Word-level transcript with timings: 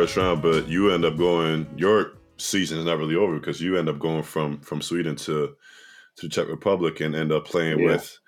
up 0.00 0.16
losing 0.16 0.22
the 0.24 0.40
first 0.40 0.42
round, 0.42 0.42
but 0.42 0.68
you 0.68 0.90
end 0.92 1.04
up 1.04 1.16
going. 1.16 1.66
Your 1.76 2.12
season 2.36 2.78
is 2.78 2.84
not 2.84 2.98
really 2.98 3.16
over 3.16 3.38
because 3.38 3.60
you 3.60 3.76
end 3.78 3.88
up 3.88 3.98
going 3.98 4.22
from 4.22 4.60
from 4.60 4.80
Sweden 4.80 5.16
to 5.16 5.54
to 6.16 6.22
the 6.22 6.28
Czech 6.28 6.48
Republic 6.48 7.00
and 7.00 7.14
end 7.14 7.32
up 7.32 7.46
playing 7.46 7.78
Yeah. 7.80 7.86
with 7.92 8.18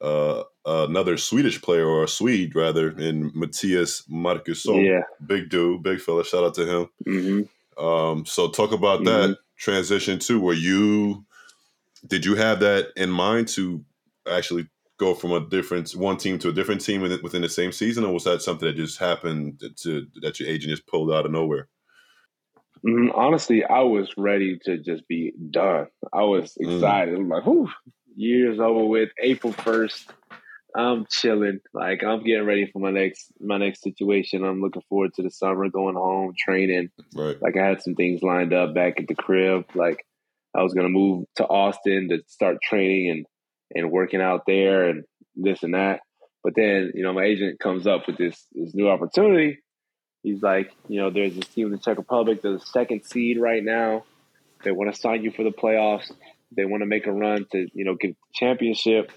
uh, 0.00 0.44
another 0.66 1.16
Swedish 1.16 1.60
player 1.62 1.86
or 1.86 2.04
a 2.04 2.08
Swede 2.08 2.54
rather 2.54 2.90
in 2.90 3.30
Mattias 3.32 4.08
Markusson. 4.10 4.84
Yeah. 4.84 5.02
Big 5.26 5.48
dude, 5.48 5.82
big 5.82 6.00
fella. 6.00 6.24
Shout 6.24 6.44
out 6.44 6.54
to 6.54 6.66
him. 6.66 6.88
hmm 7.04 7.82
Um, 7.82 8.24
so 8.26 8.48
talk 8.50 8.72
about 8.72 9.04
that 9.04 9.38
transition 9.56 10.18
too. 10.18 10.40
Were 10.40 10.52
you 10.54 11.24
did 12.06 12.24
you 12.24 12.34
have 12.36 12.60
that 12.60 12.88
in 12.96 13.10
mind 13.10 13.48
to 13.48 13.82
actually 14.30 14.68
go 14.98 15.14
from 15.14 15.32
a 15.32 15.40
different 15.48 15.90
one 15.92 16.16
team 16.16 16.38
to 16.38 16.48
a 16.48 16.52
different 16.52 16.80
team 16.80 17.00
within, 17.00 17.20
within 17.22 17.42
the 17.42 17.48
same 17.48 17.72
season, 17.72 18.04
or 18.04 18.12
was 18.12 18.24
that 18.24 18.42
something 18.42 18.66
that 18.66 18.76
just 18.76 18.98
happened 18.98 19.62
to 19.82 20.06
that 20.22 20.38
your 20.38 20.48
agent 20.48 20.70
just 20.70 20.86
pulled 20.86 21.12
out 21.12 21.26
of 21.26 21.32
nowhere? 21.32 21.68
Mm, 22.86 23.10
honestly, 23.14 23.64
I 23.64 23.80
was 23.80 24.12
ready 24.16 24.58
to 24.64 24.78
just 24.78 25.06
be 25.08 25.32
done. 25.50 25.86
I 26.12 26.22
was 26.22 26.56
Mm. 26.60 26.76
excited. 26.76 27.14
I'm 27.14 27.28
like, 27.28 27.44
whew, 27.44 27.70
years 28.14 28.60
over 28.60 28.84
with. 28.84 29.10
April 29.22 29.52
first, 29.52 30.10
I'm 30.76 31.06
chilling. 31.10 31.60
Like 31.72 32.02
I'm 32.04 32.22
getting 32.24 32.46
ready 32.46 32.66
for 32.70 32.80
my 32.80 32.90
next 32.90 33.32
my 33.40 33.56
next 33.58 33.82
situation. 33.82 34.44
I'm 34.44 34.60
looking 34.60 34.82
forward 34.88 35.14
to 35.14 35.22
the 35.22 35.30
summer, 35.30 35.68
going 35.70 35.94
home, 35.94 36.34
training. 36.38 36.90
Right. 37.14 37.40
Like 37.40 37.56
I 37.56 37.66
had 37.66 37.82
some 37.82 37.94
things 37.94 38.22
lined 38.22 38.52
up 38.52 38.74
back 38.74 39.00
at 39.00 39.08
the 39.08 39.14
crib. 39.14 39.64
Like 39.74 40.04
I 40.54 40.62
was 40.62 40.74
gonna 40.74 40.88
move 40.88 41.26
to 41.36 41.46
Austin 41.46 42.08
to 42.10 42.22
start 42.26 42.58
training 42.62 43.10
and 43.10 43.26
and 43.74 43.90
working 43.90 44.20
out 44.20 44.42
there 44.46 44.88
and 44.88 45.04
this 45.36 45.62
and 45.62 45.74
that. 45.74 46.00
But 46.42 46.54
then, 46.56 46.92
you 46.94 47.02
know, 47.02 47.12
my 47.12 47.24
agent 47.24 47.58
comes 47.58 47.86
up 47.86 48.06
with 48.06 48.16
this 48.18 48.46
this 48.52 48.74
new 48.74 48.88
opportunity. 48.88 49.58
He's 50.22 50.42
like, 50.42 50.72
you 50.88 51.00
know, 51.00 51.10
there's 51.10 51.34
this 51.34 51.46
team 51.48 51.66
in 51.66 51.72
the 51.72 51.78
Czech 51.78 51.98
Republic, 51.98 52.40
they're 52.42 52.52
the 52.54 52.60
second 52.60 53.04
seed 53.04 53.38
right 53.38 53.62
now. 53.62 54.04
They 54.62 54.70
want 54.72 54.94
to 54.94 54.98
sign 55.00 55.22
you 55.22 55.30
for 55.30 55.42
the 55.42 55.50
playoffs. 55.50 56.10
They 56.56 56.64
want 56.64 56.82
to 56.82 56.86
make 56.86 57.06
a 57.06 57.12
run 57.12 57.44
to, 57.52 57.66
you 57.74 57.84
know, 57.84 57.94
get 57.94 58.10
the 58.12 58.16
championship. 58.32 59.12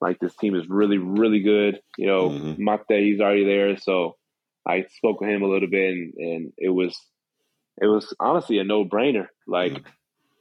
Like 0.00 0.18
this 0.18 0.34
team 0.36 0.54
is 0.54 0.68
really, 0.68 0.98
really 0.98 1.40
good. 1.40 1.80
You 1.96 2.06
know, 2.06 2.28
Mhm. 2.30 2.58
Mate, 2.58 3.02
he's 3.04 3.20
already 3.20 3.44
there. 3.44 3.76
So 3.78 4.16
I 4.66 4.82
spoke 4.96 5.20
with 5.20 5.30
him 5.30 5.42
a 5.42 5.46
little 5.48 5.68
bit 5.68 5.92
and, 5.92 6.14
and 6.14 6.52
it 6.58 6.68
was 6.70 6.98
it 7.80 7.86
was 7.86 8.14
honestly 8.20 8.58
a 8.58 8.64
no 8.64 8.84
brainer. 8.84 9.28
Like 9.46 9.72
Mm. 9.72 9.84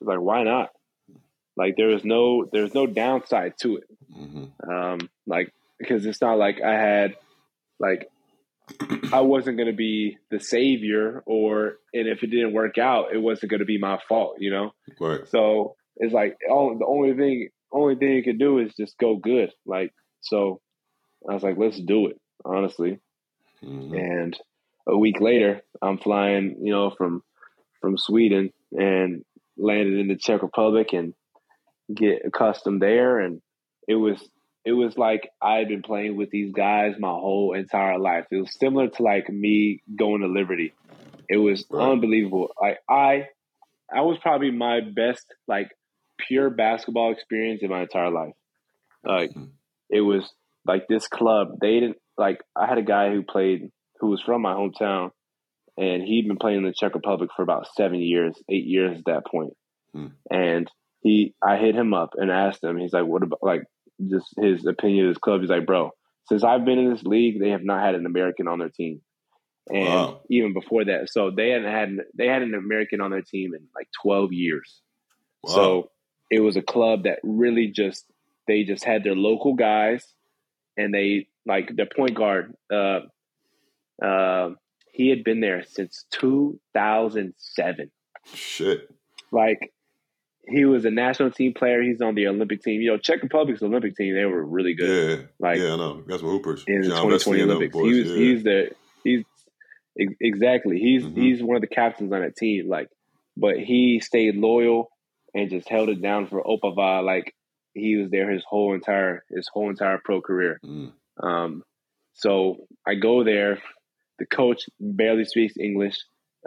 like 0.02 0.20
why 0.20 0.44
not? 0.44 0.72
Like 1.58 1.76
there 1.78 1.92
is 1.92 2.04
no 2.04 2.46
there's 2.52 2.74
no 2.74 2.86
downside 2.88 3.54
to 3.62 3.78
it. 3.78 3.88
hmm 4.14 4.46
Um 4.70 5.10
like 5.28 5.54
because 5.80 6.06
it's 6.06 6.22
not 6.22 6.38
like 6.38 6.62
I 6.62 6.74
had 6.74 7.16
like 7.80 8.08
I 9.12 9.22
wasn't 9.22 9.58
gonna 9.58 9.74
be 9.74 10.18
the 10.30 10.40
savior 10.40 11.24
or 11.26 11.78
and 11.94 12.08
if 12.08 12.24
it 12.24 12.28
didn't 12.28 12.54
work 12.54 12.78
out, 12.78 13.14
it 13.14 13.18
wasn't 13.18 13.52
gonna 13.52 13.66
be 13.66 13.78
my 13.78 14.00
fault, 14.08 14.38
you 14.40 14.52
know? 14.52 14.72
Right. 15.00 15.28
So 15.28 15.76
it's 15.98 16.14
like 16.14 16.38
all 16.50 16.78
the 16.78 16.86
only 16.86 17.14
thing 17.14 17.50
only 17.74 17.96
thing 17.96 18.12
you 18.12 18.24
can 18.24 18.38
do 18.38 18.60
is 18.60 18.74
just 18.76 18.98
go 18.98 19.18
good. 19.18 19.52
Like 19.66 19.94
so 20.22 20.62
I 21.30 21.34
was 21.34 21.44
like, 21.44 21.58
let's 21.58 21.80
do 21.80 22.08
it, 22.08 22.20
honestly. 22.46 23.00
hmm 23.62 23.94
And 23.94 24.38
a 24.88 24.98
week 24.98 25.20
later, 25.22 25.62
I'm 25.82 25.98
flying, 25.98 26.58
you 26.64 26.72
know, 26.72 26.92
from 26.92 27.24
from 27.82 27.98
Sweden 27.98 28.52
and 28.72 29.24
landed 29.58 30.00
in 30.00 30.08
the 30.08 30.16
Czech 30.16 30.42
Republic 30.42 30.94
and 30.94 31.14
get 31.96 32.22
accustomed 32.26 32.82
there. 32.82 33.20
And 33.20 33.42
it 33.88 33.96
was 33.96 34.18
it 34.64 34.74
was 34.74 34.98
like 34.98 35.30
I 35.42 35.58
had 35.58 35.68
been 35.70 35.82
playing 35.82 36.16
with 36.18 36.30
these 36.30 36.52
guys 36.54 36.94
my 37.00 37.10
whole 37.10 37.54
entire 37.54 37.98
life. 37.98 38.26
It 38.32 38.38
was 38.38 38.58
similar 38.60 38.90
to 38.90 39.04
like 39.04 39.30
me 39.30 39.82
going 39.98 40.22
to 40.22 40.28
Liberty. 40.28 40.74
It 41.30 41.38
was 41.38 41.66
Right. 41.70 41.92
unbelievable. 41.92 42.52
Like 42.62 42.80
I 42.90 43.28
I 43.94 44.02
was 44.02 44.18
probably 44.22 44.52
my 44.52 44.82
best 44.82 45.26
like 45.48 45.70
pure 46.28 46.50
basketball 46.50 47.12
experience 47.12 47.62
in 47.64 47.70
my 47.70 47.82
entire 47.82 48.12
life. 48.12 48.34
Like 49.04 49.32
Mhm. 49.32 49.50
it 49.90 50.02
was 50.02 50.32
like 50.66 50.88
this 50.88 51.08
club. 51.08 51.58
They 51.60 51.80
didn't 51.80 51.98
like. 52.18 52.42
I 52.56 52.68
had 52.68 52.78
a 52.78 52.84
guy 52.84 53.12
who 53.12 53.24
played 53.24 53.72
who 54.00 54.08
was 54.10 54.22
from 54.22 54.42
my 54.44 54.54
hometown, 54.54 55.10
and 55.78 56.04
he'd 56.04 56.28
been 56.28 56.38
playing 56.38 56.60
in 56.60 56.64
the 56.66 56.74
Czech 56.74 56.94
Republic 56.94 57.32
for 57.36 57.42
about 57.42 57.68
seven 57.76 58.00
years, 58.00 58.36
eight 58.50 58.66
years 58.66 58.98
at 59.00 59.06
that 59.06 59.26
point. 59.26 59.54
Hmm. 59.94 60.08
And 60.30 60.70
he, 61.02 61.34
I 61.42 61.58
hit 61.58 61.76
him 61.76 61.94
up 61.94 62.14
and 62.18 62.32
asked 62.32 62.64
him. 62.64 62.78
He's 62.78 62.94
like, 62.94 63.06
"What 63.06 63.24
about 63.24 63.40
like 63.42 63.64
just 64.10 64.28
his 64.38 64.66
opinion 64.66 65.06
of 65.06 65.10
his 65.10 65.18
club?" 65.18 65.42
He's 65.42 65.50
like, 65.50 65.66
"Bro, 65.66 65.92
since 66.28 66.44
I've 66.44 66.66
been 66.66 66.80
in 66.80 66.92
this 66.94 67.04
league, 67.04 67.40
they 67.40 67.50
have 67.50 67.64
not 67.64 67.84
had 67.84 67.96
an 67.96 68.06
American 68.06 68.48
on 68.48 68.60
their 68.60 68.70
team." 68.70 69.02
And 69.70 69.86
Wow. 69.86 70.22
even 70.30 70.54
before 70.54 70.86
that, 70.86 71.10
so 71.10 71.30
they 71.32 71.50
hadn't 71.50 71.72
had 71.72 71.90
they 72.16 72.28
had 72.28 72.42
an 72.42 72.54
American 72.56 73.00
on 73.02 73.12
their 73.12 73.22
team 73.22 73.54
in 73.54 73.68
like 73.76 73.88
twelve 74.02 74.32
years. 74.34 74.82
Wow. 75.44 75.54
So 75.54 75.92
it 76.30 76.40
was 76.40 76.56
a 76.56 76.62
club 76.62 77.04
that 77.04 77.20
really 77.24 77.68
just 77.68 78.06
they 78.48 78.64
just 78.64 78.84
had 78.84 79.04
their 79.04 79.16
local 79.16 79.54
guys, 79.54 80.06
and 80.78 80.94
they 80.94 81.28
like 81.46 81.76
the 81.76 81.86
point 81.86 82.16
guard. 82.16 82.54
Uh, 82.74 83.02
uh, 84.04 84.52
he 84.94 85.10
had 85.10 85.24
been 85.24 85.40
there 85.40 85.64
since 85.64 86.06
2007. 86.12 87.92
Shit. 88.34 88.90
Like 89.32 89.72
he 90.48 90.66
was 90.66 90.86
a 90.86 90.92
national 90.92 91.32
team 91.32 91.54
player. 91.54 91.82
He's 91.82 92.02
on 92.02 92.16
the 92.16 92.28
Olympic 92.28 92.62
team. 92.64 92.82
You 92.82 92.92
know, 92.92 92.98
Czech 92.98 93.22
Republic's 93.24 93.62
Olympic 93.62 93.96
team. 93.96 94.16
They 94.16 94.26
were 94.26 94.44
really 94.44 94.74
good. 94.74 95.20
Yeah. 95.20 95.26
Like 95.40 95.58
yeah, 95.60 95.74
I 95.74 95.78
know. 95.78 96.04
That's 96.08 96.24
what 96.24 96.32
Hoopers. 96.32 96.64
in 96.68 96.82
the 96.82 96.88
2020 96.88 97.12
Wesley 97.12 97.42
and 97.42 97.50
them 97.50 97.58
Olympics. 97.58 97.74
boys, 97.74 97.92
he 97.94 98.00
was 98.00 98.08
yeah. 98.10 98.16
he's 98.18 98.44
the 98.44 98.70
he's 99.04 99.24
exactly 100.20 100.80
he's 100.80 101.04
Mhm. 101.04 101.18
he's 101.18 101.44
one 101.44 101.56
of 101.56 101.62
the 101.62 101.68
captains 101.68 102.12
on 102.12 102.22
that 102.22 102.36
team. 102.36 102.68
Like, 102.70 102.90
but 103.38 103.58
he 103.60 104.00
stayed 104.04 104.36
loyal 104.36 104.90
and 105.34 105.50
just 105.50 105.70
held 105.70 105.90
it 105.90 106.02
down 106.02 106.28
for 106.28 106.44
Opava. 106.44 107.04
Like 107.04 107.34
he 107.74 107.96
was 107.98 108.10
there 108.10 108.30
his 108.32 108.44
whole 108.48 108.74
entire 108.74 109.24
his 109.30 109.48
whole 109.54 109.70
entire 109.70 110.00
pro 110.04 110.22
career. 110.22 110.60
Mm. 110.66 110.92
Um, 111.22 111.64
so 112.14 112.68
I 112.86 112.96
go 112.96 113.24
there. 113.24 113.60
The 114.20 114.26
coach 114.26 114.70
barely 114.80 115.26
speaks 115.26 115.56
English. 115.58 115.98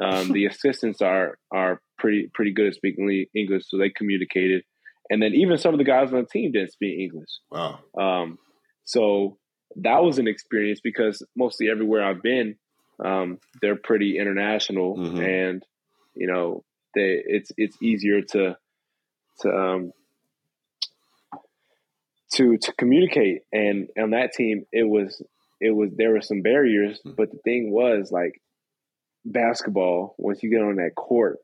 Um, 0.03 0.33
the 0.33 0.47
assistants 0.47 1.01
are 1.01 1.39
are 1.53 1.81
pretty 1.99 2.31
pretty 2.35 2.53
good 2.53 2.69
at 2.69 2.75
speaking 2.75 3.27
English, 3.35 3.65
so 3.69 3.79
they 3.79 3.91
communicated. 3.91 4.63
And 5.11 5.23
then 5.23 5.35
even 5.35 5.59
some 5.59 5.75
of 5.75 5.79
the 5.79 5.85
guys 5.85 6.13
on 6.13 6.21
the 6.21 6.27
team 6.27 6.53
didn't 6.53 6.73
speak 6.73 6.99
English. 6.99 7.29
Wow. 7.51 7.81
Um, 7.97 8.39
so 8.85 9.39
that 9.77 10.03
was 10.03 10.19
an 10.19 10.27
experience 10.27 10.81
because 10.83 11.23
mostly 11.37 11.69
everywhere 11.69 12.03
I've 12.05 12.23
been, 12.23 12.57
um, 13.05 13.39
they're 13.61 13.77
pretty 13.77 14.19
international, 14.19 14.97
Mhm. 14.97 15.19
and 15.51 15.63
you 16.17 16.27
know, 16.27 16.65
they 16.95 17.23
it's 17.27 17.53
it's 17.57 17.77
easier 17.83 18.23
to 18.23 18.57
to 19.41 19.49
um, 19.51 19.93
to 22.35 22.57
to 22.59 22.73
communicate. 22.79 23.43
And 23.53 23.89
on 23.99 24.11
that 24.11 24.33
team, 24.33 24.65
it 24.73 24.85
was 24.89 25.23
it 25.61 25.71
was 25.71 25.91
there 25.97 26.11
were 26.13 26.21
some 26.21 26.43
barriers, 26.43 27.01
Mhm. 27.05 27.17
but 27.17 27.31
the 27.31 27.39
thing 27.39 27.71
was 27.71 28.11
like 28.13 28.41
basketball. 29.25 30.15
Once 30.19 30.43
you 30.43 30.51
get 30.51 30.63
on 30.63 30.77
that 30.77 30.95
court, 30.97 31.39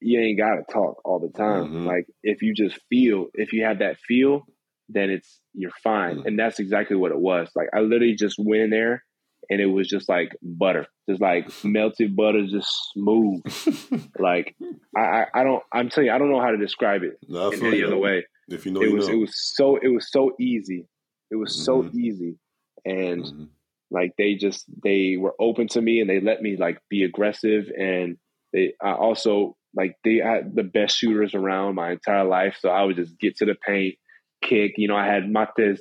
you 0.00 0.20
ain't 0.20 0.38
got 0.38 0.56
to 0.56 0.62
talk 0.72 1.00
all 1.04 1.18
the 1.18 1.30
time. 1.36 1.72
Mhm. 1.72 1.86
Like 1.86 2.06
if 2.22 2.42
you 2.42 2.54
just 2.54 2.78
feel, 2.88 3.28
if 3.34 3.52
you 3.52 3.64
have 3.64 3.78
that 3.78 3.98
feel, 3.98 4.46
then 4.88 5.10
it's 5.10 5.40
you're 5.54 5.70
fine. 5.82 6.18
Mhm. 6.18 6.26
And 6.26 6.38
that's 6.38 6.58
exactly 6.60 6.96
what 6.96 7.12
it 7.12 7.18
was. 7.18 7.50
Like 7.56 7.68
I 7.74 7.80
literally 7.80 8.14
just 8.14 8.38
went 8.38 8.62
in 8.62 8.70
there 8.70 9.04
and 9.50 9.60
it 9.60 9.66
was 9.66 9.88
just 9.88 10.08
like 10.08 10.36
butter, 10.42 10.86
just 11.08 11.20
like 11.20 11.48
melted 11.64 12.14
butter, 12.14 12.46
just 12.46 12.68
smooth. 12.92 13.42
Like 14.18 14.54
I, 14.96 15.00
I, 15.00 15.26
I 15.34 15.44
don't, 15.44 15.62
I'm 15.72 15.88
telling 15.90 16.06
you, 16.08 16.12
I 16.14 16.18
don't 16.18 16.30
know 16.30 16.40
how 16.40 16.50
to 16.50 16.56
describe 16.56 17.02
it 17.02 17.18
no, 17.28 17.50
I 17.50 17.54
in 17.54 17.64
any 17.64 17.78
you. 17.78 17.86
other 17.86 17.96
way. 17.98 18.24
If 18.48 18.64
you 18.66 18.72
know, 18.72 18.80
it 18.82 18.86
you 18.88 18.94
was, 18.94 19.08
know. 19.08 19.14
it 19.14 19.16
was 19.16 19.32
so, 19.54 19.76
it 19.76 19.88
was 19.88 20.10
so 20.10 20.32
easy. 20.40 20.86
It 21.30 21.36
was 21.36 21.64
so 21.64 21.82
Mhm. 21.82 21.94
easy. 21.94 22.38
And 22.84 23.22
Mhm. 23.24 23.48
Like 23.90 24.12
they 24.18 24.34
just 24.34 24.64
they 24.82 25.16
were 25.18 25.34
open 25.38 25.68
to 25.68 25.80
me 25.80 26.00
and 26.00 26.08
they 26.10 26.20
let 26.20 26.42
me 26.42 26.56
like 26.56 26.80
be 26.90 27.04
aggressive. 27.04 27.66
And 27.76 28.16
they 28.52 28.74
I 28.82 28.92
also 28.92 29.56
like 29.74 29.96
they 30.04 30.16
had 30.16 30.54
the 30.54 30.62
best 30.64 30.96
shooters 30.98 31.34
around 31.34 31.74
my 31.76 31.92
entire 31.92 32.24
life. 32.24 32.56
So 32.60 32.68
I 32.70 32.82
would 32.82 32.96
just 32.96 33.18
get 33.18 33.36
to 33.36 33.44
the 33.46 33.54
paint 33.54 33.94
kick 34.42 34.72
you 34.76 34.86
know 34.88 34.96
I 34.96 35.06
had 35.06 35.28
Mate's 35.30 35.80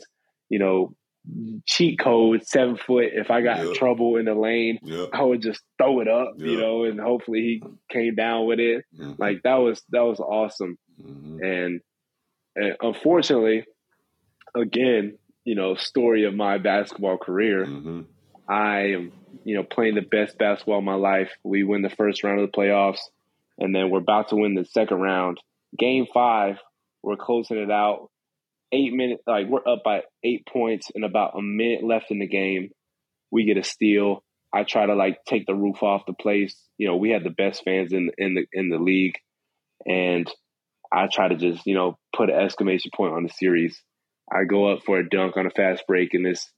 you 0.49 0.59
know 0.59 0.95
cheat 1.65 1.97
code 1.99 2.45
seven 2.45 2.77
foot. 2.77 3.05
If 3.13 3.31
I 3.31 3.41
got 3.41 3.59
in 3.65 3.73
trouble 3.73 4.17
in 4.17 4.25
the 4.25 4.35
lane 4.35 4.77
Yeah. 4.83 5.05
I 5.11 5.23
would 5.23 5.41
just 5.41 5.61
throw 5.79 5.99
it 6.01 6.07
up 6.07 6.35
you 6.37 6.57
know 6.57 6.83
and 6.83 6.99
hopefully 6.99 7.39
he 7.41 7.63
came 7.91 8.13
down 8.15 8.45
with 8.45 8.59
it. 8.59 8.85
Mhm. 8.95 9.17
like 9.17 9.41
that 9.43 9.55
was 9.55 9.81
that 9.89 10.01
was 10.03 10.19
awesome. 10.19 10.77
Mhm. 11.01 11.41
and, 11.43 11.81
and 12.55 12.75
unfortunately 12.81 13.65
again 14.55 15.17
you 15.45 15.56
know 15.56 15.75
story 15.75 16.25
of 16.25 16.33
my 16.36 16.57
basketball 16.57 17.18
career 17.18 17.65
Mhm. 17.65 18.06
I 18.47 18.80
am, 18.94 19.12
you 19.44 19.56
know, 19.56 19.63
playing 19.63 19.95
the 19.95 20.01
best 20.01 20.38
basketball 20.38 20.77
of 20.77 20.83
my 20.83 20.94
life. 20.95 21.31
We 21.44 21.63
win 21.63 21.81
the 21.81 21.89
first 21.89 22.24
round 22.24 22.42
of 22.42 22.51
the 22.51 22.56
playoffs, 22.57 23.00
and 23.57 23.74
then 23.74 23.89
we're 23.89 24.00
about 24.00 24.30
to 24.30 24.36
win 24.36 24.53
the 24.53 24.65
second 24.65 25.00
round. 25.00 25.39
Game 25.77 26.06
five, 26.13 26.59
we're 27.01 27.15
closing 27.18 27.57
it 27.57 27.71
out. 27.71 28.09
Eight 28.71 28.94
minutes, 28.94 29.24
like 29.25 29.47
we're 29.47 29.68
up 29.68 29.83
by 29.83 30.03
eight 30.24 30.45
points, 30.45 30.92
and 30.94 31.03
about 31.03 31.38
a 31.38 31.42
minute 31.42 31.83
left 31.83 32.12
in 32.12 32.19
the 32.19 32.27
game. 32.27 32.69
We 33.31 33.45
get 33.45 33.57
a 33.57 33.63
steal. 33.63 34.24
I 34.53 34.63
try 34.63 34.86
to 34.86 34.94
like 34.95 35.24
take 35.25 35.45
the 35.48 35.56
roof 35.56 35.81
off 35.81 36.06
the 36.06 36.13
place. 36.13 36.56
You 36.77 36.88
know, 36.88 36.98
we 36.98 37.09
had 37.09 37.24
the 37.24 37.30
best 37.31 37.63
fans 37.63 37.94
in 37.94 38.12
in 38.18 38.36
the 38.36 38.45
in 38.53 38.69
the 38.69 38.77
league, 38.77 39.15
and 39.88 40.31
I 40.91 41.07
try 41.07 41.27
to 41.30 41.36
just 41.36 41.65
you 41.65 41.74
know 41.74 41.98
put 42.15 42.30
an 42.30 42.39
exclamation 42.39 42.91
point 42.95 43.13
on 43.13 43.24
the 43.24 43.30
series. 43.30 43.81
I 44.31 44.44
go 44.44 44.72
up 44.72 44.83
for 44.83 45.00
a 45.00 45.07
dunk 45.07 45.38
on 45.38 45.45
a 45.45 45.51
fast 45.51 45.83
break, 45.88 46.13
and 46.13 46.25
this 46.25 46.50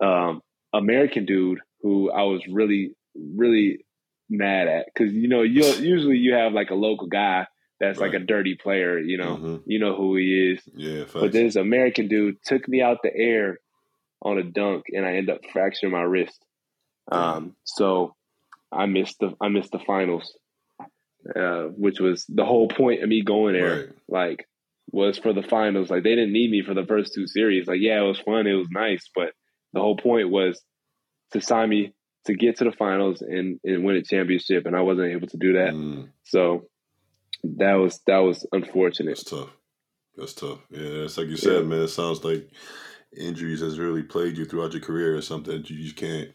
um, 0.00 0.40
American 0.72 1.24
dude 1.24 1.60
who 1.82 2.10
I 2.10 2.22
was 2.22 2.42
really 2.48 2.94
really 3.14 3.84
mad 4.30 4.68
at 4.68 4.86
because 4.86 5.12
you 5.12 5.28
know 5.28 5.42
you 5.42 5.64
usually 5.80 6.16
you 6.16 6.34
have 6.34 6.52
like 6.52 6.70
a 6.70 6.74
local 6.74 7.06
guy 7.06 7.46
that's 7.80 7.98
right. 7.98 8.12
like 8.12 8.20
a 8.20 8.24
dirty 8.24 8.54
player. 8.54 8.98
You 8.98 9.18
know, 9.18 9.36
mm-hmm. 9.36 9.56
you 9.66 9.78
know 9.78 9.94
who 9.94 10.16
he 10.16 10.52
is. 10.52 10.62
Yeah, 10.74 11.04
but 11.12 11.32
this 11.32 11.56
American 11.56 12.08
dude 12.08 12.42
took 12.44 12.66
me 12.68 12.80
out 12.80 12.98
the 13.02 13.14
air 13.14 13.58
on 14.22 14.38
a 14.38 14.42
dunk, 14.42 14.84
and 14.92 15.04
I 15.04 15.16
end 15.16 15.30
up 15.30 15.40
fracturing 15.52 15.92
my 15.92 16.02
wrist. 16.02 16.44
Um, 17.12 17.54
so 17.64 18.14
I 18.72 18.86
missed 18.86 19.18
the 19.20 19.34
I 19.40 19.48
missed 19.48 19.72
the 19.72 19.78
finals, 19.78 20.36
uh, 21.34 21.64
which 21.76 22.00
was 22.00 22.24
the 22.28 22.44
whole 22.44 22.68
point 22.68 23.02
of 23.02 23.08
me 23.08 23.22
going 23.22 23.54
there. 23.54 23.76
Right. 23.76 23.88
Like, 24.08 24.48
was 24.90 25.18
for 25.18 25.32
the 25.32 25.42
finals. 25.42 25.90
Like 25.90 26.02
they 26.02 26.14
didn't 26.14 26.32
need 26.32 26.50
me 26.50 26.62
for 26.62 26.74
the 26.74 26.86
first 26.86 27.14
two 27.14 27.26
series. 27.26 27.66
Like, 27.66 27.80
yeah, 27.80 28.00
it 28.00 28.06
was 28.06 28.20
fun, 28.20 28.46
it 28.46 28.54
was 28.54 28.68
nice, 28.70 29.10
but 29.14 29.32
the 29.72 29.80
whole 29.80 29.96
point 29.96 30.30
was 30.30 30.62
to 31.32 31.40
sign 31.40 31.68
me 31.68 31.94
to 32.26 32.34
get 32.34 32.56
to 32.58 32.64
the 32.64 32.72
finals 32.72 33.22
and, 33.22 33.58
and 33.64 33.84
win 33.84 33.96
a 33.96 34.02
championship, 34.02 34.66
and 34.66 34.76
I 34.76 34.80
wasn't 34.80 35.12
able 35.12 35.28
to 35.28 35.36
do 35.36 35.54
that. 35.54 35.74
Mm. 35.74 36.08
So 36.22 36.68
that 37.58 37.74
was 37.74 38.00
that 38.06 38.18
was 38.18 38.46
unfortunate. 38.52 39.16
That's 39.16 39.24
tough. 39.24 39.50
That's 40.16 40.32
tough. 40.32 40.60
Yeah, 40.70 41.04
it's 41.04 41.18
like 41.18 41.28
you 41.28 41.36
said, 41.36 41.62
yeah. 41.62 41.68
man. 41.68 41.82
It 41.82 41.88
sounds 41.88 42.24
like 42.24 42.48
injuries 43.16 43.60
has 43.60 43.78
really 43.78 44.02
plagued 44.02 44.38
you 44.38 44.44
throughout 44.44 44.72
your 44.72 44.82
career, 44.82 45.16
or 45.16 45.22
something 45.22 45.56
that 45.56 45.70
you 45.70 45.82
just 45.82 45.96
can't 45.96 46.30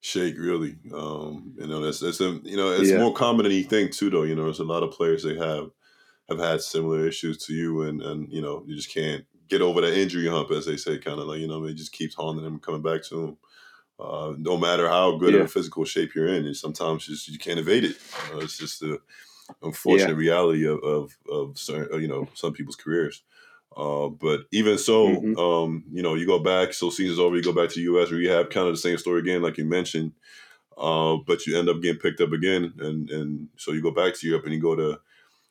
shake 0.00 0.36
really. 0.38 0.76
Um, 0.94 1.54
you 1.56 1.66
know, 1.66 1.80
that's 1.80 2.00
that's 2.00 2.20
a, 2.20 2.40
you 2.42 2.56
know 2.56 2.72
it's 2.72 2.90
yeah. 2.90 2.98
more 2.98 3.14
common 3.14 3.44
than 3.44 3.52
you 3.52 3.64
think 3.64 3.92
too. 3.92 4.10
Though 4.10 4.24
you 4.24 4.34
know, 4.34 4.44
there's 4.44 4.60
a 4.60 4.64
lot 4.64 4.82
of 4.82 4.90
players 4.90 5.22
they 5.22 5.36
have 5.36 5.68
have 6.28 6.38
had 6.38 6.60
similar 6.60 7.06
issues 7.06 7.38
to 7.46 7.54
you, 7.54 7.82
and 7.82 8.02
and 8.02 8.32
you 8.32 8.42
know, 8.42 8.62
you 8.66 8.76
just 8.76 8.92
can't 8.92 9.24
get 9.48 9.62
over 9.62 9.80
that 9.80 9.98
injury 9.98 10.28
hump, 10.28 10.50
as 10.50 10.66
they 10.66 10.76
say, 10.76 10.98
kind 10.98 11.18
of 11.18 11.26
like 11.26 11.40
you 11.40 11.48
know, 11.48 11.64
it 11.64 11.74
just 11.74 11.92
keeps 11.92 12.14
haunting 12.14 12.44
them, 12.44 12.58
coming 12.58 12.82
back 12.82 13.02
to 13.04 13.16
them. 13.16 13.36
Uh, 13.98 14.34
no 14.38 14.56
matter 14.56 14.88
how 14.88 15.16
good 15.16 15.34
yeah. 15.34 15.40
of 15.40 15.46
a 15.46 15.48
physical 15.48 15.84
shape 15.84 16.14
you're 16.14 16.28
in, 16.28 16.46
and 16.46 16.56
sometimes 16.56 17.06
just 17.06 17.28
you 17.28 17.38
can't 17.38 17.58
evade 17.58 17.84
it. 17.84 17.96
You 18.28 18.34
know, 18.34 18.40
it's 18.40 18.58
just 18.58 18.80
the 18.80 19.00
unfortunate 19.62 20.10
yeah. 20.10 20.16
reality 20.16 20.66
of 20.66 20.78
of, 20.84 21.16
of 21.30 21.58
certain, 21.58 22.00
you 22.00 22.08
know 22.08 22.28
some 22.34 22.52
people's 22.52 22.76
careers. 22.76 23.22
Uh, 23.76 24.08
but 24.08 24.40
even 24.50 24.78
so, 24.78 25.08
mm-hmm. 25.08 25.38
um, 25.38 25.84
you 25.92 26.02
know, 26.02 26.14
you 26.14 26.26
go 26.26 26.38
back, 26.38 26.72
so 26.72 26.90
season's 26.90 27.18
over, 27.18 27.36
you 27.36 27.42
go 27.42 27.52
back 27.52 27.68
to 27.68 27.76
the 27.76 27.82
U.S. 27.82 28.10
where 28.10 28.20
you 28.20 28.30
have 28.30 28.50
kind 28.50 28.66
of 28.66 28.72
the 28.72 28.78
same 28.78 28.98
story 28.98 29.20
again, 29.20 29.42
like 29.42 29.56
you 29.56 29.64
mentioned, 29.64 30.12
uh, 30.76 31.16
but 31.26 31.46
you 31.46 31.56
end 31.56 31.68
up 31.68 31.80
getting 31.80 32.00
picked 32.00 32.20
up 32.20 32.32
again, 32.32 32.72
and 32.78 33.10
and 33.10 33.48
so 33.56 33.72
you 33.72 33.82
go 33.82 33.90
back 33.90 34.14
to 34.14 34.26
Europe 34.26 34.44
and 34.44 34.54
you 34.54 34.60
go 34.60 34.74
to 34.74 34.98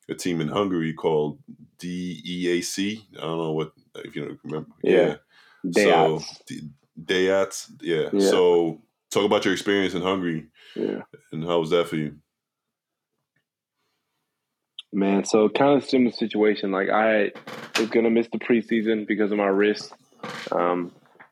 a 0.09 0.15
team 0.15 0.41
in 0.41 0.47
Hungary 0.47 0.93
called 0.93 1.39
DEAC. 1.79 3.01
I 3.17 3.21
don't 3.21 3.37
know 3.37 3.51
what 3.51 3.71
if 3.95 4.15
you 4.15 4.25
don't 4.25 4.39
remember. 4.43 4.69
Yeah, 4.83 5.15
yeah. 5.63 5.73
so 5.73 6.21
Dayats. 7.01 7.71
Yeah. 7.81 8.09
yeah. 8.13 8.29
So 8.29 8.81
talk 9.11 9.25
about 9.25 9.45
your 9.45 9.53
experience 9.53 9.93
in 9.93 10.01
Hungary. 10.01 10.47
Yeah, 10.75 11.01
and 11.31 11.43
how 11.43 11.59
was 11.59 11.69
that 11.71 11.87
for 11.87 11.95
you? 11.95 12.17
Man, 14.93 15.25
so 15.25 15.49
kind 15.49 15.77
of 15.77 15.87
similar 15.87 16.11
situation. 16.11 16.71
Like 16.71 16.89
I 16.89 17.31
was 17.79 17.89
gonna 17.89 18.09
miss 18.09 18.27
the 18.31 18.39
preseason 18.39 19.07
because 19.07 19.31
of 19.31 19.37
my 19.37 19.47
wrist, 19.47 19.93
um, 20.51 20.91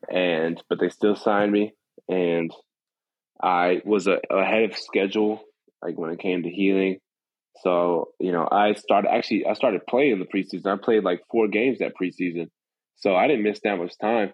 and 0.10 0.62
but 0.70 0.80
they 0.80 0.90
still 0.90 1.16
signed 1.16 1.52
me, 1.52 1.74
and 2.10 2.52
I 3.42 3.82
was 3.86 4.08
a, 4.08 4.20
ahead 4.30 4.64
of 4.64 4.78
schedule. 4.78 5.42
Like 5.82 5.98
when 5.98 6.12
it 6.12 6.20
came 6.20 6.44
to 6.44 6.50
healing, 6.50 7.00
so 7.64 8.10
you 8.20 8.32
know 8.32 8.48
I 8.52 8.74
started 8.74 9.12
actually 9.12 9.46
I 9.46 9.54
started 9.54 9.86
playing 9.88 10.20
the 10.20 10.26
preseason. 10.26 10.68
I 10.68 10.78
played 10.82 11.04
like 11.04 11.22
four 11.32 11.48
games 11.48 11.80
that 11.80 11.94
preseason, 12.00 12.50
so 12.96 13.16
I 13.16 13.28
didn't 13.28 13.44
miss 13.44 13.60
that 13.64 13.78
much 13.78 13.98
time. 14.00 14.34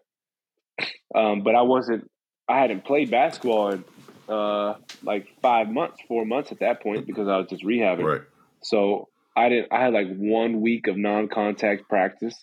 Um, 1.13 1.41
but 1.41 1.56
I 1.56 1.63
wasn't. 1.63 2.09
I 2.47 2.62
hadn't 2.62 2.85
played 2.85 3.12
basketball 3.12 3.71
in 3.71 3.83
uh, 4.29 4.75
like 5.03 5.27
five 5.41 5.69
months, 5.69 5.97
four 6.07 6.25
months 6.25 6.53
at 6.53 6.59
that 6.59 6.81
point 6.81 7.06
because 7.06 7.27
I 7.27 7.35
was 7.35 7.47
just 7.50 7.65
rehabbing. 7.65 8.06
Right. 8.06 8.21
So 8.63 9.09
I 9.35 9.50
didn't. 9.50 9.74
I 9.74 9.81
had 9.81 9.94
like 9.94 10.07
one 10.15 10.62
week 10.62 10.88
of 10.88 10.95
non-contact 10.95 11.89
practice, 11.89 12.35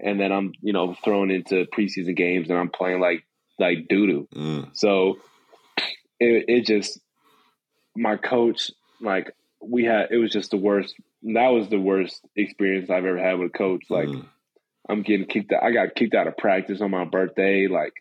and 0.00 0.18
then 0.18 0.32
I'm 0.32 0.52
you 0.62 0.72
know 0.72 0.96
thrown 1.04 1.30
into 1.30 1.66
preseason 1.66 2.16
games, 2.16 2.48
and 2.48 2.58
I'm 2.58 2.70
playing 2.70 3.00
like 3.00 3.22
like 3.58 3.86
doo 3.88 4.06
doo. 4.06 4.28
Mm. 4.34 4.70
So 4.72 5.18
it, 6.18 6.44
it 6.48 6.66
just 6.66 6.98
my 7.94 8.16
coach 8.16 8.70
like 9.00 9.30
we 9.68 9.84
had 9.84 10.08
it 10.10 10.18
was 10.18 10.32
just 10.32 10.50
the 10.50 10.56
worst. 10.56 10.94
That 11.22 11.48
was 11.48 11.68
the 11.68 11.80
worst 11.80 12.20
experience 12.36 12.90
I've 12.90 13.04
ever 13.04 13.18
had 13.18 13.38
with 13.38 13.50
a 13.54 13.58
coach. 13.58 13.84
Like 13.90 14.08
mm. 14.08 14.26
I'm 14.88 15.02
getting 15.02 15.26
kicked 15.26 15.52
out. 15.52 15.62
I 15.62 15.72
got 15.72 15.94
kicked 15.94 16.14
out 16.14 16.26
of 16.26 16.36
practice 16.36 16.80
on 16.80 16.90
my 16.90 17.04
birthday. 17.04 17.68
Like 17.68 17.92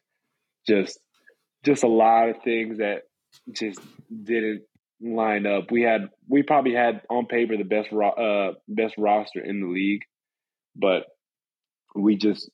just 0.68 1.00
just 1.64 1.84
a 1.84 1.88
lot 1.88 2.30
of 2.30 2.42
things 2.44 2.78
that 2.78 3.04
just 3.52 3.80
didn't 4.24 4.64
line 5.02 5.46
up. 5.46 5.72
We 5.72 5.82
had 5.82 6.10
we 6.28 6.44
probably 6.44 6.74
had 6.74 7.02
on 7.10 7.26
paper 7.26 7.58
the 7.58 7.64
best 7.64 7.92
ro- 7.92 8.10
uh 8.10 8.54
best 8.68 8.96
roster 8.98 9.44
in 9.44 9.62
the 9.62 9.68
league, 9.68 10.04
but 10.76 11.06
we 11.96 12.18
just 12.18 12.50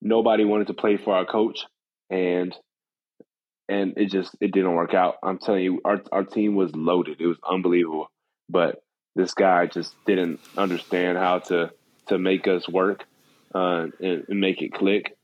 nobody 0.00 0.44
wanted 0.44 0.68
to 0.68 0.74
play 0.74 0.96
for 0.96 1.14
our 1.14 1.24
coach 1.24 1.60
and 2.10 2.54
and 3.68 3.94
it 3.96 4.06
just 4.06 4.36
it 4.40 4.52
didn't 4.52 4.74
work 4.74 4.94
out. 4.94 5.16
I'm 5.22 5.38
telling 5.38 5.64
you 5.64 5.80
our 5.84 6.02
our 6.12 6.24
team 6.24 6.54
was 6.54 6.74
loaded. 6.74 7.20
It 7.20 7.26
was 7.26 7.38
unbelievable. 7.48 8.08
But 8.52 8.82
this 9.14 9.34
guy 9.34 9.66
just 9.66 9.94
didn't 10.06 10.40
understand 10.56 11.18
how 11.18 11.40
to 11.40 11.70
to 12.06 12.18
make 12.18 12.46
us 12.48 12.68
work 12.68 13.04
uh, 13.54 13.86
and, 14.00 14.24
and 14.28 14.40
make 14.40 14.62
it 14.62 14.72
click. 14.72 15.16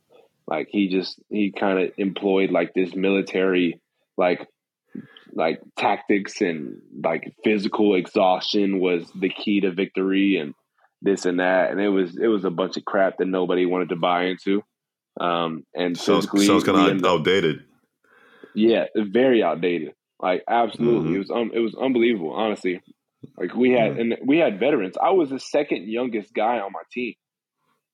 Like 0.47 0.69
he 0.71 0.89
just 0.89 1.21
he 1.29 1.53
kind 1.53 1.79
of 1.79 1.93
employed 1.99 2.51
like 2.51 2.73
this 2.75 2.95
military 2.95 3.81
like 4.17 4.47
like 5.33 5.61
tactics 5.77 6.41
and 6.41 6.81
like 7.05 7.33
physical 7.45 7.95
exhaustion 7.95 8.81
was 8.81 9.11
the 9.15 9.29
key 9.29 9.61
to 9.61 9.73
victory 9.73 10.37
and 10.37 10.55
this 11.03 11.27
and 11.27 11.41
that. 11.41 11.71
And 11.71 11.81
it 11.81 11.91
was 11.91 12.17
it 12.17 12.29
was 12.29 12.45
a 12.45 12.51
bunch 12.51 12.77
of 12.77 12.85
crap 12.85 13.19
that 13.19 13.27
nobody 13.27 13.67
wanted 13.67 13.91
to 13.91 13.97
buy 13.97 14.25
into. 14.25 14.63
Um 15.21 15.65
and 15.75 15.97
sounds, 15.97 16.29
sounds 16.47 16.65
kind 16.65 16.99
of 16.99 17.05
outdated. 17.05 17.65
Yeah 18.55 18.87
very 18.97 19.43
outdated. 19.43 19.93
Like 20.19 20.45
absolutely. 20.49 21.11
Mm-hmm. 21.11 21.15
it 21.15 21.19
was 21.19 21.31
um, 21.31 21.51
it 21.53 21.61
was 21.61 21.75
unbelievable 21.75 22.33
honestly 22.33 22.81
like 23.37 23.55
we 23.55 23.73
had 23.73 23.93
mm-hmm. 23.93 24.13
and 24.13 24.19
we 24.27 24.39
had 24.39 24.61
veterans 24.61 24.97
i 25.03 25.11
was 25.11 25.31
the 25.31 25.41
second 25.41 25.89
youngest 25.89 26.33
guy 26.33 26.59
on 26.59 26.73
my 26.73 26.83
team 26.93 27.15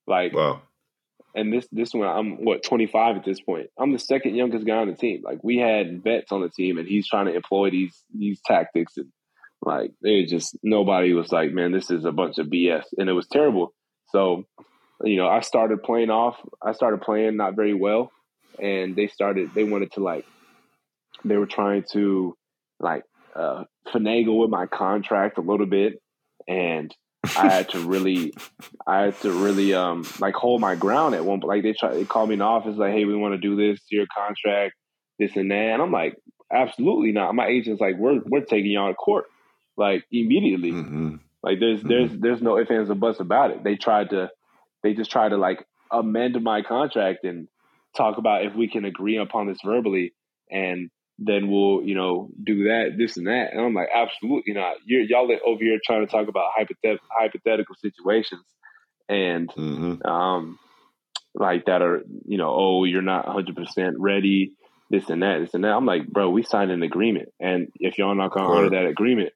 like 0.06 0.34
wow 0.34 0.60
and 1.34 1.52
this 1.52 1.66
this 1.72 1.92
one 1.92 2.08
I'm 2.08 2.44
what 2.44 2.62
25 2.62 3.16
at 3.16 3.24
this 3.24 3.40
point. 3.40 3.68
I'm 3.78 3.92
the 3.92 3.98
second 3.98 4.36
youngest 4.36 4.66
guy 4.66 4.76
on 4.76 4.88
the 4.88 4.94
team. 4.94 5.22
Like 5.24 5.42
we 5.42 5.58
had 5.58 6.02
vets 6.02 6.30
on 6.30 6.42
the 6.42 6.48
team, 6.48 6.78
and 6.78 6.86
he's 6.86 7.08
trying 7.08 7.26
to 7.26 7.34
employ 7.34 7.70
these 7.70 8.04
these 8.16 8.40
tactics, 8.44 8.96
and 8.96 9.08
like 9.60 9.90
they 10.00 10.24
just 10.24 10.56
nobody 10.62 11.12
was 11.12 11.32
like, 11.32 11.52
man, 11.52 11.72
this 11.72 11.90
is 11.90 12.04
a 12.04 12.12
bunch 12.12 12.38
of 12.38 12.46
BS, 12.46 12.84
and 12.96 13.08
it 13.08 13.12
was 13.12 13.26
terrible. 13.26 13.74
So, 14.10 14.44
you 15.02 15.16
know, 15.16 15.26
I 15.26 15.40
started 15.40 15.82
playing 15.82 16.10
off. 16.10 16.36
I 16.62 16.72
started 16.72 17.02
playing 17.02 17.36
not 17.36 17.56
very 17.56 17.74
well, 17.74 18.12
and 18.60 18.94
they 18.94 19.08
started. 19.08 19.50
They 19.54 19.64
wanted 19.64 19.92
to 19.92 20.00
like, 20.00 20.24
they 21.24 21.36
were 21.36 21.46
trying 21.46 21.84
to 21.92 22.36
like 22.78 23.02
uh, 23.34 23.64
finagle 23.88 24.40
with 24.40 24.50
my 24.50 24.66
contract 24.66 25.38
a 25.38 25.42
little 25.42 25.66
bit, 25.66 26.00
and 26.48 26.94
I 27.36 27.48
had 27.48 27.70
to 27.70 27.80
really, 27.80 28.34
I 28.86 29.02
had 29.02 29.20
to 29.20 29.32
really 29.32 29.74
um 29.74 30.06
like 30.20 30.34
hold 30.34 30.60
my 30.60 30.74
ground 30.74 31.14
at 31.14 31.24
one. 31.24 31.40
point. 31.40 31.48
Like 31.48 31.62
they 31.62 31.72
try, 31.72 31.94
they 31.94 32.04
called 32.04 32.28
me 32.28 32.34
in 32.34 32.38
the 32.40 32.44
office 32.44 32.76
like, 32.76 32.92
"Hey, 32.92 33.04
we 33.04 33.16
want 33.16 33.34
to 33.34 33.38
do 33.38 33.56
this, 33.56 33.80
to 33.86 33.96
your 33.96 34.06
contract, 34.14 34.74
this 35.18 35.36
and 35.36 35.50
that." 35.50 35.56
And 35.56 35.82
I'm 35.82 35.92
like, 35.92 36.16
"Absolutely 36.52 37.12
not." 37.12 37.34
My 37.34 37.46
agent's 37.46 37.80
like, 37.80 37.96
"We're 37.98 38.20
we're 38.24 38.44
taking 38.44 38.70
you 38.70 38.78
on 38.78 38.88
to 38.88 38.94
court, 38.94 39.26
like 39.76 40.04
immediately." 40.10 40.72
Mm-hmm. 40.72 41.16
Like 41.42 41.60
there's 41.60 41.80
mm-hmm. 41.80 41.88
there's 41.88 42.10
there's 42.12 42.42
no 42.42 42.58
ifs 42.58 42.70
ands 42.70 42.90
or 42.90 42.94
buts 42.94 43.20
about 43.20 43.50
it. 43.50 43.62
They 43.62 43.76
tried 43.76 44.10
to, 44.10 44.30
they 44.82 44.94
just 44.94 45.10
tried 45.10 45.28
to 45.30 45.36
like 45.36 45.64
amend 45.90 46.42
my 46.42 46.62
contract 46.62 47.24
and 47.24 47.48
talk 47.96 48.18
about 48.18 48.44
if 48.44 48.54
we 48.54 48.68
can 48.68 48.84
agree 48.84 49.18
upon 49.18 49.46
this 49.46 49.58
verbally. 49.64 50.14
And 50.50 50.90
then 51.18 51.48
we'll, 51.48 51.82
you 51.84 51.94
know, 51.94 52.28
do 52.42 52.64
that, 52.64 52.94
this 52.98 53.16
and 53.16 53.26
that. 53.26 53.52
And 53.52 53.60
I'm 53.60 53.74
like, 53.74 53.88
absolutely 53.94 54.52
not. 54.52 54.76
You're, 54.84 55.02
y'all 55.02 55.30
over 55.46 55.62
here 55.62 55.78
trying 55.84 56.04
to 56.04 56.10
talk 56.10 56.28
about 56.28 56.50
hypothet- 56.58 56.98
hypothetical 57.10 57.76
situations 57.76 58.42
and, 59.08 59.48
mm-hmm. 59.50 60.06
um, 60.06 60.58
like 61.34 61.66
that 61.66 61.82
are, 61.82 62.02
you 62.26 62.38
know, 62.38 62.52
oh, 62.54 62.84
you're 62.84 63.02
not 63.02 63.26
100% 63.26 63.94
ready, 63.98 64.52
this 64.90 65.08
and 65.08 65.22
that, 65.22 65.40
this 65.40 65.54
and 65.54 65.64
that. 65.64 65.72
I'm 65.72 65.86
like, 65.86 66.06
bro, 66.06 66.30
we 66.30 66.42
signed 66.42 66.70
an 66.70 66.82
agreement. 66.82 67.28
And 67.40 67.68
if 67.76 67.98
y'all 67.98 68.14
not 68.14 68.32
going 68.32 68.46
to 68.46 68.52
honor 68.52 68.70
that 68.70 68.86
agreement, 68.86 69.32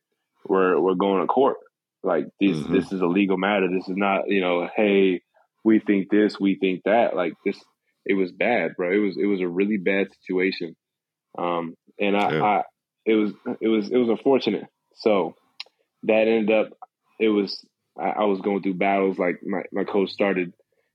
we're, 0.46 0.78
we're 0.78 0.94
going 0.94 1.20
to 1.20 1.26
court. 1.26 1.56
Like 2.02 2.26
this, 2.40 2.56
mm-hmm. 2.56 2.72
this 2.72 2.92
is 2.92 3.00
a 3.00 3.06
legal 3.06 3.36
matter. 3.36 3.68
This 3.68 3.88
is 3.88 3.96
not, 3.96 4.28
you 4.28 4.40
know, 4.40 4.68
hey, 4.74 5.22
we 5.64 5.80
think 5.80 6.10
this, 6.10 6.38
we 6.38 6.56
think 6.56 6.82
that. 6.84 7.16
Like 7.16 7.34
this, 7.44 7.58
it 8.06 8.14
was 8.14 8.30
bad, 8.32 8.72
bro. 8.76 8.92
It 8.92 8.98
was, 8.98 9.16
it 9.20 9.26
was 9.26 9.40
a 9.40 9.48
really 9.48 9.76
bad 9.76 10.08
situation. 10.22 10.76
Um, 11.38 11.74
and 11.98 12.16
I, 12.16 12.32
yeah. 12.32 12.42
I 12.42 12.62
it 13.06 13.14
was 13.14 13.32
it 13.60 13.68
was 13.68 13.90
it 13.90 13.96
was 13.96 14.08
unfortunate. 14.08 14.66
So 14.96 15.34
that 16.04 16.28
ended 16.28 16.50
up 16.50 16.72
it 17.18 17.28
was 17.28 17.64
I, 17.98 18.10
I, 18.10 18.24
was 18.24 18.40
going 18.40 18.62
through 18.62 18.74
battles. 18.74 19.18
Like 19.18 19.40
my 19.42 19.62
my 19.72 19.84
coach 19.84 20.10
started 20.10 20.52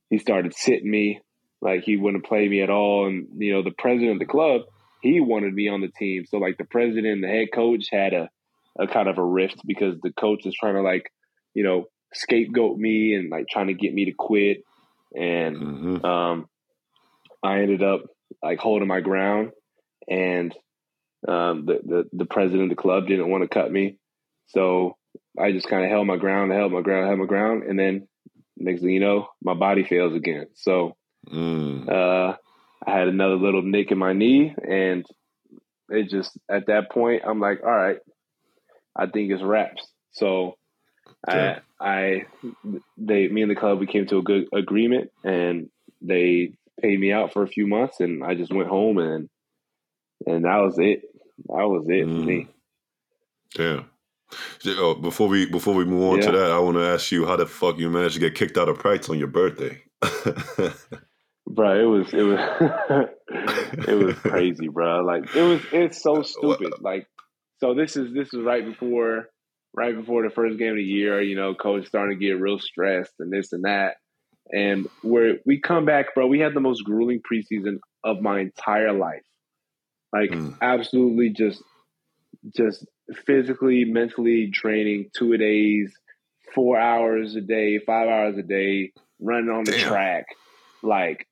he 0.10 0.18
started 0.20 0.54
sitting 0.56 0.90
me 0.90 1.22
like 1.62 1.84
he 1.84 1.98
wouldn't 1.98 2.26
play 2.26 2.48
me 2.48 2.62
at 2.62 2.70
all, 2.70 3.08
and 3.08 3.28
you 3.38 3.54
know 3.54 3.64
the 3.64 3.72
president 3.72 4.14
of 4.14 4.20
the 4.20 4.26
club 4.26 4.62
he 5.02 5.20
wanted 5.20 5.54
me 5.54 5.68
on 5.68 5.82
the 5.82 5.90
team. 5.90 6.26
So 6.28 6.38
like 6.38 6.58
the 6.58 6.66
president 6.66 7.08
and 7.08 7.24
the 7.24 7.28
head 7.28 7.48
coach 7.54 7.88
had 7.92 8.14
a 8.14 8.30
a 8.80 8.88
kind 8.88 9.08
of 9.08 9.18
a 9.18 9.24
rift 9.24 9.62
because 9.66 9.96
the 10.02 10.12
coach 10.12 10.46
is 10.46 10.56
trying 10.60 10.76
to 10.76 10.82
like 10.82 11.12
you 11.54 11.64
know 11.64 11.86
scapegoat 12.14 12.78
me 12.78 13.16
and 13.16 13.30
like 13.30 13.48
trying 13.50 13.68
to 13.68 13.74
get 13.74 13.94
me 13.94 14.06
to 14.06 14.12
quit 14.12 14.64
and 15.16 15.58
mm-hmm. 15.58 16.06
um, 16.06 16.48
I 17.44 17.60
ended 17.60 17.84
up 17.84 18.02
like 18.42 18.60
holding 18.60 18.88
my 18.88 19.02
ground, 19.02 19.52
and 20.08 20.54
um, 21.28 21.66
the, 21.66 21.80
the 21.84 22.10
the 22.14 22.26
president 22.26 22.64
of 22.64 22.70
the 22.70 22.82
club 22.82 23.08
didn't 23.08 23.30
want 23.30 23.44
to 23.44 23.48
cut 23.48 23.72
me, 23.72 23.98
so 24.48 24.98
I 25.40 25.52
just 25.52 25.68
kind 25.68 25.84
of 25.84 25.90
held 25.90 26.08
my 26.08 26.18
ground, 26.18 26.52
held 26.52 26.72
my 26.72 26.82
ground, 26.82 27.08
held 27.08 27.20
my 27.20 27.26
ground, 27.26 27.64
and 27.64 27.80
then 27.80 28.08
next 28.58 28.82
thing 28.82 28.92
you 28.92 29.00
know, 29.00 29.30
my 29.42 29.54
body 29.54 29.84
fails 29.84 30.16
again. 30.16 30.48
So 30.56 30.96
mm. 31.30 31.90
uh, 31.90 32.38
I 32.86 32.92
had 32.92 33.08
another 33.08 33.36
little 33.36 33.62
nick 33.62 33.92
in 33.92 33.98
my 33.98 34.14
knee, 34.14 34.54
and 34.68 35.06
it 35.90 36.10
just 36.10 36.38
at 36.50 36.68
that 36.68 36.92
point 36.92 37.24
I'm 37.26 37.40
like, 37.40 37.64
all 37.64 37.72
right, 37.72 38.00
I 38.96 39.08
think 39.08 39.32
it's 39.32 39.44
wraps. 39.44 39.88
So 40.12 40.58
I, 41.28 41.60
I, 41.80 42.26
they, 42.98 43.28
me 43.28 43.42
and 43.42 43.52
the 43.52 43.56
club, 43.56 43.80
we 43.80 43.88
came 43.88 44.06
to 44.08 44.18
a 44.18 44.24
good 44.24 44.48
agreement, 44.54 45.12
and 45.24 45.70
they 46.02 46.54
paid 46.82 47.00
me 47.00 47.12
out 47.12 47.34
for 47.34 47.44
a 47.44 47.48
few 47.48 47.66
months, 47.66 48.00
and 48.00 48.24
I 48.24 48.36
just 48.36 48.54
went 48.54 48.70
home, 48.70 48.98
and 48.98 49.30
and 50.26 50.46
that 50.46 50.58
was 50.58 50.78
it. 50.80 51.04
That 51.48 51.68
was 51.68 51.86
it 51.88 52.08
mm. 52.08 52.20
for 52.20 52.26
me. 52.26 52.48
Yeah. 53.58 53.84
Oh, 54.66 54.96
before 54.96 55.28
we 55.28 55.46
before 55.46 55.76
we 55.76 55.86
move 55.86 56.04
on 56.04 56.18
yeah. 56.18 56.26
to 56.26 56.32
that, 56.38 56.52
I 56.52 56.60
want 56.60 56.78
to 56.78 56.86
ask 56.86 57.12
you 57.12 57.26
how 57.26 57.36
the 57.36 57.46
fuck 57.46 57.78
you 57.78 57.90
managed 57.90 58.16
to 58.16 58.20
get 58.20 58.36
kicked 58.36 58.58
out 58.58 58.70
of 58.70 58.80
practice 58.80 59.10
on 59.10 59.20
your 59.20 59.28
birthday. 59.28 59.82
bro, 61.48 61.80
it 61.80 61.84
was 61.84 62.14
it 62.14 62.24
was 62.24 62.40
it 63.88 64.04
was 64.04 64.16
crazy, 64.16 64.68
bro. 64.70 65.04
Like 65.04 65.36
it 65.36 65.42
was 65.42 65.62
it's 65.72 66.02
so 66.02 66.24
stupid. 66.24 66.74
Like 66.82 67.08
so 67.60 67.74
this 67.74 67.96
is 67.96 68.14
this 68.14 68.34
is 68.34 68.44
right 68.44 68.66
before 68.66 69.28
right 69.74 69.96
before 69.96 70.24
the 70.24 70.34
first 70.34 70.58
game 70.58 70.72
of 70.72 70.78
the 70.78 70.84
year, 70.84 71.22
you 71.22 71.36
know, 71.36 71.56
coach 71.56 71.88
starting 71.88 72.18
to 72.20 72.26
get 72.26 72.40
real 72.40 72.60
stressed 72.60 73.14
and 73.20 73.32
this 73.32 73.54
and 73.54 73.64
that. 73.66 73.96
And 74.52 74.88
where 75.02 75.38
we 75.46 75.60
come 75.62 75.86
back, 75.86 76.14
bro, 76.14 76.28
we 76.28 76.40
had 76.40 76.54
the 76.54 76.60
most 76.60 76.84
grueling 76.84 77.22
preseason 77.22 77.78
of 78.04 78.22
my 78.22 78.40
entire 78.40 78.94
life. 78.94 79.24
Like 80.14 80.30
mm. 80.30 80.56
absolutely 80.62 81.30
just 81.30 81.62
just 82.56 82.86
physically, 83.26 83.86
mentally 83.86 84.52
training 84.52 85.10
two 85.18 85.34
a 85.34 85.38
days, 85.38 85.94
four 86.54 86.80
hours 86.80 87.36
a 87.36 87.42
day, 87.42 87.80
five 87.80 88.08
hours 88.08 88.38
a 88.38 88.44
day, 88.44 88.94
running 89.20 89.50
on 89.50 89.64
the 89.64 89.72
track, 89.74 90.26
like 90.84 91.28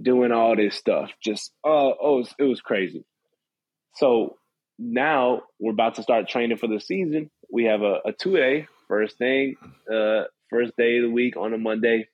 doing 0.00 0.32
all 0.32 0.54
this 0.54 0.74
stuff. 0.74 1.10
Just 1.24 1.50
uh, 1.64 1.68
oh, 1.68 2.16
it 2.16 2.18
was, 2.18 2.34
it 2.40 2.44
was 2.44 2.60
crazy. 2.60 3.04
So 3.94 4.36
now 4.78 5.42
we're 5.58 5.72
about 5.72 5.94
to 5.94 6.02
start 6.02 6.28
training 6.28 6.58
for 6.58 6.68
the 6.68 6.80
season. 6.80 7.30
We 7.50 7.64
have 7.64 7.80
a, 7.80 8.00
a 8.04 8.12
two 8.12 8.36
a 8.36 8.68
first 8.88 9.16
thing, 9.16 9.56
uh, 9.90 10.24
first 10.50 10.76
day 10.76 10.98
of 10.98 11.04
the 11.04 11.10
week 11.10 11.36
on 11.36 11.54
a 11.54 11.58
Monday. 11.58 12.08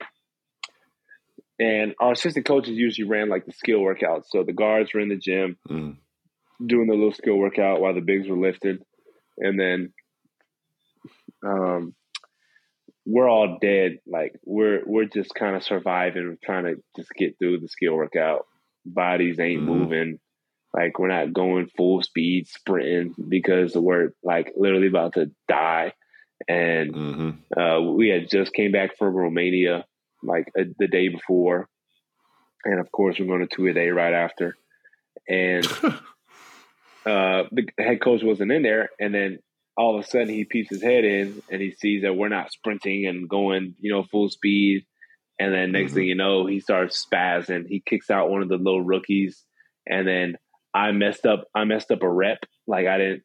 And 1.58 1.94
our 2.00 2.12
assistant 2.12 2.46
coaches 2.46 2.76
usually 2.76 3.08
ran 3.08 3.28
like 3.28 3.46
the 3.46 3.52
skill 3.52 3.80
workouts. 3.80 4.24
So 4.28 4.42
the 4.42 4.52
guards 4.52 4.94
were 4.94 5.00
in 5.00 5.08
the 5.08 5.16
gym 5.16 5.58
mm. 5.68 5.96
Doing 6.66 6.86
the 6.88 6.94
little 6.94 7.12
skill 7.12 7.36
workout 7.36 7.80
while 7.80 7.94
the 7.94 8.00
bigs 8.00 8.28
were 8.28 8.38
lifting. 8.38 8.78
And 9.38 9.58
then 9.58 9.92
um, 11.44 11.94
we're 13.06 13.28
all 13.28 13.58
dead. 13.60 13.98
Like 14.06 14.34
we're 14.44 14.82
we're 14.86 15.06
just 15.06 15.34
kind 15.34 15.56
of 15.56 15.64
surviving, 15.64 16.38
trying 16.44 16.64
to 16.64 16.76
just 16.96 17.10
get 17.16 17.38
through 17.38 17.60
the 17.60 17.68
skill 17.68 17.94
workout. 17.94 18.46
Bodies 18.84 19.40
ain't 19.40 19.62
mm. 19.62 19.66
moving. 19.66 20.18
Like 20.74 20.98
we're 20.98 21.08
not 21.08 21.32
going 21.32 21.68
full 21.76 22.02
speed 22.02 22.48
sprinting 22.48 23.14
because 23.28 23.74
we're 23.74 24.10
like 24.22 24.52
literally 24.56 24.88
about 24.88 25.14
to 25.14 25.30
die. 25.48 25.92
And 26.48 26.94
mm-hmm. 26.94 27.60
uh, 27.60 27.80
we 27.92 28.08
had 28.08 28.30
just 28.30 28.52
came 28.52 28.72
back 28.72 28.96
from 28.96 29.14
Romania 29.14 29.84
like 30.22 30.50
a, 30.56 30.64
the 30.78 30.88
day 30.88 31.08
before, 31.08 31.68
and 32.64 32.80
of 32.80 32.90
course 32.90 33.18
we're 33.18 33.26
going 33.26 33.46
to 33.46 33.54
two 33.54 33.66
a 33.66 33.72
day 33.72 33.90
right 33.90 34.14
after. 34.14 34.56
And 35.28 35.66
uh, 37.06 37.44
the 37.50 37.68
head 37.78 38.00
coach 38.00 38.22
wasn't 38.22 38.52
in 38.52 38.62
there, 38.62 38.90
and 39.00 39.14
then 39.14 39.38
all 39.76 39.98
of 39.98 40.04
a 40.04 40.06
sudden 40.06 40.28
he 40.28 40.44
peeps 40.44 40.70
his 40.70 40.82
head 40.82 41.04
in 41.04 41.42
and 41.50 41.62
he 41.62 41.72
sees 41.72 42.02
that 42.02 42.14
we're 42.14 42.28
not 42.28 42.52
sprinting 42.52 43.06
and 43.06 43.28
going, 43.28 43.74
you 43.80 43.90
know, 43.90 44.02
full 44.02 44.28
speed. 44.28 44.84
And 45.38 45.52
then 45.52 45.72
next 45.72 45.88
mm-hmm. 45.88 45.94
thing 45.96 46.04
you 46.08 46.14
know, 46.14 46.46
he 46.46 46.60
starts 46.60 47.04
spazzing. 47.04 47.66
He 47.66 47.82
kicks 47.84 48.10
out 48.10 48.30
one 48.30 48.42
of 48.42 48.48
the 48.48 48.58
little 48.58 48.82
rookies, 48.82 49.44
and 49.86 50.06
then 50.06 50.36
I 50.74 50.92
messed 50.92 51.26
up. 51.26 51.44
I 51.54 51.64
messed 51.64 51.90
up 51.90 52.02
a 52.02 52.08
rep. 52.08 52.38
Like 52.66 52.86
I 52.86 52.98
didn't. 52.98 53.22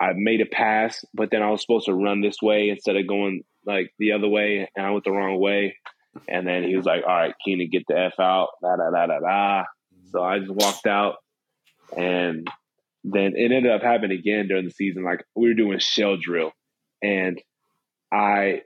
I 0.00 0.12
made 0.14 0.40
a 0.40 0.46
pass, 0.46 1.04
but 1.14 1.30
then 1.30 1.42
I 1.42 1.50
was 1.50 1.62
supposed 1.62 1.86
to 1.86 1.94
run 1.94 2.20
this 2.20 2.42
way 2.42 2.68
instead 2.68 2.96
of 2.96 3.06
going 3.06 3.44
like 3.64 3.94
the 3.98 4.12
other 4.12 4.28
way, 4.28 4.68
and 4.76 4.84
I 4.84 4.90
went 4.90 5.04
the 5.04 5.12
wrong 5.12 5.40
way. 5.40 5.76
And 6.28 6.46
then 6.46 6.64
he 6.64 6.76
was 6.76 6.84
like, 6.84 7.02
"All 7.04 7.14
right, 7.14 7.34
Keenan, 7.44 7.70
get 7.70 7.84
the 7.88 7.98
f 7.98 8.20
out." 8.20 8.48
Da 8.60 8.76
da 8.76 8.90
da 8.90 9.06
da 9.06 9.20
da. 9.20 9.64
So 10.10 10.22
I 10.22 10.40
just 10.40 10.50
walked 10.50 10.86
out, 10.86 11.16
and 11.96 12.48
then 13.04 13.34
it 13.36 13.52
ended 13.52 13.70
up 13.70 13.82
happening 13.82 14.18
again 14.18 14.48
during 14.48 14.64
the 14.64 14.70
season. 14.70 15.04
Like 15.04 15.24
we 15.34 15.48
were 15.48 15.54
doing 15.54 15.78
shell 15.78 16.16
drill, 16.16 16.52
and 17.02 17.40
I 18.12 18.62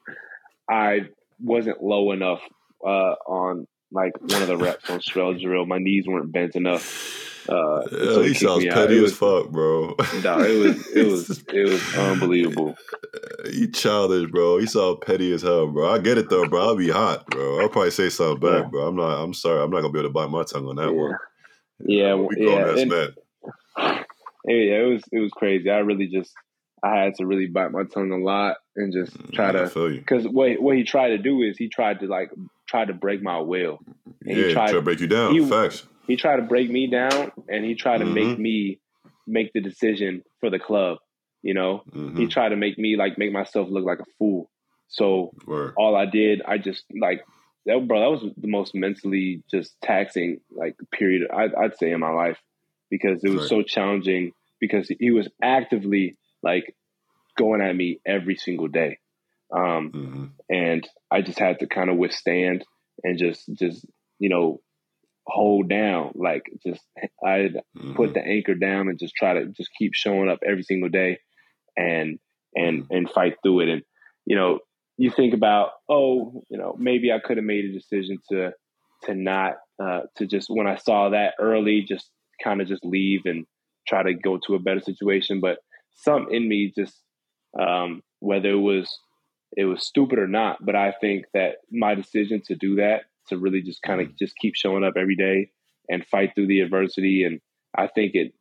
I 0.70 1.02
wasn't 1.40 1.82
low 1.82 2.12
enough 2.12 2.40
uh, 2.84 3.14
on 3.28 3.66
like 3.92 4.12
one 4.20 4.42
of 4.42 4.48
the 4.48 4.56
reps 4.56 4.90
on 4.90 5.00
shell 5.00 5.34
drill. 5.34 5.66
My 5.66 5.78
knees 5.78 6.06
weren't 6.06 6.32
bent 6.32 6.56
enough 6.56 7.26
uh, 7.48 7.82
yeah, 7.92 7.98
so 7.98 8.22
he 8.22 8.34
sounds 8.34 8.64
petty 8.64 9.04
as 9.04 9.12
fuck, 9.12 9.50
bro. 9.50 9.94
No, 10.22 10.40
it 10.40 10.58
was 10.58 10.86
it 10.88 11.06
was 11.10 11.44
it 11.52 11.68
was 11.68 11.96
unbelievable. 11.96 12.76
You 13.52 13.70
childish, 13.70 14.30
bro. 14.30 14.58
You 14.58 14.66
sound 14.66 15.00
petty 15.02 15.32
as 15.32 15.42
hell, 15.42 15.68
bro. 15.68 15.92
I 15.92 15.98
get 15.98 16.18
it 16.18 16.28
though, 16.28 16.46
bro. 16.46 16.68
I'll 16.68 16.76
be 16.76 16.90
hot, 16.90 17.26
bro. 17.26 17.60
I'll 17.60 17.68
probably 17.68 17.90
say 17.90 18.08
something 18.08 18.40
bad, 18.40 18.70
bro. 18.70 18.88
I'm 18.88 18.96
not. 18.96 19.22
I'm 19.22 19.34
sorry. 19.34 19.62
I'm 19.62 19.70
not 19.70 19.82
gonna 19.82 19.92
be 19.92 20.00
able 20.00 20.08
to 20.08 20.12
bite 20.12 20.30
my 20.30 20.44
tongue 20.44 20.66
on 20.66 20.76
that 20.76 20.86
yeah. 20.86 20.90
one. 20.90 21.16
Yeah, 21.80 22.14
we 22.14 22.28
yeah. 22.38 22.76
And, 22.76 23.14
yeah, 24.46 24.80
it 24.80 24.88
was 24.88 25.02
it 25.12 25.18
was 25.18 25.32
crazy. 25.32 25.70
I 25.70 25.78
really 25.78 26.06
just 26.06 26.32
I 26.82 26.96
had 26.96 27.14
to 27.16 27.26
really 27.26 27.46
bite 27.46 27.72
my 27.72 27.84
tongue 27.84 28.12
a 28.12 28.18
lot 28.18 28.56
and 28.76 28.92
just 28.92 29.16
mm, 29.16 29.32
try 29.32 29.52
yeah, 29.52 29.68
to 29.68 29.90
because 29.90 30.26
what 30.26 30.60
what 30.60 30.76
he 30.76 30.84
tried 30.84 31.08
to 31.08 31.18
do 31.18 31.42
is 31.42 31.56
he 31.56 31.68
tried 31.68 32.00
to 32.00 32.06
like 32.06 32.30
try 32.68 32.84
to 32.84 32.92
break 32.92 33.22
my 33.22 33.38
will. 33.38 33.78
And 34.24 34.36
yeah, 34.36 34.46
he 34.46 34.52
tried 34.52 34.72
to 34.72 34.82
break 34.82 35.00
you 35.00 35.06
down. 35.06 35.32
He, 35.32 35.44
Facts 35.46 35.84
he 36.06 36.16
tried 36.16 36.36
to 36.36 36.42
break 36.42 36.70
me 36.70 36.86
down 36.86 37.32
and 37.48 37.64
he 37.64 37.74
tried 37.74 37.98
to 37.98 38.04
mm-hmm. 38.04 38.14
make 38.14 38.38
me 38.38 38.80
make 39.26 39.52
the 39.52 39.60
decision 39.60 40.22
for 40.40 40.50
the 40.50 40.58
club. 40.58 40.98
You 41.42 41.54
know, 41.54 41.82
mm-hmm. 41.92 42.16
he 42.16 42.26
tried 42.26 42.50
to 42.50 42.56
make 42.56 42.78
me 42.78 42.96
like 42.96 43.18
make 43.18 43.32
myself 43.32 43.68
look 43.70 43.84
like 43.84 44.00
a 44.00 44.06
fool. 44.18 44.50
So 44.88 45.32
Word. 45.46 45.74
all 45.76 45.96
I 45.96 46.06
did, 46.06 46.42
I 46.42 46.58
just 46.58 46.84
like 47.00 47.24
that, 47.66 47.86
bro. 47.86 48.00
That 48.00 48.10
was 48.10 48.32
the 48.36 48.48
most 48.48 48.74
mentally 48.74 49.42
just 49.50 49.76
taxing 49.82 50.40
like 50.50 50.76
period 50.92 51.28
I'd, 51.32 51.54
I'd 51.54 51.76
say 51.76 51.90
in 51.90 52.00
my 52.00 52.10
life 52.10 52.38
because 52.90 53.22
it 53.24 53.30
was 53.30 53.42
right. 53.42 53.48
so 53.48 53.62
challenging 53.62 54.32
because 54.60 54.90
he 54.98 55.10
was 55.10 55.28
actively 55.42 56.16
like 56.42 56.74
going 57.36 57.60
at 57.60 57.74
me 57.74 58.00
every 58.06 58.36
single 58.36 58.68
day, 58.68 58.98
um, 59.54 59.90
mm-hmm. 59.92 60.24
and 60.48 60.88
I 61.10 61.22
just 61.22 61.38
had 61.38 61.60
to 61.60 61.66
kind 61.66 61.90
of 61.90 61.96
withstand 61.96 62.64
and 63.02 63.18
just 63.18 63.48
just 63.54 63.84
you 64.18 64.28
know 64.28 64.60
hold 65.26 65.68
down. 65.68 66.12
Like 66.14 66.44
just 66.66 66.82
I 67.24 67.50
mm-hmm. 67.76 67.94
put 67.94 68.14
the 68.14 68.22
anchor 68.22 68.54
down 68.54 68.88
and 68.88 68.98
just 68.98 69.14
try 69.14 69.34
to 69.34 69.46
just 69.46 69.70
keep 69.78 69.92
showing 69.94 70.28
up 70.28 70.40
every 70.46 70.62
single 70.62 70.88
day 70.88 71.18
and 71.76 72.18
and 72.54 72.84
mm-hmm. 72.84 72.94
and 72.94 73.10
fight 73.10 73.36
through 73.42 73.60
it. 73.60 73.68
And 73.68 73.82
you 74.24 74.36
know, 74.36 74.60
you 74.96 75.10
think 75.10 75.34
about, 75.34 75.70
oh, 75.88 76.42
you 76.48 76.58
know, 76.58 76.74
maybe 76.78 77.12
I 77.12 77.20
could 77.24 77.36
have 77.36 77.44
made 77.44 77.64
a 77.66 77.72
decision 77.72 78.18
to 78.30 78.52
to 79.04 79.14
not 79.14 79.54
uh 79.82 80.02
to 80.16 80.26
just 80.26 80.48
when 80.48 80.66
I 80.66 80.76
saw 80.76 81.10
that 81.10 81.34
early, 81.38 81.84
just 81.86 82.10
kind 82.42 82.60
of 82.60 82.68
just 82.68 82.84
leave 82.84 83.22
and 83.24 83.46
try 83.86 84.02
to 84.02 84.14
go 84.14 84.38
to 84.46 84.54
a 84.54 84.58
better 84.60 84.80
situation. 84.80 85.40
But 85.40 85.58
some 85.94 86.28
in 86.30 86.48
me 86.48 86.72
just 86.76 86.94
um 87.58 88.02
whether 88.20 88.50
it 88.50 88.60
was 88.60 88.98
it 89.56 89.64
was 89.64 89.86
stupid 89.86 90.18
or 90.18 90.26
not, 90.26 90.64
but 90.64 90.74
I 90.76 90.92
think 91.00 91.26
that 91.34 91.56
my 91.70 91.94
decision 91.94 92.42
to 92.46 92.54
do 92.54 92.76
that 92.76 93.04
to 93.28 93.38
really 93.38 93.62
just 93.62 93.82
kind 93.82 94.00
of 94.00 94.16
just 94.16 94.36
keep 94.36 94.54
showing 94.54 94.84
up 94.84 94.94
every 94.96 95.16
day 95.16 95.50
and 95.88 96.06
fight 96.06 96.34
through 96.34 96.48
the 96.48 96.60
adversity. 96.60 97.24
And 97.24 97.40
I 97.76 97.86
think 97.86 98.14
it, 98.14 98.34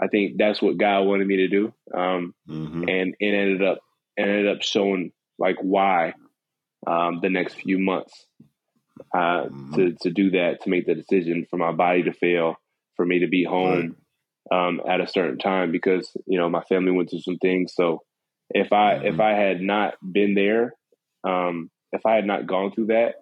I 0.00 0.06
think 0.08 0.36
that's 0.38 0.62
what 0.62 0.78
God 0.78 1.02
wanted 1.02 1.26
me 1.26 1.36
to 1.38 1.48
do. 1.48 1.74
Um, 1.94 2.34
mm-hmm. 2.48 2.88
and 2.88 3.14
it 3.18 3.34
ended 3.34 3.62
up, 3.62 3.78
ended 4.18 4.48
up 4.48 4.62
showing 4.62 5.12
like 5.38 5.56
why, 5.60 6.14
um, 6.86 7.20
the 7.20 7.30
next 7.30 7.54
few 7.54 7.78
months, 7.78 8.26
uh, 9.14 9.44
mm-hmm. 9.44 9.74
to, 9.74 9.96
to 10.02 10.10
do 10.10 10.30
that, 10.30 10.62
to 10.62 10.70
make 10.70 10.86
the 10.86 10.94
decision 10.94 11.46
for 11.50 11.56
my 11.56 11.72
body 11.72 12.04
to 12.04 12.12
fail, 12.12 12.56
for 13.00 13.06
me 13.06 13.20
to 13.20 13.28
be 13.28 13.44
home, 13.44 13.96
um, 14.52 14.82
at 14.86 15.00
a 15.00 15.08
certain 15.08 15.38
time 15.38 15.72
because 15.72 16.14
you 16.26 16.38
know 16.38 16.50
my 16.50 16.62
family 16.64 16.92
went 16.92 17.08
through 17.08 17.22
some 17.22 17.38
things. 17.38 17.72
So 17.74 18.02
if 18.50 18.74
I 18.74 18.96
mm-hmm. 18.96 19.06
if 19.06 19.20
I 19.20 19.30
had 19.30 19.62
not 19.62 19.94
been 20.02 20.34
there, 20.34 20.74
um, 21.24 21.70
if 21.92 22.04
I 22.04 22.14
had 22.16 22.26
not 22.26 22.46
gone 22.46 22.72
through 22.72 22.88
that, 22.88 23.14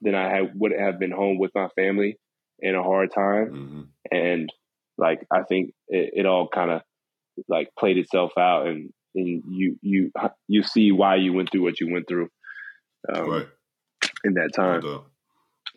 then 0.00 0.14
I 0.14 0.30
had, 0.34 0.52
would 0.54 0.72
have 0.72 0.98
been 0.98 1.10
home 1.10 1.38
with 1.38 1.50
my 1.54 1.68
family 1.76 2.18
in 2.60 2.74
a 2.74 2.82
hard 2.82 3.12
time. 3.12 3.50
Mm-hmm. 3.50 3.82
And 4.10 4.50
like 4.96 5.26
I 5.30 5.42
think 5.42 5.74
it, 5.88 6.12
it 6.14 6.26
all 6.26 6.48
kind 6.48 6.70
of 6.70 6.80
like 7.46 7.68
played 7.78 7.98
itself 7.98 8.32
out, 8.38 8.68
and 8.68 8.90
and 9.14 9.42
you 9.50 9.78
you 9.82 10.12
you 10.48 10.62
see 10.62 10.92
why 10.92 11.16
you 11.16 11.34
went 11.34 11.52
through 11.52 11.64
what 11.64 11.78
you 11.78 11.92
went 11.92 12.08
through, 12.08 12.30
um, 13.14 13.28
right, 13.28 13.48
in 14.24 14.32
that 14.32 14.54
time. 14.54 14.80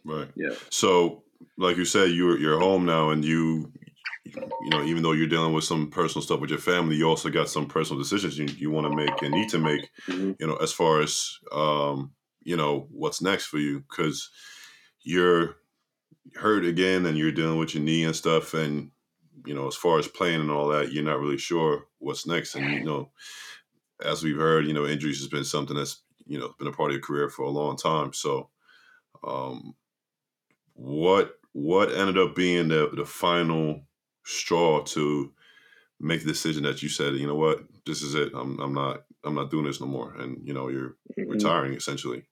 Right. 0.06 0.30
Yeah. 0.36 0.56
So, 0.70 1.24
like 1.58 1.78
you 1.78 1.86
said, 1.86 2.12
you're 2.12 2.38
you're 2.38 2.60
home 2.60 2.86
now, 2.86 3.10
and 3.10 3.24
you 3.24 3.72
you 4.36 4.70
know, 4.70 4.84
even 4.84 5.04
though 5.04 5.12
you're 5.12 5.28
dealing 5.28 5.54
with 5.54 5.64
some 5.64 5.90
personal 5.90 6.22
stuff 6.22 6.40
with 6.40 6.50
your 6.50 6.60
family, 6.60 6.96
you 6.96 7.08
also 7.08 7.30
got 7.30 7.50
some 7.50 7.66
personal 7.66 8.02
decisions 8.02 8.38
you, 8.38 8.46
you 8.58 8.70
want 8.72 8.88
to 8.88 8.96
make 8.96 9.22
and 9.22 9.32
need 9.32 9.50
to 9.50 9.60
make, 9.60 9.90
mm-hmm. 10.08 10.34
you 10.40 10.48
know, 10.48 10.56
as 10.58 10.72
far 10.72 11.02
as, 11.02 11.38
um, 11.52 12.12
you 12.44 12.56
know, 12.56 12.88
what's 12.92 13.22
next 13.22 13.46
for 13.46 13.58
you. 13.58 13.84
Cause 13.88 14.30
you're 15.02 15.56
hurt 16.36 16.66
again 16.66 17.06
and 17.06 17.18
you're 17.18 17.32
dealing 17.32 17.58
with 17.58 17.74
your 17.74 17.84
knee 17.84 18.04
and 18.04 18.16
stuff. 18.16 18.54
And, 18.54 18.92
you 19.46 19.54
know, 19.56 19.68
as 19.68 19.76
far 19.76 19.98
as 19.98 20.08
playing 20.08 20.42
and 20.42 20.52
all 20.52 20.68
that, 20.70 20.92
you're 20.92 21.04
not 21.04 21.20
really 21.20 21.38
sure 21.38 21.86
what's 22.00 22.28
next. 22.28 22.56
And, 22.56 22.72
you 22.72 22.84
know, 22.84 23.12
as 24.04 24.24
we've 24.24 24.38
heard, 24.38 24.68
you 24.68 24.74
know, 24.74 24.86
injuries 24.86 25.20
has 25.20 25.28
been 25.28 25.46
something 25.46 25.76
that's, 25.76 26.04
you 26.28 26.40
know, 26.40 26.54
been 26.60 26.68
a 26.68 26.72
part 26.72 26.92
of 26.92 26.96
your 26.96 27.02
career 27.02 27.30
for 27.30 27.44
a 27.44 27.50
long 27.50 27.78
time. 27.78 28.14
So, 28.14 28.50
um, 29.24 29.74
what, 30.80 31.34
what 31.54 31.92
ended 31.92 32.18
up 32.18 32.36
being 32.36 32.70
the, 32.70 32.90
the 32.96 33.06
final 33.06 33.82
straw 34.24 34.84
to 34.84 35.34
make 36.00 36.22
the 36.22 36.28
decision 36.28 36.64
that 36.64 36.82
you 36.82 36.90
said, 36.90 37.16
you 37.16 37.28
know 37.28 37.36
what, 37.36 37.64
this 37.86 38.02
is 38.02 38.16
it. 38.16 38.32
I'm 38.34 38.60
I'm 38.60 38.74
not 38.74 39.04
I'm 39.24 39.36
not 39.36 39.52
doing 39.52 39.66
this 39.66 39.82
no 39.82 39.88
more. 39.88 40.14
And 40.14 40.40
you 40.44 40.54
know, 40.54 40.70
you're 40.70 40.96
mm-hmm. 41.18 41.30
retiring 41.30 41.74
essentially. 41.74 42.24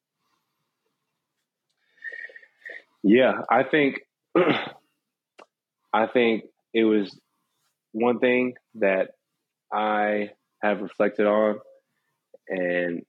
Yeah, 3.03 3.41
I 3.49 3.63
think 3.63 4.01
I 5.93 6.07
think 6.07 6.45
it 6.73 6.83
was 6.83 7.19
one 7.91 8.19
thing 8.19 8.53
that 8.75 9.11
I 9.71 10.31
have 10.61 10.81
reflected 10.81 11.25
on 11.25 11.59
and 12.47 13.03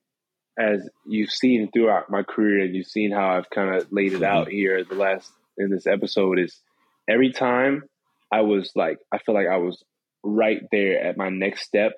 as 0.59 0.87
you've 1.07 1.31
seen 1.31 1.69
throughout 1.71 2.09
my 2.09 2.23
career 2.23 2.63
and 2.63 2.75
you've 2.75 2.87
seen 2.87 3.11
how 3.11 3.29
I've 3.29 3.49
kind 3.49 3.75
of 3.75 3.87
laid 3.91 4.13
it 4.13 4.23
out 4.23 4.49
here 4.49 4.83
the 4.83 4.95
last 4.95 5.31
in 5.57 5.69
this 5.69 5.87
episode 5.87 6.37
is 6.37 6.61
every 7.09 7.31
time 7.31 7.83
I 8.31 8.41
was 8.41 8.71
like, 8.75 8.99
I 9.11 9.19
feel 9.19 9.35
like 9.35 9.47
I 9.47 9.57
was 9.57 9.83
right 10.23 10.61
there 10.71 11.01
at 11.01 11.17
my 11.17 11.29
next 11.29 11.63
step. 11.63 11.93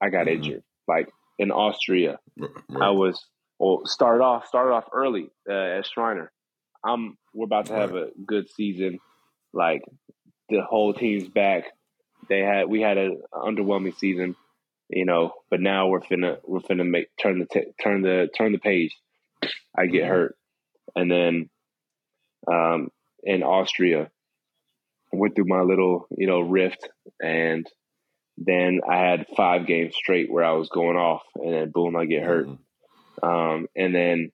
I 0.00 0.08
got 0.08 0.26
mm-hmm. 0.26 0.42
injured. 0.42 0.62
Like 0.88 1.08
in 1.38 1.50
Austria, 1.50 2.18
right. 2.38 2.50
I 2.80 2.90
was 2.90 3.24
well 3.58 3.82
started 3.84 4.22
off 4.22 4.46
started 4.46 4.72
off 4.72 4.84
early 4.92 5.30
uh, 5.48 5.78
at 5.78 5.86
Schreiner. 5.86 6.30
I'm 6.84 7.16
we're 7.34 7.46
about 7.46 7.66
to 7.66 7.74
have 7.74 7.94
a 7.94 8.08
good 8.24 8.48
season. 8.50 9.00
Like 9.52 9.82
the 10.48 10.62
whole 10.62 10.94
team's 10.94 11.28
back. 11.28 11.64
They 12.28 12.40
had 12.40 12.68
we 12.68 12.80
had 12.80 12.98
an 12.98 13.20
underwhelming 13.34 13.96
season, 13.98 14.36
you 14.88 15.04
know, 15.04 15.32
but 15.50 15.60
now 15.60 15.88
we're 15.88 16.00
finna 16.00 16.38
we're 16.44 16.60
finna 16.60 16.88
make 16.88 17.08
turn 17.20 17.38
the 17.38 17.46
t- 17.46 17.72
turn 17.82 18.02
the 18.02 18.28
turn 18.36 18.52
the 18.52 18.58
page. 18.58 18.94
I 19.76 19.86
get 19.86 20.02
mm-hmm. 20.02 20.10
hurt, 20.10 20.36
and 20.94 21.10
then 21.10 21.50
um, 22.50 22.88
in 23.22 23.42
Austria, 23.42 24.10
went 25.12 25.34
through 25.34 25.46
my 25.46 25.60
little, 25.60 26.06
you 26.16 26.26
know, 26.26 26.40
rift 26.40 26.88
and 27.22 27.66
then 28.38 28.80
I 28.88 28.98
had 28.98 29.26
five 29.36 29.66
games 29.66 29.94
straight 29.96 30.30
where 30.30 30.44
I 30.44 30.52
was 30.52 30.68
going 30.68 30.96
off 30.96 31.22
and 31.36 31.52
then 31.52 31.70
boom, 31.70 31.96
I 31.96 32.04
get 32.04 32.22
hurt. 32.22 32.46
Mm-hmm. 32.46 33.26
Um, 33.26 33.66
and 33.74 33.94
then 33.94 34.30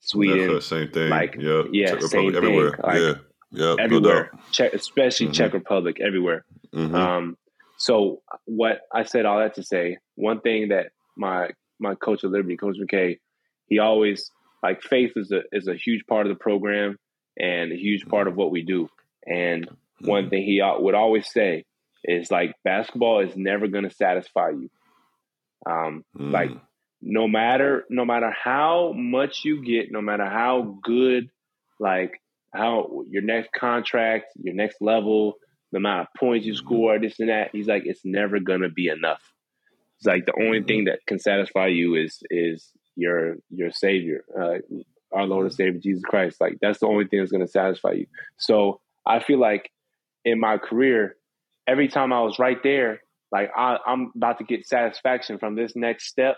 Sweden, 0.00 0.60
same 0.60 0.90
thing. 0.90 1.08
Like, 1.08 1.36
yep. 1.38 1.66
yeah, 1.72 1.92
Czech 1.92 2.02
same 2.02 2.36
everywhere. 2.36 2.78
Like, 2.82 2.98
yeah. 2.98 3.14
Yep, 3.54 3.78
everywhere, 3.80 4.30
no 4.32 4.40
Czech, 4.50 4.74
especially 4.74 5.26
mm-hmm. 5.26 5.32
Czech 5.34 5.52
Republic, 5.54 5.98
everywhere. 6.00 6.44
Mm-hmm. 6.74 6.94
Um, 6.94 7.36
so 7.82 8.22
what 8.44 8.82
I 8.94 9.02
said 9.02 9.26
all 9.26 9.40
that 9.40 9.56
to 9.56 9.64
say, 9.64 9.98
one 10.14 10.40
thing 10.40 10.68
that 10.68 10.92
my 11.16 11.50
my 11.80 11.96
coach 11.96 12.22
at 12.22 12.30
Liberty, 12.30 12.56
Coach 12.56 12.76
McKay, 12.80 13.18
he 13.66 13.80
always 13.80 14.30
like 14.62 14.82
faith 14.82 15.10
is 15.16 15.32
a 15.32 15.40
is 15.50 15.66
a 15.66 15.74
huge 15.74 16.06
part 16.06 16.24
of 16.24 16.32
the 16.32 16.38
program 16.38 16.96
and 17.36 17.72
a 17.72 17.76
huge 17.76 18.06
part 18.06 18.28
of 18.28 18.36
what 18.36 18.52
we 18.52 18.62
do. 18.62 18.88
And 19.26 19.68
one 19.98 20.30
thing 20.30 20.44
he 20.44 20.62
would 20.62 20.94
always 20.94 21.28
say 21.28 21.64
is 22.04 22.30
like 22.30 22.54
basketball 22.62 23.18
is 23.18 23.34
never 23.34 23.66
going 23.66 23.88
to 23.88 23.94
satisfy 23.94 24.50
you. 24.50 24.70
Um, 25.66 26.04
mm. 26.16 26.30
Like 26.30 26.50
no 27.00 27.26
matter 27.26 27.84
no 27.90 28.04
matter 28.04 28.30
how 28.30 28.92
much 28.94 29.40
you 29.44 29.64
get, 29.64 29.90
no 29.90 30.00
matter 30.00 30.26
how 30.26 30.78
good, 30.84 31.30
like 31.80 32.22
how 32.54 33.02
your 33.10 33.22
next 33.22 33.50
contract, 33.50 34.26
your 34.40 34.54
next 34.54 34.76
level, 34.80 35.34
the 35.72 35.78
amount 35.78 36.02
of 36.02 36.20
points 36.20 36.46
you 36.46 36.52
mm-hmm. 36.52 36.66
score, 36.66 36.98
this 36.98 37.18
and 37.18 37.28
that, 37.28 37.50
he's 37.52 37.66
like, 37.66 37.82
it's 37.86 38.04
never 38.04 38.38
gonna 38.38 38.68
be 38.68 38.88
enough. 38.88 39.22
It's 39.98 40.06
like 40.06 40.26
the 40.26 40.34
only 40.40 40.58
mm-hmm. 40.58 40.66
thing 40.66 40.84
that 40.84 41.00
can 41.06 41.18
satisfy 41.18 41.68
you 41.68 41.94
is 41.94 42.22
is 42.30 42.70
your 42.96 43.36
your 43.50 43.70
Savior, 43.70 44.24
uh, 44.38 44.58
our 45.12 45.26
Lord 45.26 45.46
and 45.46 45.54
Savior 45.54 45.80
Jesus 45.82 46.02
Christ. 46.04 46.40
Like 46.40 46.58
that's 46.60 46.80
the 46.80 46.86
only 46.86 47.06
thing 47.06 47.20
that's 47.20 47.32
gonna 47.32 47.46
satisfy 47.46 47.92
you. 47.92 48.06
So 48.38 48.80
I 49.06 49.20
feel 49.20 49.38
like 49.38 49.70
in 50.24 50.38
my 50.38 50.58
career, 50.58 51.16
every 51.66 51.88
time 51.88 52.12
I 52.12 52.20
was 52.20 52.38
right 52.38 52.62
there, 52.62 53.00
like 53.30 53.50
I, 53.56 53.78
am 53.86 54.12
about 54.14 54.38
to 54.38 54.44
get 54.44 54.66
satisfaction 54.66 55.38
from 55.38 55.56
this 55.56 55.72
next 55.74 56.06
step, 56.08 56.36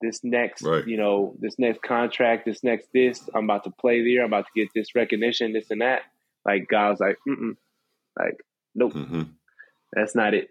this 0.00 0.20
next, 0.22 0.62
right. 0.62 0.86
you 0.86 0.96
know, 0.96 1.34
this 1.40 1.58
next 1.58 1.82
contract, 1.82 2.44
this 2.44 2.62
next 2.62 2.88
this. 2.92 3.28
I'm 3.34 3.44
about 3.44 3.64
to 3.64 3.70
play 3.70 4.04
there. 4.04 4.22
I'm 4.22 4.32
about 4.32 4.46
to 4.46 4.60
get 4.60 4.68
this 4.74 4.94
recognition, 4.94 5.52
this 5.52 5.70
and 5.70 5.80
that. 5.80 6.02
Like 6.44 6.68
God's 6.70 7.00
like, 7.00 7.16
Mm-mm. 7.28 7.56
like, 8.18 8.36
nope, 8.78 8.94
mm-hmm. 8.94 9.22
that's 9.92 10.14
not 10.14 10.34
it. 10.34 10.48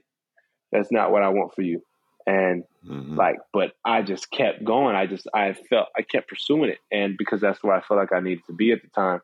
That's 0.72 0.92
not 0.92 1.12
what 1.12 1.24
I 1.24 1.30
want 1.30 1.56
for 1.56 1.62
you. 1.62 1.82
And 2.26 2.66
mm-hmm. 2.86 3.16
like, 3.16 3.38
but 3.54 3.72
I 3.86 4.02
just 4.02 4.30
kept 4.30 4.64
going. 4.64 4.98
I 4.98 5.06
just, 5.06 5.28
I 5.34 5.54
felt, 5.54 5.88
I 5.98 6.02
kept 6.02 6.28
pursuing 6.28 6.72
it, 6.72 6.80
and 6.92 7.18
because 7.18 7.40
that's 7.40 7.64
where 7.64 7.74
I 7.74 7.82
felt 7.82 8.00
like 8.00 8.12
I 8.12 8.20
needed 8.20 8.46
to 8.48 8.54
be 8.54 8.74
at 8.74 8.82
the 8.82 8.90
time. 8.90 9.22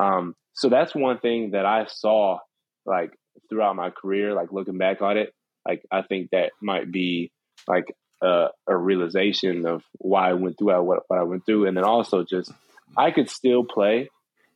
Um, 0.00 0.34
so 0.54 0.70
that's 0.70 0.94
one 0.94 1.18
thing 1.18 1.50
that 1.50 1.66
I 1.66 1.84
saw 1.86 2.38
like 2.86 3.12
throughout 3.50 3.76
my 3.76 3.90
career, 3.90 4.32
like 4.32 4.52
looking 4.52 4.78
back 4.78 5.02
on 5.02 5.18
it, 5.18 5.34
like 5.68 5.82
I 5.90 6.02
think 6.02 6.30
that 6.30 6.52
might 6.62 6.90
be 6.90 7.30
like 7.68 7.94
a, 8.22 8.46
a 8.66 8.76
realization 8.76 9.66
of 9.66 9.82
why 9.98 10.30
I 10.30 10.34
went 10.34 10.56
through 10.58 10.82
what, 10.82 11.02
what 11.08 11.18
I 11.18 11.24
went 11.24 11.44
through, 11.44 11.66
and 11.66 11.76
then 11.76 11.84
also 11.84 12.24
just 12.24 12.50
I 12.96 13.10
could 13.10 13.28
still 13.28 13.64
play, 13.64 14.08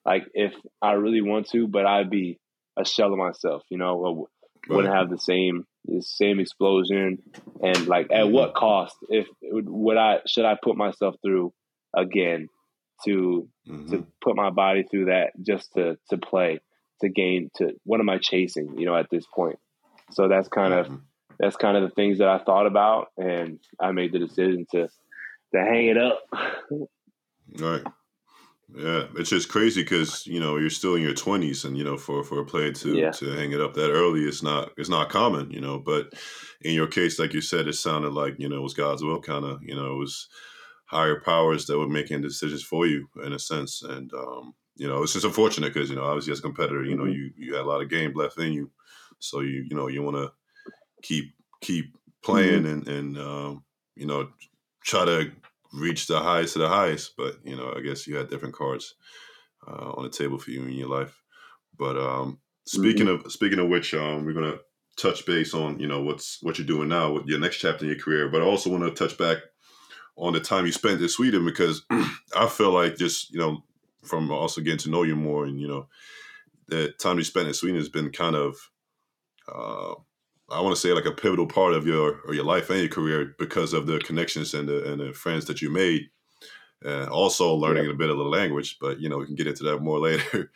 like 0.06 0.24
if 0.32 0.54
I 0.80 0.92
really 0.92 1.20
want 1.20 1.50
to, 1.50 1.68
but 1.68 1.84
I'd 1.84 2.08
be 2.08 2.38
a 2.80 2.84
shell 2.84 3.12
of 3.12 3.18
myself, 3.18 3.62
you 3.70 3.78
know, 3.78 4.28
wouldn't 4.68 4.94
have 4.94 5.10
the 5.10 5.18
same 5.18 5.66
the 5.84 6.02
same 6.02 6.40
explosion, 6.40 7.18
and 7.62 7.86
like 7.86 8.08
at 8.12 8.30
what 8.30 8.54
cost? 8.54 8.96
If 9.08 9.26
would 9.42 9.96
I 9.96 10.20
should 10.26 10.44
I 10.44 10.56
put 10.62 10.76
myself 10.76 11.16
through 11.22 11.52
again 11.96 12.48
to 13.06 13.48
mm-hmm. 13.68 13.90
to 13.90 14.06
put 14.22 14.36
my 14.36 14.50
body 14.50 14.84
through 14.90 15.06
that 15.06 15.32
just 15.42 15.72
to 15.74 15.96
to 16.10 16.18
play? 16.18 16.60
to 17.00 17.08
gain 17.08 17.50
to 17.56 17.72
what 17.84 18.00
am 18.00 18.08
I 18.08 18.18
chasing, 18.18 18.78
you 18.78 18.86
know, 18.86 18.96
at 18.96 19.10
this 19.10 19.24
point. 19.34 19.58
So 20.12 20.28
that's 20.28 20.48
kind 20.48 20.72
of 20.72 20.86
mm-hmm. 20.86 20.96
that's 21.38 21.56
kind 21.56 21.76
of 21.76 21.82
the 21.82 21.94
things 21.94 22.18
that 22.18 22.28
I 22.28 22.38
thought 22.38 22.66
about 22.66 23.08
and 23.16 23.58
I 23.80 23.92
made 23.92 24.12
the 24.12 24.18
decision 24.18 24.66
to 24.72 24.88
to 25.54 25.60
hang 25.60 25.86
it 25.88 25.98
up. 25.98 26.20
right. 27.58 27.84
Yeah, 28.76 29.04
it's 29.16 29.30
just 29.30 29.48
crazy 29.48 29.82
because 29.82 30.26
you 30.26 30.38
know 30.38 30.56
you're 30.56 30.70
still 30.70 30.94
in 30.94 31.02
your 31.02 31.14
twenties, 31.14 31.64
and 31.64 31.76
you 31.76 31.84
know 31.84 31.96
for 31.96 32.22
for 32.22 32.40
a 32.40 32.44
player 32.44 32.72
to 32.72 32.96
yeah. 32.96 33.10
to 33.10 33.30
hang 33.32 33.52
it 33.52 33.60
up 33.60 33.74
that 33.74 33.90
early 33.90 34.24
is 34.24 34.42
not 34.42 34.70
it's 34.76 34.88
not 34.88 35.08
common, 35.08 35.50
you 35.50 35.60
know. 35.60 35.78
But 35.78 36.12
in 36.62 36.74
your 36.74 36.86
case, 36.86 37.18
like 37.18 37.32
you 37.32 37.40
said, 37.40 37.66
it 37.66 37.74
sounded 37.74 38.12
like 38.12 38.34
you 38.38 38.48
know 38.48 38.56
it 38.56 38.62
was 38.62 38.74
God's 38.74 39.02
will, 39.02 39.20
kind 39.20 39.44
of. 39.44 39.62
You 39.62 39.74
know, 39.74 39.92
it 39.92 39.98
was 39.98 40.28
higher 40.86 41.20
powers 41.20 41.66
that 41.66 41.78
were 41.78 41.88
making 41.88 42.20
decisions 42.20 42.62
for 42.62 42.86
you 42.86 43.08
in 43.24 43.32
a 43.32 43.38
sense, 43.38 43.82
and 43.82 44.12
um, 44.14 44.54
you 44.76 44.88
know, 44.88 45.02
it's 45.02 45.12
just 45.12 45.26
unfortunate 45.26 45.74
because 45.74 45.90
you 45.90 45.96
know, 45.96 46.04
obviously 46.04 46.32
as 46.32 46.38
a 46.38 46.42
competitor, 46.42 46.84
you 46.84 46.96
know, 46.96 47.04
mm-hmm. 47.04 47.12
you 47.12 47.30
you 47.36 47.54
had 47.54 47.64
a 47.64 47.68
lot 47.68 47.82
of 47.82 47.90
game 47.90 48.12
left 48.14 48.38
in 48.38 48.52
you, 48.52 48.70
so 49.18 49.40
you 49.40 49.66
you 49.68 49.76
know 49.76 49.88
you 49.88 50.02
want 50.02 50.16
to 50.16 50.32
keep 51.02 51.34
keep 51.60 51.96
playing 52.22 52.64
mm-hmm. 52.64 52.88
and 52.88 52.88
and 52.88 53.18
um, 53.18 53.64
you 53.96 54.06
know 54.06 54.28
try 54.82 55.04
to 55.04 55.30
reach 55.72 56.06
the 56.06 56.20
highest 56.20 56.56
of 56.56 56.62
the 56.62 56.68
highest. 56.68 57.16
But 57.16 57.38
you 57.44 57.56
know, 57.56 57.72
I 57.76 57.80
guess 57.80 58.06
you 58.06 58.16
had 58.16 58.30
different 58.30 58.54
cards 58.54 58.94
uh, 59.66 59.92
on 59.92 60.04
the 60.04 60.10
table 60.10 60.38
for 60.38 60.50
you 60.50 60.62
in 60.62 60.72
your 60.72 60.88
life. 60.88 61.22
But 61.78 61.96
um, 61.96 62.38
speaking 62.66 63.06
mm-hmm. 63.06 63.26
of 63.26 63.32
speaking 63.32 63.58
of 63.58 63.68
which, 63.68 63.94
um, 63.94 64.24
we're 64.24 64.32
gonna 64.32 64.58
touch 64.96 65.24
base 65.26 65.54
on 65.54 65.78
you 65.78 65.86
know 65.86 66.02
what's 66.02 66.38
what 66.42 66.58
you're 66.58 66.66
doing 66.66 66.88
now 66.88 67.12
with 67.12 67.26
your 67.26 67.38
next 67.38 67.58
chapter 67.58 67.84
in 67.84 67.90
your 67.90 68.00
career. 68.00 68.28
But 68.28 68.42
I 68.42 68.44
also 68.44 68.70
want 68.70 68.84
to 68.84 68.90
touch 68.90 69.16
back 69.16 69.38
on 70.16 70.32
the 70.32 70.40
time 70.40 70.66
you 70.66 70.72
spent 70.72 71.00
in 71.00 71.08
Sweden 71.08 71.44
because 71.44 71.84
I 72.36 72.46
feel 72.48 72.72
like 72.72 72.96
just 72.96 73.32
you 73.32 73.38
know 73.38 73.64
from 74.02 74.30
also 74.30 74.60
getting 74.60 74.78
to 74.78 74.90
know 74.90 75.02
you 75.02 75.16
more 75.16 75.44
and 75.44 75.60
you 75.60 75.68
know 75.68 75.88
the 76.68 76.92
time 76.98 77.18
you 77.18 77.24
spent 77.24 77.48
in 77.48 77.54
Sweden 77.54 77.78
has 77.78 77.88
been 77.88 78.10
kind 78.10 78.36
of 78.36 78.56
uh, 79.52 79.94
I 80.50 80.60
want 80.60 80.74
to 80.74 80.80
say 80.80 80.92
like 80.92 81.06
a 81.06 81.12
pivotal 81.12 81.46
part 81.46 81.74
of 81.74 81.86
your 81.86 82.20
or 82.26 82.34
your 82.34 82.44
life 82.44 82.70
and 82.70 82.80
your 82.80 82.88
career 82.88 83.34
because 83.38 83.72
of 83.72 83.86
the 83.86 83.98
connections 84.00 84.54
and 84.54 84.68
the 84.68 84.92
and 84.92 85.00
the 85.00 85.12
friends 85.12 85.44
that 85.46 85.62
you 85.62 85.70
made. 85.70 86.10
and 86.82 87.08
also 87.08 87.54
learning 87.54 87.90
a 87.90 87.94
bit 87.94 88.10
of 88.10 88.16
the 88.16 88.24
language, 88.24 88.78
but 88.80 89.00
you 89.00 89.08
know 89.08 89.18
we 89.18 89.26
can 89.26 89.34
get 89.34 89.46
into 89.46 89.64
that 89.64 89.78
more 89.80 89.98
later. 90.08 90.50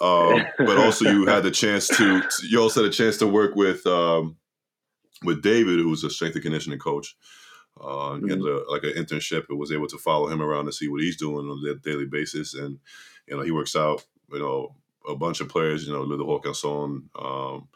um, 0.00 0.44
but 0.58 0.78
also 0.78 1.10
you 1.10 1.26
had 1.26 1.42
the 1.42 1.50
chance 1.50 1.88
to 1.88 2.22
you 2.48 2.60
also 2.60 2.82
had 2.82 2.90
a 2.90 2.94
chance 2.94 3.16
to 3.18 3.26
work 3.26 3.54
with 3.54 3.86
um, 3.86 4.36
with 5.22 5.42
David, 5.42 5.80
who's 5.80 6.04
a 6.04 6.10
strength 6.10 6.34
and 6.34 6.42
conditioning 6.42 6.78
coach. 6.78 7.16
Uh, 7.78 8.16
mm-hmm. 8.16 8.40
a, 8.40 8.72
like 8.72 8.84
an 8.84 8.92
internship, 8.92 9.44
and 9.50 9.58
was 9.58 9.70
able 9.70 9.86
to 9.86 9.98
follow 9.98 10.28
him 10.28 10.40
around 10.40 10.64
to 10.64 10.72
see 10.72 10.88
what 10.88 11.02
he's 11.02 11.18
doing 11.18 11.46
on 11.46 11.62
a 11.68 11.74
daily 11.74 12.06
basis, 12.06 12.54
and 12.54 12.78
you 13.26 13.36
know 13.36 13.42
he 13.42 13.50
works 13.50 13.76
out. 13.76 14.02
You 14.32 14.38
know 14.38 14.74
a 15.06 15.14
bunch 15.14 15.40
of 15.40 15.48
players. 15.48 15.86
You 15.86 15.92
know 15.92 16.04
Ludde 16.04 16.26
Håkanson, 16.26 17.02
um, 17.22 17.68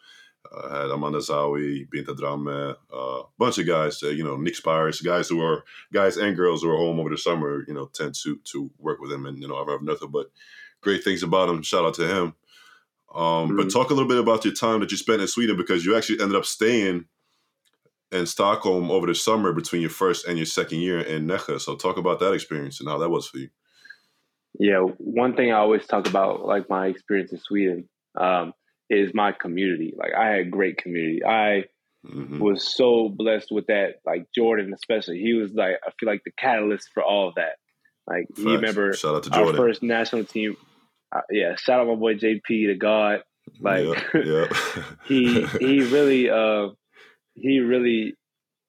uh, 0.52 0.82
had 0.82 0.90
Amanda 0.90 1.18
Zahui, 1.18 1.88
Binta 1.88 2.16
Drammeh, 2.16 2.76
a 2.92 2.96
uh, 2.96 3.22
bunch 3.38 3.58
of 3.58 3.66
guys. 3.66 4.02
Uh, 4.02 4.08
you 4.08 4.24
know 4.24 4.36
Nick 4.36 4.56
Spires, 4.56 5.00
guys 5.00 5.28
who 5.28 5.40
are 5.42 5.64
guys 5.92 6.16
and 6.16 6.36
girls 6.36 6.62
who 6.62 6.70
are 6.70 6.76
home 6.76 6.98
over 7.00 7.10
the 7.10 7.18
summer. 7.18 7.64
You 7.66 7.74
know 7.74 7.86
tend 7.86 8.14
to 8.22 8.38
to 8.52 8.70
work 8.78 9.00
with 9.00 9.12
him, 9.12 9.26
and 9.26 9.40
you 9.40 9.48
know 9.48 9.56
I've 9.56 9.66
heard 9.66 9.82
nothing 9.82 10.10
but 10.10 10.26
great 10.80 11.04
things 11.04 11.22
about 11.22 11.48
him. 11.48 11.62
Shout 11.62 11.84
out 11.84 11.94
to 11.94 12.06
him. 12.06 12.34
Um, 13.14 13.48
mm-hmm. 13.48 13.56
But 13.56 13.70
talk 13.70 13.90
a 13.90 13.94
little 13.94 14.08
bit 14.08 14.18
about 14.18 14.44
your 14.44 14.54
time 14.54 14.80
that 14.80 14.90
you 14.90 14.96
spent 14.96 15.20
in 15.20 15.28
Sweden 15.28 15.56
because 15.56 15.84
you 15.84 15.96
actually 15.96 16.20
ended 16.20 16.36
up 16.36 16.44
staying 16.44 17.06
in 18.12 18.26
Stockholm 18.26 18.90
over 18.90 19.06
the 19.06 19.14
summer 19.14 19.52
between 19.52 19.82
your 19.82 19.90
first 19.90 20.26
and 20.26 20.36
your 20.36 20.46
second 20.46 20.80
year 20.80 21.00
in 21.00 21.26
Nässjö. 21.26 21.60
So 21.60 21.76
talk 21.76 21.96
about 21.96 22.20
that 22.20 22.32
experience 22.32 22.80
and 22.80 22.88
how 22.88 22.98
that 22.98 23.08
was 23.08 23.28
for 23.28 23.38
you. 23.38 23.48
Yeah, 24.58 24.80
one 24.98 25.36
thing 25.36 25.52
I 25.52 25.58
always 25.58 25.86
talk 25.86 26.08
about, 26.08 26.44
like 26.44 26.68
my 26.68 26.86
experience 26.86 27.30
in 27.32 27.38
Sweden, 27.38 27.88
um, 28.16 28.52
is 28.90 29.14
my 29.14 29.32
community. 29.32 29.94
Like 29.96 30.12
I 30.14 30.30
had 30.30 30.50
great 30.50 30.76
community. 30.76 31.24
I 31.24 31.64
mm-hmm. 32.06 32.38
was 32.38 32.74
so 32.76 33.08
blessed 33.08 33.50
with 33.50 33.68
that. 33.68 34.00
Like 34.04 34.26
Jordan, 34.34 34.72
especially, 34.74 35.20
he 35.20 35.34
was 35.34 35.52
like 35.54 35.76
I 35.86 35.90
feel 35.98 36.08
like 36.08 36.22
the 36.24 36.32
catalyst 36.32 36.90
for 36.92 37.02
all 37.02 37.28
of 37.28 37.36
that. 37.36 37.56
Like 38.06 38.26
Facts. 38.28 38.40
he 38.40 38.54
remember 38.54 38.92
shout 38.92 39.14
out 39.14 39.22
to 39.24 39.30
Jordan. 39.30 39.60
our 39.60 39.66
first 39.66 39.82
national 39.82 40.24
team. 40.24 40.56
Uh, 41.14 41.22
yeah, 41.30 41.56
shout 41.56 41.80
out 41.80 41.88
my 41.88 41.94
boy 41.94 42.14
JP 42.14 42.42
to 42.48 42.74
God. 42.74 43.22
Like 43.60 43.86
yeah, 44.14 44.14
yeah. 44.24 44.82
he 45.06 45.46
he 45.60 45.82
really 45.82 46.30
uh 46.30 46.68
he 47.40 47.60
really, 47.60 48.14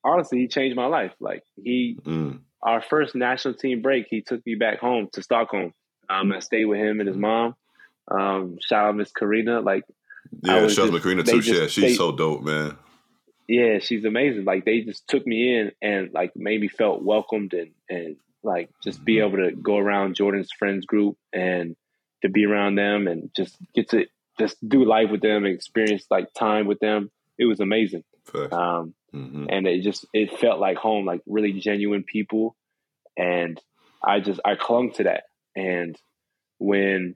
honestly, 0.04 0.40
he 0.40 0.48
changed 0.48 0.76
my 0.76 0.86
life. 0.86 1.14
Like 1.20 1.44
he, 1.56 1.98
mm. 2.02 2.40
our 2.62 2.82
first 2.82 3.16
national 3.16 3.56
team 3.56 3.82
break, 3.82 4.08
he 4.10 4.22
took 4.22 4.46
me 4.46 4.56
back 4.56 4.80
home 4.80 5.10
to 5.14 5.24
Stockholm. 5.24 5.74
Um, 6.10 6.32
I 6.32 6.40
stayed 6.40 6.66
with 6.66 6.80
him 6.80 7.00
and 7.00 7.08
his 7.08 7.18
mom. 7.18 7.56
Um, 8.10 8.58
shout 8.62 8.88
out 8.88 8.96
Miss 8.96 9.12
Karina. 9.12 9.62
Like, 9.62 9.84
yeah, 10.44 10.56
out 10.56 11.02
Karina 11.02 11.24
too. 11.24 11.40
Yeah, 11.40 11.68
she's 11.68 11.84
they, 11.84 11.94
so 11.96 12.12
dope, 12.12 12.44
man. 12.44 12.78
Yeah, 13.48 13.80
she's 13.80 14.06
amazing. 14.06 14.46
Like 14.46 14.66
they 14.66 14.82
just 14.82 15.08
took 15.08 15.26
me 15.28 15.58
in 15.58 15.72
and 15.82 16.14
like 16.14 16.36
made 16.36 16.62
me 16.62 16.68
felt 16.68 17.04
welcomed 17.04 17.54
and 17.54 17.72
and 17.90 18.16
like 18.44 18.70
just 18.84 19.04
be 19.04 19.16
mm-hmm. 19.16 19.36
able 19.36 19.50
to 19.50 19.56
go 19.56 19.78
around 19.78 20.16
Jordan's 20.16 20.52
friends 20.58 20.86
group 20.86 21.18
and 21.34 21.76
to 22.22 22.30
be 22.30 22.46
around 22.46 22.76
them 22.76 23.08
and 23.08 23.30
just 23.36 23.58
get 23.74 23.90
to 23.90 24.06
just 24.40 24.58
do 24.68 24.86
life 24.86 25.10
with 25.12 25.22
them 25.22 25.46
and 25.46 25.54
experience 25.54 26.06
like 26.10 26.34
time 26.34 26.66
with 26.66 26.80
them. 26.80 27.12
It 27.38 27.46
was 27.46 27.60
amazing. 27.60 28.04
Um, 28.34 28.94
mm-hmm. 29.14 29.48
And 29.50 29.68
it 29.68 29.82
just 29.82 30.06
it 30.14 30.40
felt 30.40 30.60
like 30.60 30.78
home, 30.78 31.06
like 31.06 31.22
really 31.26 31.54
genuine 31.54 32.04
people, 32.04 32.56
and 33.18 33.60
I 34.04 34.20
just 34.20 34.40
I 34.46 34.56
clung 34.56 34.94
to 34.94 35.04
that. 35.04 35.24
And 35.56 35.98
when 36.60 37.16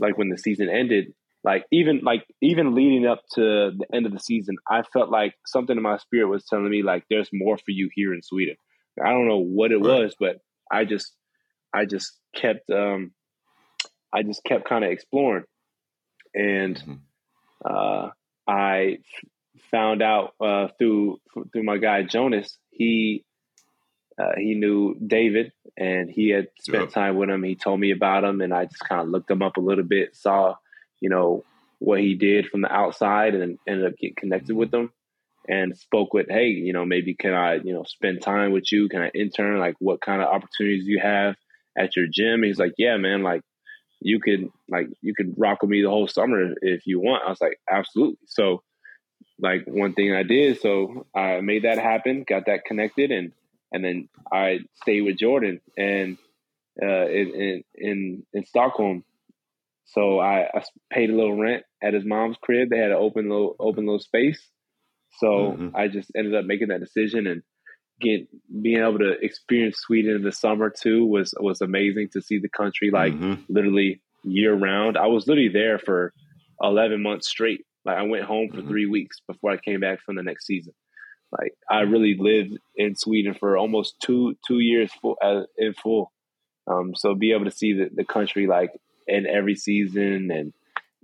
like 0.00 0.18
when 0.18 0.30
the 0.30 0.38
season 0.38 0.68
ended, 0.68 1.14
like 1.44 1.64
even 1.70 2.00
like 2.02 2.26
even 2.40 2.74
leading 2.74 3.06
up 3.06 3.22
to 3.34 3.72
the 3.76 3.86
end 3.92 4.06
of 4.06 4.12
the 4.12 4.20
season, 4.20 4.56
I 4.68 4.82
felt 4.82 5.10
like 5.10 5.34
something 5.46 5.76
in 5.76 5.82
my 5.82 5.98
spirit 5.98 6.28
was 6.28 6.44
telling 6.44 6.68
me 6.68 6.82
like 6.82 7.04
there's 7.08 7.30
more 7.32 7.56
for 7.56 7.70
you 7.70 7.88
here 7.94 8.12
in 8.12 8.22
Sweden. 8.22 8.56
I 9.02 9.10
don't 9.10 9.28
know 9.28 9.38
what 9.38 9.70
it 9.70 9.76
right. 9.76 10.02
was, 10.02 10.16
but 10.18 10.38
I 10.70 10.84
just 10.84 11.12
I 11.72 11.84
just 11.84 12.12
kept 12.34 12.68
um 12.70 13.12
I 14.12 14.22
just 14.22 14.42
kept 14.44 14.68
kind 14.68 14.84
of 14.84 14.90
exploring. 14.90 15.44
And 16.34 16.76
mm-hmm. 16.76 16.94
uh 17.64 18.10
I 18.48 18.98
found 19.70 20.02
out 20.02 20.34
uh, 20.40 20.68
through 20.78 21.18
through 21.52 21.62
my 21.62 21.78
guy 21.78 22.02
Jonas. 22.02 22.58
He 22.70 23.24
uh, 24.20 24.32
he 24.36 24.54
knew 24.54 24.96
David, 25.06 25.52
and 25.76 26.10
he 26.10 26.30
had 26.30 26.48
spent 26.58 26.84
yep. 26.84 26.92
time 26.92 27.16
with 27.16 27.30
him. 27.30 27.42
He 27.42 27.54
told 27.54 27.78
me 27.78 27.92
about 27.92 28.24
him, 28.24 28.40
and 28.40 28.52
I 28.52 28.64
just 28.64 28.80
kind 28.80 29.02
of 29.02 29.08
looked 29.08 29.30
him 29.30 29.42
up 29.42 29.56
a 29.56 29.60
little 29.60 29.84
bit, 29.84 30.16
saw 30.16 30.56
you 31.00 31.10
know 31.10 31.44
what 31.78 32.00
he 32.00 32.14
did 32.14 32.46
from 32.46 32.62
the 32.62 32.72
outside, 32.72 33.34
and 33.34 33.58
ended 33.66 33.86
up 33.86 33.98
getting 33.98 34.16
connected 34.16 34.56
with 34.56 34.72
him. 34.72 34.92
And 35.50 35.74
spoke 35.78 36.12
with, 36.12 36.26
hey, 36.28 36.48
you 36.48 36.74
know, 36.74 36.84
maybe 36.84 37.14
can 37.14 37.32
I, 37.32 37.54
you 37.54 37.72
know, 37.72 37.82
spend 37.84 38.20
time 38.20 38.52
with 38.52 38.70
you? 38.70 38.86
Can 38.90 39.00
I 39.00 39.08
intern? 39.14 39.58
Like, 39.58 39.76
what 39.78 40.02
kind 40.02 40.20
of 40.20 40.28
opportunities 40.28 40.86
you 40.86 41.00
have 41.00 41.36
at 41.76 41.96
your 41.96 42.06
gym? 42.06 42.42
he's 42.42 42.58
like, 42.58 42.74
yeah, 42.76 42.98
man, 42.98 43.22
like 43.22 43.40
you 44.00 44.20
could 44.20 44.50
like 44.68 44.88
you 45.00 45.14
could 45.14 45.34
rock 45.36 45.62
with 45.62 45.70
me 45.70 45.82
the 45.82 45.88
whole 45.88 46.08
summer 46.08 46.54
if 46.60 46.86
you 46.86 47.00
want. 47.00 47.24
I 47.26 47.30
was 47.30 47.40
like, 47.40 47.58
absolutely. 47.70 48.18
So 48.26 48.62
like 49.38 49.64
one 49.66 49.94
thing 49.94 50.14
I 50.14 50.22
did. 50.22 50.60
So 50.60 51.06
I 51.14 51.40
made 51.40 51.64
that 51.64 51.78
happen, 51.78 52.24
got 52.28 52.46
that 52.46 52.64
connected, 52.64 53.10
and 53.10 53.32
and 53.72 53.84
then 53.84 54.08
I 54.32 54.60
stayed 54.82 55.02
with 55.02 55.18
Jordan 55.18 55.60
and 55.76 56.18
uh, 56.82 57.06
in, 57.08 57.64
in 57.74 58.26
in 58.32 58.46
Stockholm. 58.46 59.04
So 59.92 60.18
I, 60.18 60.48
I, 60.54 60.62
paid 60.92 61.10
a 61.10 61.16
little 61.16 61.38
rent 61.38 61.64
at 61.82 61.94
his 61.94 62.04
mom's 62.04 62.36
crib. 62.42 62.68
They 62.70 62.78
had 62.78 62.90
an 62.90 62.98
open 62.98 63.28
little 63.28 63.56
open 63.58 63.86
little 63.86 64.00
space. 64.00 64.40
So 65.18 65.26
mm-hmm. 65.26 65.76
I 65.76 65.88
just 65.88 66.10
ended 66.16 66.34
up 66.34 66.44
making 66.44 66.68
that 66.68 66.80
decision 66.80 67.26
and 67.26 67.42
get 68.00 68.28
being 68.62 68.80
able 68.80 68.98
to 68.98 69.12
experience 69.20 69.78
Sweden 69.78 70.16
in 70.16 70.22
the 70.22 70.32
summer 70.32 70.70
too 70.70 71.06
was 71.06 71.34
was 71.38 71.60
amazing 71.60 72.10
to 72.12 72.20
see 72.20 72.38
the 72.38 72.48
country 72.48 72.90
like 72.90 73.14
mm-hmm. 73.14 73.42
literally 73.48 74.02
year 74.24 74.54
round. 74.54 74.98
I 74.98 75.06
was 75.06 75.26
literally 75.26 75.48
there 75.48 75.78
for 75.78 76.12
eleven 76.62 77.02
months 77.02 77.28
straight 77.28 77.64
like 77.88 77.96
I 77.96 78.02
went 78.02 78.24
home 78.24 78.50
for 78.50 78.58
mm-hmm. 78.58 78.68
three 78.68 78.86
weeks 78.86 79.20
before 79.26 79.50
I 79.50 79.56
came 79.56 79.80
back 79.80 80.00
from 80.04 80.16
the 80.16 80.22
next 80.22 80.46
season. 80.46 80.74
Like 81.32 81.54
I 81.70 81.80
really 81.80 82.16
lived 82.18 82.58
in 82.76 82.94
Sweden 82.94 83.34
for 83.34 83.56
almost 83.56 83.96
two 84.02 84.36
two 84.46 84.58
years 84.58 84.90
full, 85.00 85.16
uh, 85.22 85.42
in 85.56 85.72
full. 85.72 86.12
Um, 86.66 86.92
so 86.94 87.14
be 87.14 87.32
able 87.32 87.46
to 87.46 87.50
see 87.50 87.72
the, 87.72 87.88
the 87.92 88.04
country 88.04 88.46
like 88.46 88.72
in 89.08 89.26
every 89.26 89.54
season 89.54 90.30
and 90.30 90.52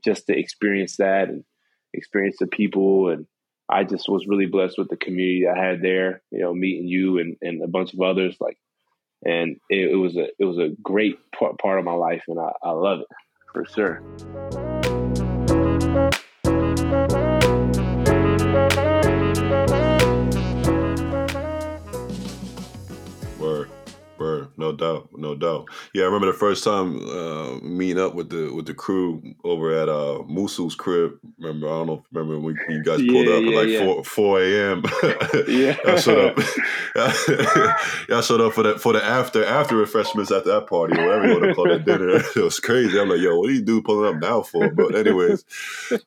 just 0.04 0.26
to 0.26 0.38
experience 0.38 0.96
that 0.98 1.28
and 1.28 1.44
experience 1.92 2.36
the 2.38 2.46
people 2.46 3.08
and 3.08 3.26
I 3.68 3.84
just 3.84 4.08
was 4.08 4.26
really 4.26 4.46
blessed 4.46 4.76
with 4.76 4.90
the 4.90 4.96
community 4.96 5.46
I 5.48 5.58
had 5.58 5.80
there. 5.80 6.22
You 6.30 6.40
know, 6.40 6.54
meeting 6.54 6.86
you 6.86 7.18
and, 7.18 7.36
and 7.40 7.62
a 7.62 7.68
bunch 7.68 7.94
of 7.94 8.00
others 8.00 8.36
like, 8.40 8.58
and 9.24 9.56
it, 9.70 9.92
it 9.92 9.96
was 9.96 10.16
a 10.16 10.26
it 10.38 10.44
was 10.44 10.58
a 10.58 10.70
great 10.82 11.18
part, 11.32 11.58
part 11.58 11.78
of 11.78 11.84
my 11.84 11.94
life 11.94 12.24
and 12.28 12.38
I, 12.38 12.52
I 12.62 12.70
love 12.72 13.00
it 13.00 13.06
for 13.52 13.64
sure. 13.64 14.73
No 24.64 24.72
doubt, 24.72 25.09
no 25.12 25.35
doubt. 25.35 25.68
Yeah, 25.92 26.05
I 26.05 26.07
remember 26.07 26.29
the 26.29 26.38
first 26.38 26.64
time 26.64 27.07
uh, 27.07 27.57
meeting 27.61 28.03
up 28.03 28.14
with 28.14 28.31
the 28.31 28.53
with 28.55 28.66
the 28.66 28.72
crew 28.72 29.22
over 29.44 29.72
at 29.72 29.90
uh, 29.90 30.22
Musu's 30.27 30.74
crib. 30.74 31.18
Remember, 31.38 31.66
I 31.66 31.70
don't 31.70 31.87
know. 31.87 32.05
Remember 32.12 32.38
when 32.40 32.57
you 32.70 32.83
guys 32.83 33.03
pulled 33.03 33.27
yeah, 33.27 33.35
up 33.35 33.42
yeah, 33.42 33.48
at 33.48 33.55
like 33.55 33.68
yeah. 33.68 33.85
four 33.85 34.05
four 34.05 34.42
a.m. 34.42 34.83
yeah, 35.48 35.77
I 35.87 35.96
showed 36.00 36.31
up. 36.31 36.38
I 36.96 38.20
showed 38.22 38.40
up 38.40 38.55
for 38.55 38.62
that 38.62 38.81
for 38.81 38.94
the 38.94 39.05
after 39.05 39.44
after 39.44 39.77
refreshments 39.77 40.31
at 40.31 40.46
that 40.46 40.66
party 40.66 40.98
or 40.98 41.07
whatever 41.07 41.27
you 41.27 41.40
want 41.40 41.44
to 41.44 41.55
call 41.55 41.70
it 41.70 41.85
dinner. 41.85 42.22
It 42.35 42.42
was 42.42 42.59
crazy. 42.59 42.98
I'm 42.98 43.09
like, 43.09 43.20
yo, 43.20 43.38
what 43.38 43.48
do 43.48 43.53
you 43.55 43.62
do 43.62 43.83
pulling 43.83 44.14
up 44.14 44.20
now 44.20 44.42
for? 44.42 44.68
But 44.70 44.94
anyways, 44.94 45.44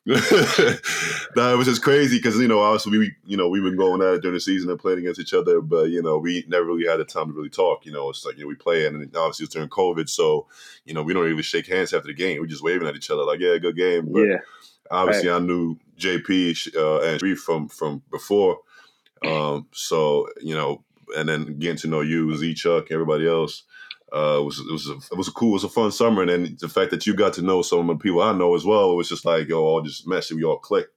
nah, 0.04 1.52
it 1.52 1.56
was 1.56 1.66
just 1.66 1.82
crazy 1.82 2.18
because 2.18 2.36
you 2.38 2.48
know 2.48 2.60
obviously 2.60 2.98
we 2.98 3.14
you 3.24 3.36
know 3.36 3.48
we've 3.48 3.62
been 3.62 3.76
going 3.76 4.02
at 4.02 4.14
it 4.14 4.22
during 4.22 4.34
the 4.34 4.40
season 4.40 4.68
and 4.70 4.80
playing 4.80 4.98
against 4.98 5.20
each 5.20 5.32
other, 5.32 5.60
but 5.60 5.90
you 5.90 6.02
know 6.02 6.18
we 6.18 6.44
never 6.48 6.64
really 6.64 6.86
had 6.86 6.98
the 6.98 7.04
time 7.04 7.28
to 7.28 7.32
really 7.32 7.48
talk. 7.50 7.86
You 7.86 7.92
know, 7.92 8.10
it's 8.10 8.24
like 8.24 8.38
you 8.38 8.47
we 8.48 8.54
play 8.54 8.86
and 8.86 9.04
obviously 9.16 9.44
it's 9.44 9.54
during 9.54 9.68
COVID, 9.68 10.08
so 10.08 10.46
you 10.84 10.94
know 10.94 11.02
we 11.02 11.12
don't 11.12 11.28
even 11.28 11.42
shake 11.42 11.66
hands 11.66 11.92
after 11.92 12.08
the 12.08 12.14
game. 12.14 12.40
We're 12.40 12.46
just 12.46 12.62
waving 12.62 12.88
at 12.88 12.96
each 12.96 13.10
other 13.10 13.24
like, 13.24 13.40
yeah, 13.40 13.56
good 13.58 13.76
game. 13.76 14.12
But 14.12 14.20
yeah. 14.20 14.36
obviously, 14.90 15.28
right. 15.28 15.36
I 15.36 15.44
knew 15.44 15.78
JP 15.98 16.76
uh, 16.76 17.00
and 17.02 17.22
Reef 17.22 17.38
from 17.38 17.68
from 17.68 18.02
before, 18.10 18.58
um, 19.24 19.66
so 19.72 20.28
you 20.40 20.54
know, 20.54 20.84
and 21.16 21.28
then 21.28 21.58
getting 21.58 21.78
to 21.78 21.88
know 21.88 22.00
you, 22.00 22.34
Z 22.36 22.54
Chuck, 22.54 22.86
everybody 22.90 23.28
else. 23.28 23.64
Uh, 24.10 24.38
it 24.40 24.44
was 24.44 24.58
it 24.58 24.72
was 24.72 24.88
a, 24.88 24.94
it 25.12 25.18
was 25.18 25.28
a 25.28 25.32
cool, 25.32 25.50
it 25.50 25.52
was 25.54 25.64
a 25.64 25.68
fun 25.68 25.92
summer, 25.92 26.22
and 26.22 26.30
then 26.30 26.56
the 26.60 26.68
fact 26.68 26.90
that 26.90 27.06
you 27.06 27.14
got 27.14 27.34
to 27.34 27.42
know 27.42 27.60
some 27.60 27.90
of 27.90 27.98
the 27.98 28.02
people 28.02 28.22
I 28.22 28.32
know 28.32 28.54
as 28.54 28.64
well, 28.64 28.92
it 28.92 28.96
was 28.96 29.08
just 29.08 29.26
like 29.26 29.48
yo, 29.48 29.62
all 29.62 29.82
just 29.82 30.06
messy, 30.08 30.34
we 30.34 30.44
all 30.44 30.58
clicked. 30.58 30.94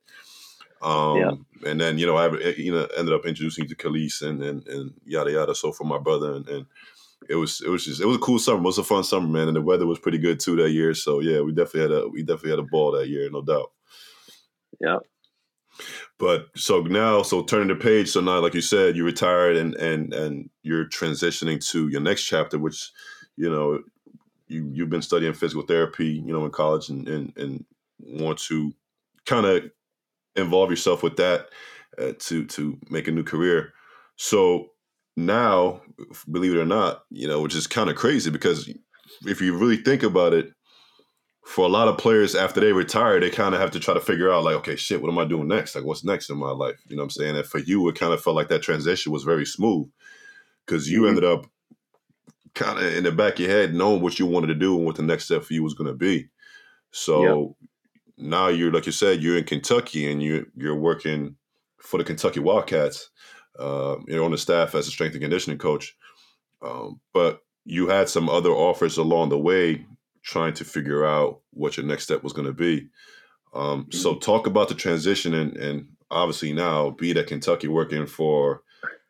Um, 0.82 1.18
yeah. 1.18 1.32
and 1.70 1.80
then 1.80 1.98
you 1.98 2.08
know 2.08 2.16
I 2.16 2.36
you 2.58 2.72
know 2.72 2.88
ended 2.98 3.14
up 3.14 3.26
introducing 3.26 3.66
you 3.66 3.70
to 3.70 3.76
Khalees 3.76 4.22
and, 4.22 4.42
and 4.42 4.68
and 4.68 4.94
yada 5.06 5.32
yada. 5.32 5.54
So 5.54 5.72
for 5.72 5.84
my 5.84 6.00
brother 6.00 6.34
and, 6.34 6.48
and 6.50 6.66
it 7.30 7.36
was 7.36 7.62
it 7.62 7.70
was 7.70 7.86
just 7.86 8.02
it 8.02 8.06
was 8.06 8.18
a 8.18 8.22
cool 8.22 8.40
summer. 8.40 8.60
It 8.60 8.64
was 8.64 8.78
a 8.78 8.84
fun 8.84 9.04
summer, 9.04 9.28
man, 9.28 9.48
and 9.48 9.56
the 9.56 9.62
weather 9.62 9.86
was 9.86 10.00
pretty 10.00 10.18
good 10.18 10.40
too 10.40 10.56
that 10.58 10.72
year. 10.72 10.94
So 10.94 11.20
yeah, 11.20 11.42
we 11.42 11.52
definitely 11.52 11.82
had 11.82 11.92
a 11.92 12.08
we 12.08 12.24
definitely 12.24 12.52
had 12.52 12.60
a 12.60 12.64
ball 12.64 12.92
that 12.92 13.10
year, 13.10 13.30
no 13.30 13.42
doubt. 13.42 13.72
Yeah. 14.80 14.98
But 16.18 16.48
so 16.56 16.82
now, 16.82 17.22
so 17.22 17.44
turning 17.44 17.70
the 17.70 17.76
page. 17.76 18.10
So 18.10 18.22
now, 18.22 18.40
like 18.40 18.54
you 18.54 18.62
said, 18.62 18.96
you 18.96 19.06
retired 19.06 19.56
and 19.56 19.76
and 19.76 20.14
and 20.14 20.50
you're 20.64 20.86
transitioning 20.86 21.66
to 21.72 21.88
your 21.88 22.02
next 22.02 22.24
chapter, 22.24 22.60
which 22.60 22.92
you 23.38 23.50
know 23.50 23.80
you 24.48 24.70
you've 24.74 24.90
been 24.90 25.02
studying 25.02 25.34
physical 25.34 25.66
therapy, 25.66 26.24
you 26.26 26.34
know, 26.34 26.46
in 26.46 26.52
college, 26.52 26.90
and 26.90 27.08
and, 27.08 27.34
and 27.38 27.66
want 28.00 28.40
to 28.40 28.74
kind 29.26 29.46
of 29.46 29.64
involve 30.36 30.70
yourself 30.70 31.04
with 31.04 31.18
that 31.18 31.50
uh, 31.98 32.14
to 32.20 32.46
to 32.48 32.78
make 32.90 33.08
a 33.08 33.12
new 33.12 33.24
career. 33.24 33.74
So 34.18 34.71
now, 35.18 35.82
believe 36.30 36.54
it 36.54 36.60
or 36.60 36.66
not, 36.66 37.04
you 37.10 37.28
know, 37.28 37.42
which 37.42 37.56
is 37.56 37.68
kind 37.68 37.90
of 37.90 37.96
crazy 37.96 38.30
because 38.30 38.72
if 39.26 39.42
you 39.42 39.58
really 39.58 39.78
think 39.78 40.04
about 40.04 40.34
it, 40.34 40.52
for 41.44 41.66
a 41.66 41.70
lot 41.70 41.88
of 41.88 41.98
players 41.98 42.36
after 42.36 42.60
they 42.60 42.72
retire, 42.72 43.20
they 43.20 43.30
kind 43.30 43.56
of 43.56 43.62
have 43.62 43.72
to 43.72 43.80
try 43.80 43.94
to 43.94 44.00
figure 44.00 44.32
out 44.32 44.44
like, 44.44 44.56
okay, 44.58 44.76
shit, 44.76 45.02
what 45.02 45.12
am 45.12 45.18
I 45.18 45.26
doing 45.26 45.48
next? 45.48 45.76
Like, 45.76 45.84
what's 45.84 46.04
next 46.04 46.30
in 46.30 46.38
my 46.38 46.52
life? 46.52 46.76
You 46.88 46.96
know 46.96 47.02
what 47.02 47.06
I'm 47.06 47.10
saying? 47.10 47.36
And 47.36 47.46
for 47.46 47.58
you, 47.58 47.88
it 47.90 48.00
kind 48.00 48.14
of 48.14 48.22
felt 48.22 48.36
like 48.36 48.50
that 48.50 48.62
transition 48.62 49.12
was 49.12 49.24
very 49.24 49.46
smooth 49.46 49.90
because 50.66 50.90
you 50.90 51.02
mm-hmm. 51.02 51.10
ended 51.10 51.24
up 51.26 51.48
kind 52.54 52.80
of 52.80 52.94
in 52.94 53.04
the 53.04 53.12
back 53.12 53.34
of 53.34 53.40
your 53.40 53.50
head 53.50 53.74
knowing 53.74 54.02
what 54.02 54.20
you 54.20 54.26
wanted 54.26 54.48
to 54.48 54.56
do 54.56 54.76
and 54.76 54.86
what 54.86 54.96
the 54.96 55.02
next 55.02 55.26
step 55.26 55.44
for 55.44 55.54
you 55.54 55.64
was 55.64 55.74
going 55.74 55.88
to 55.90 55.96
be. 55.96 56.30
So 56.92 57.56
yep. 58.18 58.28
now 58.30 58.48
you're 58.50 58.72
like 58.72 58.86
you 58.86 58.92
said, 58.92 59.24
you're 59.24 59.38
in 59.38 59.46
Kentucky 59.46 60.12
and 60.12 60.22
you 60.22 60.46
you're 60.56 60.76
working 60.76 61.38
for 61.80 61.98
the 61.98 62.04
Kentucky 62.04 62.40
Wildcats. 62.40 63.10
Uh, 63.60 63.98
you 64.08 64.16
know, 64.16 64.26
on 64.26 64.32
the 64.32 64.38
staff 64.38 64.76
as 64.76 64.88
a 64.88 64.92
strength 64.92 65.14
and 65.14 65.22
conditioning 65.22 65.58
coach, 65.58 65.96
um, 66.62 67.00
but 67.14 67.42
you 67.66 67.88
had 67.88 68.10
some 68.10 68.30
other 68.30 68.52
offers 68.52 68.98
along 68.98 69.30
the 69.30 69.38
way 69.38 69.86
trying 70.24 70.54
to 70.54 70.64
figure 70.64 71.06
out 71.06 71.42
what 71.52 71.78
your 71.78 71.86
next 71.86 72.04
step 72.04 72.24
was 72.24 72.34
going 72.34 72.48
to 72.48 72.54
be. 72.54 72.88
Um, 73.54 73.84
mm-hmm. 73.84 73.98
So 73.98 74.16
talk 74.16 74.48
about 74.48 74.70
the 74.70 74.76
transition 74.76 75.34
and, 75.34 75.58
and 75.58 75.88
obviously 76.10 76.54
now 76.54 76.92
be 76.92 77.12
at 77.18 77.28
Kentucky 77.28 77.68
working 77.68 78.06
for 78.06 78.62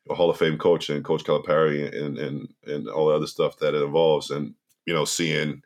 a 0.09 0.15
Hall 0.15 0.29
of 0.29 0.37
Fame 0.37 0.57
coach 0.57 0.89
and 0.89 1.03
Coach 1.03 1.23
Calipari 1.23 1.95
and 1.95 2.17
and 2.17 2.47
and 2.65 2.87
all 2.89 3.07
the 3.07 3.15
other 3.15 3.27
stuff 3.27 3.57
that 3.57 3.73
it 3.73 3.83
involves, 3.83 4.31
and 4.31 4.53
you 4.85 4.93
know 4.93 5.05
seeing 5.05 5.61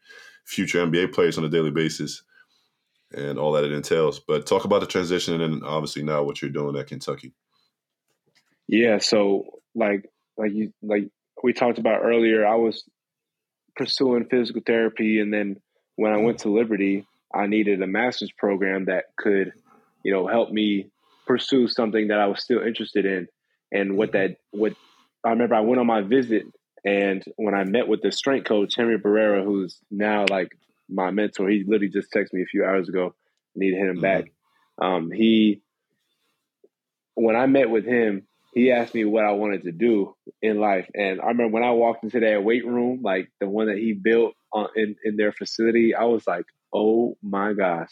future 0.46 0.86
NBA 0.86 1.14
players 1.14 1.38
on 1.38 1.46
a 1.46 1.50
daily 1.50 1.72
basis 1.72 2.24
and 3.14 3.40
all 3.40 3.52
that 3.54 3.64
it 3.64 3.72
entails. 3.72 4.20
But 4.20 4.46
talk 4.46 4.66
about 4.66 4.82
the 4.82 4.88
transition 4.88 5.42
and 5.42 5.64
obviously 5.64 6.04
now 6.04 6.24
what 6.24 6.42
you're 6.42 6.52
doing 6.52 6.76
at 6.76 6.88
Kentucky. 6.88 7.34
Yeah, 8.68 9.00
so 9.00 9.46
like 9.76 10.10
like 10.38 10.52
you 10.54 10.74
like 10.82 11.10
we 11.44 11.54
talked 11.54 11.78
about 11.78 12.02
earlier, 12.04 12.46
I 12.46 12.56
was 12.56 12.84
pursuing 13.76 14.26
physical 14.26 14.62
therapy, 14.66 15.20
and 15.20 15.34
then 15.34 15.58
when 15.96 16.14
I 16.14 16.18
went 16.18 16.40
to 16.40 16.50
Liberty, 16.50 17.06
I 17.34 17.48
needed 17.48 17.82
a 17.82 17.88
master's 17.88 18.32
program 18.32 18.86
that 18.86 19.06
could, 19.18 19.54
you 20.04 20.12
know, 20.12 20.28
help 20.28 20.52
me 20.52 20.90
pursue 21.28 21.68
something 21.68 22.08
that 22.10 22.20
I 22.20 22.28
was 22.28 22.42
still 22.42 22.62
interested 22.62 23.06
in. 23.06 23.28
And 23.72 23.98
what 23.98 24.14
that 24.14 24.38
what 24.52 24.74
I 25.24 25.30
remember, 25.30 25.56
I 25.56 25.62
went 25.62 25.80
on 25.80 25.88
my 25.88 26.02
visit, 26.02 26.44
and 26.84 27.24
when 27.36 27.54
I 27.54 27.64
met 27.64 27.88
with 27.88 28.02
the 28.02 28.12
strength 28.12 28.48
coach 28.48 28.76
Henry 28.76 28.98
Barrera, 28.98 29.44
who's 29.44 29.80
now 29.92 30.26
like 30.30 30.58
my 30.90 31.12
mentor, 31.12 31.50
he 31.50 31.64
literally 31.66 31.90
just 31.90 32.12
texted 32.12 32.34
me 32.34 32.44
a 32.44 32.48
few 32.48 32.64
hours 32.64 32.90
ago. 32.90 33.14
I 33.56 33.60
need 33.60 33.72
to 33.72 33.78
hit 33.78 33.90
him 33.90 33.96
mm-hmm. 33.96 34.02
back. 34.02 34.32
Um, 34.82 35.12
he 35.12 35.62
when 37.16 37.36
I 37.36 37.46
met 37.46 37.70
with 37.70 37.86
him, 37.86 38.28
he 38.56 38.72
asked 38.72 38.96
me 38.96 39.04
what 39.04 39.26
I 39.26 39.34
wanted 39.34 39.64
to 39.64 39.74
do 39.74 40.16
in 40.42 40.62
life. 40.62 40.90
And 40.96 41.20
I 41.20 41.28
remember 41.28 41.50
when 41.50 41.64
I 41.64 41.72
walked 41.72 42.06
into 42.06 42.22
that 42.22 42.42
weight 42.42 42.66
room, 42.66 43.02
like 43.04 43.30
the 43.42 43.50
one 43.50 43.68
that 43.68 43.78
he 43.78 43.92
built 43.92 44.34
on, 44.52 44.70
in, 44.78 44.96
in 45.04 45.18
their 45.18 45.34
facility, 45.34 45.94
I 45.94 46.06
was 46.06 46.26
like, 46.26 46.46
oh 46.74 47.18
my 47.22 47.52
gosh. 47.52 47.92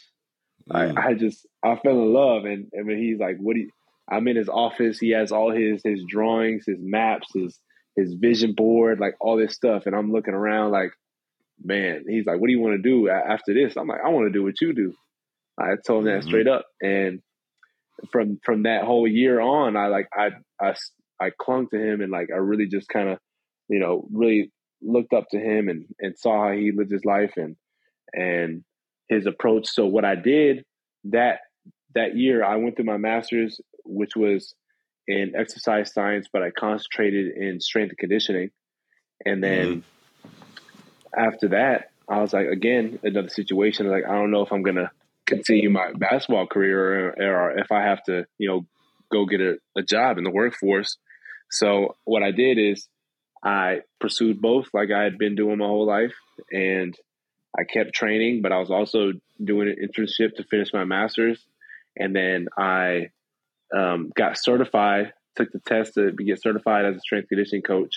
Mm. 0.72 0.98
I, 0.98 1.10
I 1.10 1.14
just, 1.16 1.46
I 1.62 1.76
fell 1.76 2.02
in 2.02 2.14
love. 2.14 2.46
And, 2.46 2.70
and 2.72 2.88
when 2.88 2.98
he's 2.98 3.20
like, 3.20 3.38
what 3.40 3.56
do 3.56 3.60
you, 3.60 3.72
I'm 4.10 4.26
in 4.30 4.38
his 4.38 4.48
office. 4.48 5.00
He 5.00 5.10
has 5.10 5.34
all 5.34 5.52
his, 5.52 5.82
his 5.84 6.02
drawings, 6.08 6.64
his 6.66 6.80
maps, 6.80 7.28
his, 7.34 7.60
his 7.98 8.14
vision 8.14 8.54
board, 8.54 9.02
like 9.02 9.16
all 9.20 9.36
this 9.36 9.54
stuff. 9.54 9.86
And 9.86 9.94
I'm 9.94 10.14
looking 10.14 10.34
around 10.34 10.72
like, 10.72 10.94
man, 11.62 12.06
he's 12.08 12.26
like, 12.26 12.40
what 12.40 12.48
do 12.48 12.54
you 12.54 12.62
want 12.62 12.82
to 12.82 12.90
do 12.90 13.10
after 13.10 13.54
this? 13.54 13.76
I'm 13.76 13.88
like, 13.88 14.02
I 14.04 14.10
want 14.10 14.28
to 14.28 14.34
do 14.34 14.44
what 14.44 14.62
you 14.62 14.74
do. 14.74 14.94
I 15.60 15.76
told 15.86 16.00
him 16.00 16.06
that 16.06 16.22
mm-hmm. 16.22 16.30
straight 16.30 16.48
up. 16.48 16.68
And 16.82 17.22
from 18.12 18.40
from 18.44 18.64
that 18.64 18.84
whole 18.84 19.08
year 19.08 19.40
on, 19.40 19.78
I 19.78 19.88
like 19.88 20.08
I 20.14 20.32
I 20.60 20.76
I 21.20 21.32
clung 21.38 21.70
to 21.70 21.78
him 21.78 22.02
and 22.02 22.12
like 22.12 22.30
I 22.34 22.38
really 22.38 22.68
just 22.68 22.88
kind 22.90 23.10
of 23.10 23.20
you 23.70 23.80
know 23.80 24.08
really 24.12 24.52
looked 24.82 25.14
up 25.14 25.26
to 25.32 25.40
him 25.40 25.70
and 25.70 25.86
and 26.00 26.18
saw 26.18 26.48
how 26.48 26.54
he 26.54 26.72
lived 26.72 26.92
his 26.92 27.06
life 27.06 27.34
and 27.38 27.56
and 28.14 28.64
his 29.08 29.26
approach. 29.26 29.68
So 29.68 29.86
what 29.86 30.06
I 30.06 30.16
did 30.16 30.64
that 31.06 31.40
that 31.96 32.16
year, 32.18 32.44
I 32.44 32.56
went 32.58 32.76
through 32.76 32.86
my 32.86 32.98
master's, 32.98 33.60
which 33.84 34.16
was 34.16 34.56
in 35.08 35.34
exercise 35.36 35.94
science, 35.94 36.28
but 36.32 36.42
I 36.42 36.50
concentrated 36.52 37.36
in 37.38 37.60
strength 37.60 37.90
and 37.90 37.98
conditioning. 37.98 38.50
And 39.26 39.44
then 39.44 39.84
mm-hmm. 39.84 40.30
after 41.18 41.50
that, 41.50 41.92
I 42.10 42.22
was 42.22 42.34
like, 42.34 42.48
again, 42.48 43.00
another 43.04 43.30
situation. 43.30 43.90
Like, 43.90 44.06
I 44.06 44.14
don't 44.14 44.32
know 44.32 44.42
if 44.42 44.52
I'm 44.52 44.64
gonna 44.64 44.92
continue 45.26 45.70
my 45.70 45.92
basketball 45.96 46.48
career 46.48 47.10
or, 47.10 47.14
or 47.22 47.60
if 47.60 47.72
I 47.72 47.82
have 47.82 48.04
to, 48.04 48.26
you 48.38 48.50
know, 48.50 48.66
go 49.12 49.26
get 49.26 49.42
a, 49.42 49.56
a 49.78 49.82
job 49.82 50.18
in 50.18 50.24
the 50.24 50.32
workforce. 50.32 50.98
So 51.52 51.96
what 52.04 52.24
I 52.24 52.32
did 52.32 52.58
is 52.58 52.88
I 53.44 53.82
pursued 54.00 54.42
both 54.42 54.68
like 54.74 54.90
I 54.92 55.04
had 55.04 55.18
been 55.18 55.36
doing 55.36 55.60
my 55.60 55.66
whole 55.66 55.86
life 55.86 56.16
and 56.52 56.96
I 57.58 57.64
kept 57.64 57.94
training, 57.94 58.42
but 58.42 58.52
I 58.52 58.60
was 58.60 58.72
also 58.72 59.12
doing 59.44 59.68
an 59.70 59.76
internship 59.88 60.36
to 60.36 60.44
finish 60.44 60.74
my 60.74 60.86
master's. 60.86 61.46
And 61.96 62.16
then 62.16 62.48
I 62.58 63.10
um, 63.76 64.12
got 64.16 64.38
certified, 64.38 65.14
took 65.36 65.52
the 65.52 65.60
test 65.60 65.94
to 65.96 66.12
get 66.12 66.42
certified 66.42 66.86
as 66.86 66.96
a 66.96 67.00
strength 67.00 67.30
conditioning 67.30 67.62
coach 67.62 67.94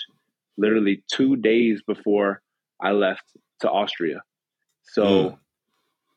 literally 0.57 1.03
two 1.11 1.35
days 1.35 1.81
before 1.85 2.41
I 2.81 2.91
left 2.91 3.23
to 3.61 3.69
Austria. 3.69 4.21
So 4.83 5.03
mm. 5.03 5.37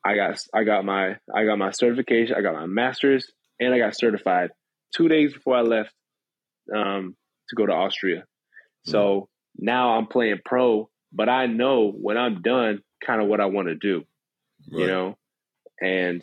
I 0.04 0.14
got 0.14 0.38
I 0.54 0.64
got 0.64 0.84
my 0.84 1.16
I 1.34 1.44
got 1.44 1.58
my 1.58 1.70
certification, 1.70 2.36
I 2.36 2.42
got 2.42 2.54
my 2.54 2.66
master's, 2.66 3.30
and 3.58 3.74
I 3.74 3.78
got 3.78 3.96
certified 3.96 4.50
two 4.94 5.08
days 5.08 5.32
before 5.34 5.56
I 5.56 5.62
left 5.62 5.92
um, 6.74 7.16
to 7.48 7.56
go 7.56 7.66
to 7.66 7.72
Austria. 7.72 8.24
So 8.84 8.98
mm-hmm. 8.98 9.64
now 9.66 9.96
I'm 9.96 10.06
playing 10.06 10.40
pro, 10.44 10.88
but 11.12 11.28
I 11.28 11.46
know 11.46 11.90
when 11.90 12.16
I'm 12.16 12.42
done, 12.42 12.82
kind 13.04 13.20
of 13.20 13.28
what 13.28 13.40
I 13.40 13.46
want 13.46 13.68
to 13.68 13.74
do, 13.74 14.04
right. 14.72 14.80
you 14.80 14.86
know. 14.86 15.16
And 15.82 16.22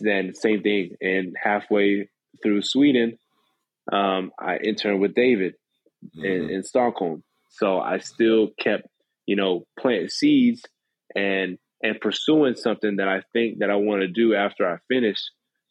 then 0.00 0.34
same 0.34 0.62
thing. 0.62 0.96
And 1.00 1.36
halfway 1.40 2.08
through 2.42 2.62
Sweden, 2.62 3.18
um, 3.92 4.32
I 4.38 4.56
interned 4.56 5.00
with 5.00 5.14
David 5.14 5.54
mm-hmm. 6.04 6.24
in, 6.24 6.50
in 6.50 6.62
Stockholm. 6.62 7.22
So 7.50 7.78
I 7.78 7.98
still 7.98 8.48
kept, 8.58 8.86
you 9.26 9.36
know, 9.36 9.66
planting 9.78 10.08
seeds 10.08 10.62
and 11.14 11.58
and 11.82 12.00
pursuing 12.00 12.54
something 12.54 12.96
that 12.96 13.08
I 13.08 13.22
think 13.32 13.58
that 13.58 13.70
I 13.70 13.76
want 13.76 14.02
to 14.02 14.08
do 14.08 14.34
after 14.34 14.68
I 14.68 14.78
finish. 14.88 15.18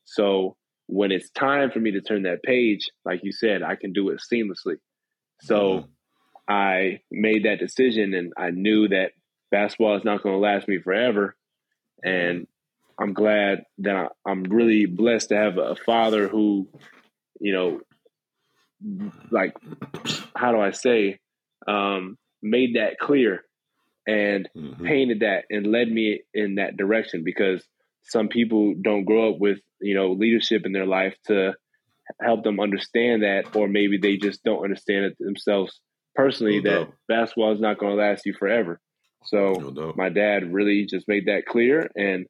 So 0.06 0.58
when 0.88 1.12
it's 1.12 1.30
time 1.32 1.72
for 1.72 1.80
me 1.80 1.92
to 1.92 2.02
turn 2.02 2.24
that 2.24 2.44
page, 2.44 2.90
like 3.06 3.22
you 3.24 3.32
said, 3.32 3.64
I 3.64 3.76
can 3.76 3.94
do 3.94 4.10
it 4.10 4.20
seamlessly. 4.32 4.76
So 5.42 5.56
mm-hmm. 5.58 5.86
I 6.50 7.00
made 7.10 7.46
that 7.46 7.60
decision 7.60 8.14
and 8.14 8.34
I 8.38 8.52
knew 8.52 8.90
that 8.90 9.12
basketball 9.52 9.96
is 9.96 10.04
not 10.04 10.22
going 10.22 10.36
to 10.36 10.40
last 10.40 10.68
me 10.68 10.80
forever. 10.80 11.36
And 12.04 12.48
I'm 13.00 13.14
glad 13.14 13.64
that 13.80 13.96
I, 13.96 14.08
I'm 14.30 14.44
really 14.44 14.86
blessed 14.86 15.30
to 15.30 15.38
have 15.38 15.58
a 15.58 15.76
father 15.76 16.28
who, 16.28 16.68
you 17.40 17.54
know, 17.54 17.80
like, 19.30 19.56
how 20.36 20.52
do 20.52 20.60
I 20.60 20.72
say, 20.72 21.20
um, 21.68 22.18
made 22.42 22.76
that 22.76 22.98
clear 23.00 23.44
and 24.08 24.50
mm-hmm. 24.56 24.86
painted 24.86 25.20
that 25.22 25.46
and 25.50 25.68
led 25.68 25.90
me 25.90 26.22
in 26.34 26.56
that 26.56 26.78
direction 26.78 27.24
because 27.24 27.64
some 28.04 28.28
people 28.28 28.74
don't 28.82 29.06
grow 29.06 29.34
up 29.34 29.40
with 29.40 29.60
you 29.80 29.96
know 29.96 30.12
leadership 30.12 30.66
in 30.66 30.72
their 30.72 30.86
life 30.86 31.16
to 31.28 31.54
help 32.20 32.44
them 32.44 32.60
understand 32.60 33.24
that 33.24 33.56
or 33.56 33.68
maybe 33.68 33.98
they 33.98 34.18
just 34.18 34.44
don't 34.44 34.64
understand 34.64 35.06
it 35.06 35.18
themselves 35.20 35.80
personally 36.16 36.60
no 36.60 36.86
that 36.86 36.92
basketball 37.08 37.54
is 37.54 37.62
not 37.62 37.78
going 37.78 37.96
to 37.96 38.02
last 38.02 38.26
you 38.26 38.34
forever. 38.34 38.80
So 39.26 39.52
no 39.54 39.94
my 39.96 40.10
dad 40.10 40.52
really 40.52 40.86
just 40.86 41.08
made 41.08 41.28
that 41.28 41.46
clear 41.46 41.90
and 41.96 42.26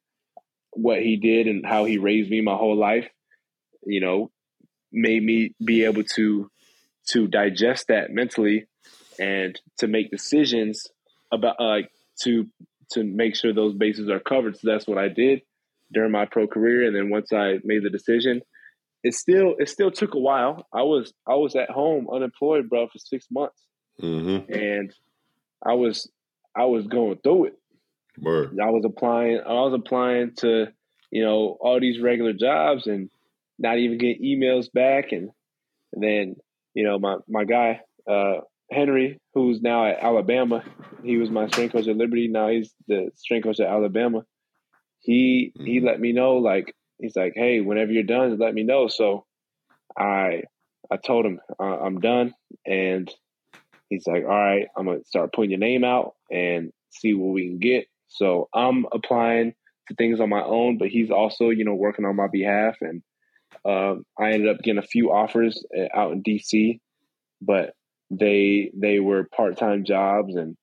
what 0.72 1.00
he 1.00 1.16
did 1.16 1.46
and 1.46 1.66
how 1.66 1.84
he 1.84 1.98
raised 1.98 2.30
me 2.30 2.40
my 2.40 2.54
whole 2.54 2.76
life 2.76 3.08
you 3.84 4.00
know 4.00 4.30
made 4.92 5.22
me 5.22 5.54
be 5.64 5.84
able 5.84 6.04
to 6.04 6.50
to 7.08 7.26
digest 7.26 7.88
that 7.88 8.10
mentally 8.10 8.66
and 9.18 9.58
to 9.78 9.86
make 9.86 10.10
decisions 10.10 10.86
about 11.32 11.56
uh, 11.58 11.82
to 12.22 12.46
to 12.92 13.04
make 13.04 13.34
sure 13.34 13.52
those 13.52 13.74
bases 13.74 14.08
are 14.08 14.20
covered. 14.20 14.58
So 14.58 14.70
that's 14.70 14.86
what 14.86 14.98
I 14.98 15.08
did 15.08 15.42
during 15.92 16.12
my 16.12 16.26
pro 16.26 16.46
career. 16.46 16.86
And 16.86 16.94
then 16.94 17.10
once 17.10 17.32
I 17.32 17.58
made 17.64 17.82
the 17.82 17.90
decision, 17.90 18.42
it 19.02 19.14
still 19.14 19.54
it 19.58 19.68
still 19.68 19.90
took 19.90 20.14
a 20.14 20.18
while. 20.18 20.66
I 20.72 20.82
was 20.82 21.12
I 21.26 21.34
was 21.34 21.56
at 21.56 21.70
home 21.70 22.08
unemployed, 22.12 22.68
bro, 22.68 22.86
for 22.86 22.98
six 22.98 23.26
months, 23.30 23.60
mm-hmm. 24.00 24.52
and 24.52 24.92
I 25.64 25.74
was 25.74 26.10
I 26.54 26.66
was 26.66 26.86
going 26.86 27.18
through 27.22 27.46
it. 27.46 27.54
Word. 28.20 28.58
I 28.62 28.70
was 28.70 28.84
applying. 28.84 29.40
I 29.40 29.52
was 29.52 29.74
applying 29.74 30.34
to 30.38 30.66
you 31.10 31.24
know 31.24 31.56
all 31.60 31.80
these 31.80 32.00
regular 32.00 32.32
jobs, 32.32 32.86
and 32.86 33.10
not 33.58 33.78
even 33.78 33.98
getting 33.98 34.22
emails 34.22 34.72
back, 34.72 35.12
and, 35.12 35.30
and 35.92 36.02
then 36.02 36.36
you 36.74 36.84
know 36.84 36.98
my 36.98 37.16
my 37.28 37.44
guy 37.44 37.80
uh, 38.08 38.40
Henry, 38.72 39.20
who's 39.34 39.60
now 39.60 39.86
at 39.86 40.02
Alabama, 40.02 40.64
he 41.02 41.16
was 41.16 41.30
my 41.30 41.46
strength 41.48 41.72
coach 41.72 41.88
at 41.88 41.96
Liberty. 41.96 42.28
Now 42.28 42.48
he's 42.48 42.72
the 42.88 43.10
strength 43.16 43.44
coach 43.44 43.60
at 43.60 43.68
Alabama. 43.68 44.24
He 45.00 45.52
mm-hmm. 45.56 45.66
he 45.66 45.80
let 45.80 46.00
me 46.00 46.12
know 46.12 46.36
like 46.36 46.74
he's 46.98 47.16
like, 47.16 47.32
hey, 47.34 47.60
whenever 47.60 47.92
you're 47.92 48.02
done, 48.02 48.38
let 48.38 48.54
me 48.54 48.62
know. 48.62 48.88
So 48.88 49.24
I 49.96 50.44
I 50.90 50.96
told 50.96 51.26
him 51.26 51.40
uh, 51.60 51.78
I'm 51.78 52.00
done, 52.00 52.34
and 52.66 53.10
he's 53.88 54.06
like, 54.06 54.24
all 54.24 54.30
right, 54.30 54.66
I'm 54.76 54.86
gonna 54.86 55.04
start 55.04 55.32
putting 55.32 55.50
your 55.50 55.60
name 55.60 55.84
out 55.84 56.14
and 56.30 56.72
see 56.90 57.14
what 57.14 57.32
we 57.32 57.48
can 57.48 57.58
get. 57.58 57.86
So 58.08 58.48
I'm 58.54 58.86
applying 58.92 59.54
to 59.88 59.94
things 59.94 60.20
on 60.20 60.28
my 60.28 60.42
own, 60.42 60.78
but 60.78 60.88
he's 60.88 61.10
also 61.10 61.50
you 61.50 61.64
know 61.64 61.74
working 61.74 62.04
on 62.04 62.16
my 62.16 62.28
behalf, 62.28 62.76
and 62.80 63.02
um, 63.64 64.04
I 64.18 64.30
ended 64.32 64.48
up 64.48 64.62
getting 64.62 64.78
a 64.78 64.86
few 64.86 65.12
offers 65.12 65.64
uh, 65.76 65.88
out 65.94 66.12
in 66.12 66.22
DC, 66.22 66.80
but 67.40 67.74
they 68.12 68.70
they 68.74 69.00
were 69.00 69.24
part 69.24 69.56
time 69.56 69.84
jobs 69.84 70.34
and 70.34 70.56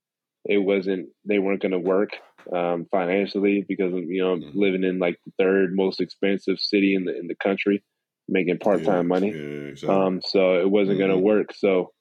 it 0.45 0.57
wasn't 0.57 1.09
they 1.25 1.39
weren't 1.39 1.61
going 1.61 1.71
to 1.71 1.79
work 1.79 2.11
um, 2.53 2.85
financially 2.91 3.65
because 3.67 3.93
you 3.93 4.23
know 4.23 4.35
mm-hmm. 4.35 4.57
living 4.57 4.83
in 4.83 4.99
like 4.99 5.19
the 5.25 5.31
third 5.37 5.75
most 5.75 5.99
expensive 5.99 6.59
city 6.59 6.95
in 6.95 7.05
the 7.05 7.17
in 7.17 7.27
the 7.27 7.35
country, 7.35 7.83
making 8.27 8.57
part 8.59 8.83
time 8.83 8.95
yeah, 8.95 9.01
money. 9.01 9.29
Yeah, 9.29 9.69
exactly. 9.69 9.95
um, 9.95 10.21
so 10.23 10.59
it 10.59 10.69
wasn't 10.69 10.97
mm-hmm. 10.97 11.07
going 11.07 11.19
to 11.19 11.25
work. 11.25 11.53
So 11.55 11.91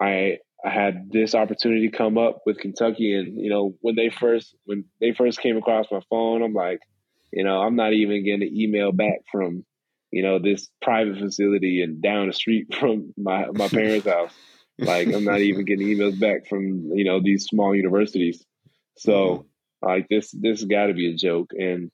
I 0.00 0.38
I 0.64 0.70
had 0.70 1.10
this 1.10 1.34
opportunity 1.34 1.90
come 1.90 2.18
up 2.18 2.40
with 2.46 2.58
Kentucky, 2.58 3.14
and 3.14 3.40
you 3.40 3.50
know 3.50 3.74
when 3.80 3.94
they 3.94 4.10
first 4.10 4.54
when 4.64 4.84
they 5.00 5.12
first 5.12 5.40
came 5.40 5.56
across 5.56 5.86
my 5.90 6.00
phone, 6.10 6.42
I'm 6.42 6.54
like, 6.54 6.80
you 7.32 7.44
know, 7.44 7.60
I'm 7.60 7.76
not 7.76 7.92
even 7.92 8.24
getting 8.24 8.42
an 8.42 8.56
email 8.56 8.92
back 8.92 9.20
from 9.30 9.64
you 10.10 10.22
know 10.22 10.38
this 10.38 10.68
private 10.82 11.18
facility 11.18 11.82
and 11.82 12.02
down 12.02 12.26
the 12.26 12.32
street 12.32 12.74
from 12.78 13.14
my 13.16 13.46
my 13.52 13.68
parents' 13.68 14.06
house. 14.06 14.32
Like 14.84 15.08
I'm 15.08 15.24
not 15.24 15.40
even 15.40 15.64
getting 15.64 15.86
emails 15.86 16.18
back 16.18 16.46
from 16.48 16.90
you 16.94 17.04
know 17.04 17.20
these 17.20 17.44
small 17.44 17.74
universities. 17.74 18.44
So 18.96 19.12
mm-hmm. 19.12 19.88
like 19.88 20.08
this 20.08 20.30
this 20.32 20.64
got 20.64 20.86
to 20.86 20.94
be 20.94 21.10
a 21.10 21.14
joke, 21.14 21.52
and 21.58 21.90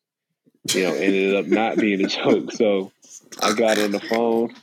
you 0.72 0.83
know 0.83 0.94
ended 0.94 1.37
up 1.37 1.46
not 1.46 1.77
being 1.77 2.05
a 2.05 2.09
joke. 2.09 2.53
So 2.53 2.92
I 3.42 3.53
got 3.53 3.79
on 3.79 3.92
the 3.92 4.01
phone. 4.01 4.55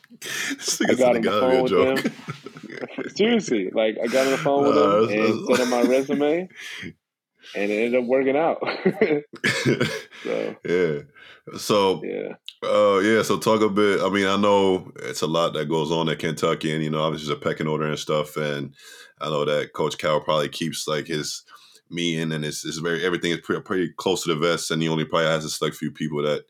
I 0.89 0.93
got 0.95 1.15
on 1.15 1.21
the 1.21 1.31
phone 1.31 1.63
with 1.63 2.03
them. 2.03 2.13
Seriously, 3.15 3.69
like 3.71 3.97
I 4.01 4.07
got 4.07 4.25
on 4.25 4.31
the 4.31 4.37
phone 4.37 4.65
with 4.65 4.75
them 4.75 5.19
and 5.19 5.45
sent 5.45 5.57
them 5.57 5.69
my 5.69 5.81
resume, 5.83 6.49
and 7.55 7.71
it 7.71 7.75
ended 7.75 8.01
up 8.01 8.07
working 8.07 8.35
out. 8.35 8.59
so 10.23 10.55
yeah. 10.65 10.99
So 11.57 12.01
yeah, 12.03 12.33
uh, 12.63 12.99
yeah. 12.99 13.21
So 13.21 13.37
talk 13.37 13.61
a 13.61 13.69
bit. 13.69 14.01
I 14.01 14.09
mean, 14.09 14.27
I 14.27 14.35
know 14.35 14.91
it's 15.03 15.21
a 15.21 15.27
lot 15.27 15.53
that 15.53 15.69
goes 15.69 15.91
on 15.91 16.09
at 16.09 16.19
Kentucky, 16.19 16.73
and 16.73 16.83
you 16.83 16.89
know, 16.89 17.01
obviously 17.01 17.27
there's 17.27 17.37
a 17.37 17.41
pecking 17.41 17.67
order 17.67 17.85
and 17.85 17.99
stuff. 17.99 18.35
And 18.35 18.73
I 19.21 19.29
know 19.29 19.45
that 19.45 19.73
Coach 19.73 19.97
Cal 19.97 20.21
probably 20.21 20.49
keeps 20.49 20.87
like 20.87 21.07
his 21.07 21.43
meeting, 21.89 22.31
and 22.31 22.43
it's, 22.43 22.65
it's 22.65 22.77
very 22.77 23.05
everything 23.05 23.31
is 23.31 23.41
pretty, 23.41 23.61
pretty 23.61 23.89
close 23.89 24.23
to 24.23 24.33
the 24.33 24.39
vest, 24.39 24.71
and 24.71 24.81
he 24.81 24.89
only 24.89 25.05
probably 25.05 25.27
has 25.27 25.45
a 25.45 25.49
select 25.49 25.75
few 25.75 25.91
people 25.91 26.23
that 26.23 26.45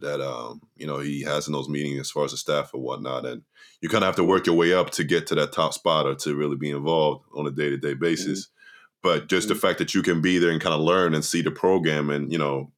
that 0.00 0.20
um 0.20 0.60
you 0.76 0.86
know 0.86 0.98
he 0.98 1.22
has 1.22 1.46
in 1.46 1.52
those 1.52 1.68
meetings 1.68 2.00
as 2.00 2.10
far 2.10 2.24
as 2.24 2.32
the 2.32 2.36
staff 2.36 2.72
or 2.74 2.80
whatnot, 2.80 3.24
and 3.24 3.42
you 3.80 3.88
kind 3.88 4.02
of 4.02 4.08
have 4.08 4.16
to 4.16 4.24
work 4.24 4.46
your 4.46 4.56
way 4.56 4.72
up 4.72 4.90
to 4.90 5.04
get 5.04 5.26
to 5.28 5.34
that 5.36 5.52
top 5.52 5.72
spot 5.72 6.06
or 6.06 6.14
to 6.16 6.34
really 6.34 6.56
be 6.56 6.70
involved 6.70 7.24
on 7.34 7.46
a 7.46 7.50
day 7.50 7.70
to 7.70 7.76
day 7.76 7.94
basis. 7.94 8.46
Mm-hmm. 8.46 8.61
But 9.02 9.28
just 9.28 9.48
the 9.48 9.54
fact 9.54 9.78
that 9.78 9.94
you 9.94 10.02
can 10.02 10.20
be 10.20 10.38
there 10.38 10.50
and 10.50 10.60
kind 10.60 10.74
of 10.74 10.80
learn 10.80 11.14
and 11.14 11.24
see 11.24 11.42
the 11.42 11.50
program 11.50 12.10
and 12.10 12.30
you 12.30 12.38
know 12.38 12.70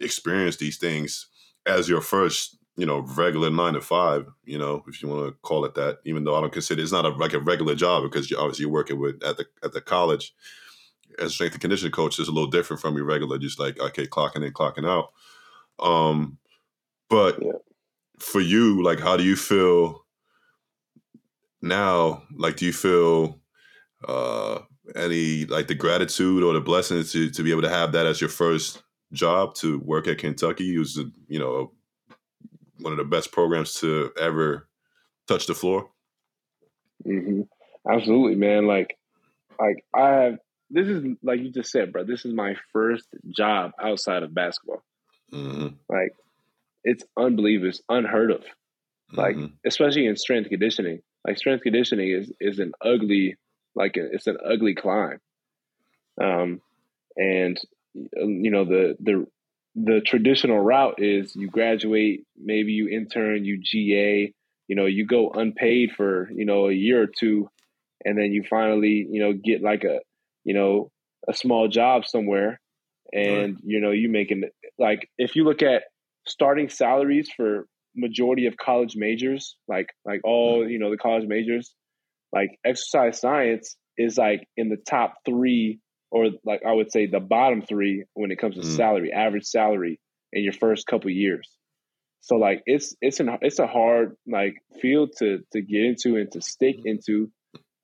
experience 0.00 0.56
these 0.56 0.78
things 0.78 1.28
as 1.66 1.88
your 1.88 2.00
first 2.00 2.56
you 2.76 2.86
know 2.86 3.00
regular 3.00 3.50
nine 3.50 3.74
to 3.74 3.80
five 3.80 4.26
you 4.44 4.58
know 4.58 4.82
if 4.88 5.02
you 5.02 5.08
want 5.08 5.26
to 5.26 5.32
call 5.42 5.64
it 5.64 5.74
that 5.74 5.98
even 6.04 6.24
though 6.24 6.34
i 6.34 6.40
don't 6.40 6.52
consider 6.52 6.82
it's 6.82 6.92
not 6.92 7.04
a, 7.04 7.10
like 7.10 7.34
a 7.34 7.38
regular 7.38 7.74
job 7.74 8.02
because 8.02 8.30
you're 8.30 8.40
obviously 8.40 8.62
you're 8.62 8.72
working 8.72 8.98
with 8.98 9.22
at 9.22 9.36
the 9.36 9.44
at 9.62 9.72
the 9.72 9.80
college. 9.80 10.34
As 11.18 11.26
a 11.26 11.30
strength 11.30 11.52
and 11.52 11.60
conditioning 11.60 11.92
coach 11.92 12.18
is 12.18 12.28
a 12.28 12.32
little 12.32 12.48
different 12.48 12.80
from 12.80 12.96
your 12.96 13.04
regular 13.04 13.38
just 13.38 13.60
like 13.60 13.78
okay 13.78 14.06
clocking 14.06 14.46
in 14.46 14.52
clocking 14.54 14.88
out. 14.88 15.12
Um 15.78 16.38
but 17.10 17.38
yeah. 17.42 17.52
for 18.18 18.40
you 18.40 18.82
like 18.82 18.98
how 18.98 19.18
do 19.18 19.22
you 19.22 19.36
feel 19.36 20.06
now? 21.60 22.22
Like 22.34 22.56
do 22.56 22.64
you 22.64 22.72
feel 22.72 23.40
uh 24.08 24.60
any 24.96 25.44
like 25.46 25.68
the 25.68 25.74
gratitude 25.74 26.42
or 26.42 26.52
the 26.52 26.60
blessing 26.60 27.04
to 27.04 27.30
to 27.30 27.42
be 27.42 27.50
able 27.50 27.62
to 27.62 27.68
have 27.68 27.92
that 27.92 28.06
as 28.06 28.20
your 28.20 28.30
first 28.30 28.82
job 29.12 29.54
to 29.56 29.78
work 29.80 30.08
at 30.08 30.18
Kentucky. 30.18 30.74
It 30.74 30.78
was, 30.78 31.00
you 31.28 31.38
know, 31.38 31.72
one 32.80 32.92
of 32.92 32.98
the 32.98 33.04
best 33.04 33.32
programs 33.32 33.74
to 33.80 34.10
ever 34.20 34.68
touch 35.28 35.46
the 35.46 35.54
floor. 35.54 35.88
Mm-hmm. 37.06 37.42
Absolutely, 37.90 38.36
man. 38.36 38.66
Like, 38.66 38.96
like 39.58 39.84
I 39.94 40.08
have. 40.08 40.38
This 40.74 40.88
is 40.88 41.04
like 41.22 41.40
you 41.40 41.50
just 41.50 41.70
said, 41.70 41.92
bro. 41.92 42.04
This 42.04 42.24
is 42.24 42.32
my 42.32 42.54
first 42.72 43.06
job 43.28 43.72
outside 43.80 44.22
of 44.22 44.34
basketball. 44.34 44.82
Mm-hmm. 45.30 45.68
Like, 45.88 46.14
it's 46.82 47.04
unbelievable. 47.16 47.68
It's 47.68 47.82
unheard 47.90 48.30
of. 48.30 48.42
Like, 49.12 49.36
mm-hmm. 49.36 49.54
especially 49.66 50.06
in 50.06 50.16
strength 50.16 50.48
conditioning. 50.48 51.00
Like, 51.26 51.36
strength 51.36 51.62
conditioning 51.62 52.10
is 52.10 52.32
is 52.40 52.58
an 52.58 52.72
ugly, 52.82 53.36
like, 53.74 53.92
it's 53.96 54.26
an 54.26 54.38
ugly 54.44 54.74
climb. 54.74 55.18
Um, 56.22 56.60
and 57.16 57.58
you 57.94 58.50
know 58.50 58.64
the 58.64 58.96
the 59.00 59.26
the 59.74 60.00
traditional 60.04 60.60
route 60.60 60.96
is 60.98 61.34
you 61.34 61.48
graduate, 61.48 62.26
maybe 62.36 62.72
you 62.72 62.88
intern, 62.88 63.44
you 63.44 63.58
GA, 63.62 64.32
you 64.68 64.76
know, 64.76 64.86
you 64.86 65.06
go 65.06 65.30
unpaid 65.30 65.92
for, 65.96 66.30
you 66.30 66.44
know, 66.44 66.68
a 66.68 66.72
year 66.72 67.02
or 67.02 67.06
two 67.06 67.48
and 68.04 68.18
then 68.18 68.32
you 68.32 68.44
finally, 68.48 69.06
you 69.10 69.22
know, 69.22 69.32
get 69.32 69.62
like 69.62 69.84
a, 69.84 70.00
you 70.44 70.54
know, 70.54 70.90
a 71.28 71.32
small 71.32 71.68
job 71.68 72.04
somewhere 72.04 72.60
and 73.12 73.54
right. 73.54 73.64
you 73.64 73.80
know, 73.80 73.90
you 73.92 74.10
making 74.10 74.44
like 74.78 75.08
if 75.18 75.36
you 75.36 75.44
look 75.44 75.62
at 75.62 75.84
starting 76.26 76.68
salaries 76.68 77.30
for 77.34 77.66
majority 77.96 78.46
of 78.46 78.56
college 78.56 78.96
majors, 78.96 79.56
like 79.68 79.88
like 80.04 80.20
all, 80.24 80.68
you 80.68 80.78
know, 80.78 80.90
the 80.90 80.98
college 80.98 81.26
majors, 81.26 81.74
like 82.32 82.58
exercise 82.64 83.20
science 83.20 83.76
is 83.98 84.16
like 84.16 84.46
in 84.56 84.68
the 84.68 84.76
top 84.76 85.14
3 85.26 85.78
or 86.12 86.28
like 86.44 86.62
I 86.64 86.72
would 86.72 86.92
say 86.92 87.06
the 87.06 87.20
bottom 87.20 87.62
three 87.62 88.04
when 88.12 88.30
it 88.30 88.38
comes 88.38 88.54
to 88.56 88.60
mm. 88.60 88.76
salary, 88.76 89.12
average 89.12 89.46
salary 89.46 89.98
in 90.32 90.44
your 90.44 90.52
first 90.52 90.86
couple 90.86 91.10
years. 91.10 91.48
So 92.20 92.36
like 92.36 92.62
it's 92.66 92.94
it's 93.00 93.18
an 93.18 93.38
it's 93.40 93.58
a 93.58 93.66
hard 93.66 94.16
like 94.26 94.62
field 94.80 95.14
to 95.18 95.40
to 95.52 95.62
get 95.62 95.82
into 95.82 96.16
and 96.16 96.30
to 96.32 96.42
stick 96.42 96.76
mm-hmm. 96.78 96.88
into, 96.88 97.30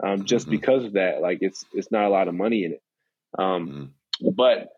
um, 0.04 0.26
just 0.26 0.44
mm-hmm. 0.44 0.56
because 0.56 0.84
of 0.84 0.92
that. 0.92 1.22
Like 1.22 1.38
it's 1.40 1.64
it's 1.72 1.90
not 1.90 2.04
a 2.04 2.11
lot 2.11 2.28
of 2.28 2.34
money 2.34 2.64
in 2.64 2.72
it. 2.72 2.82
Um, 3.37 3.92
mm. 4.22 4.34
But 4.34 4.68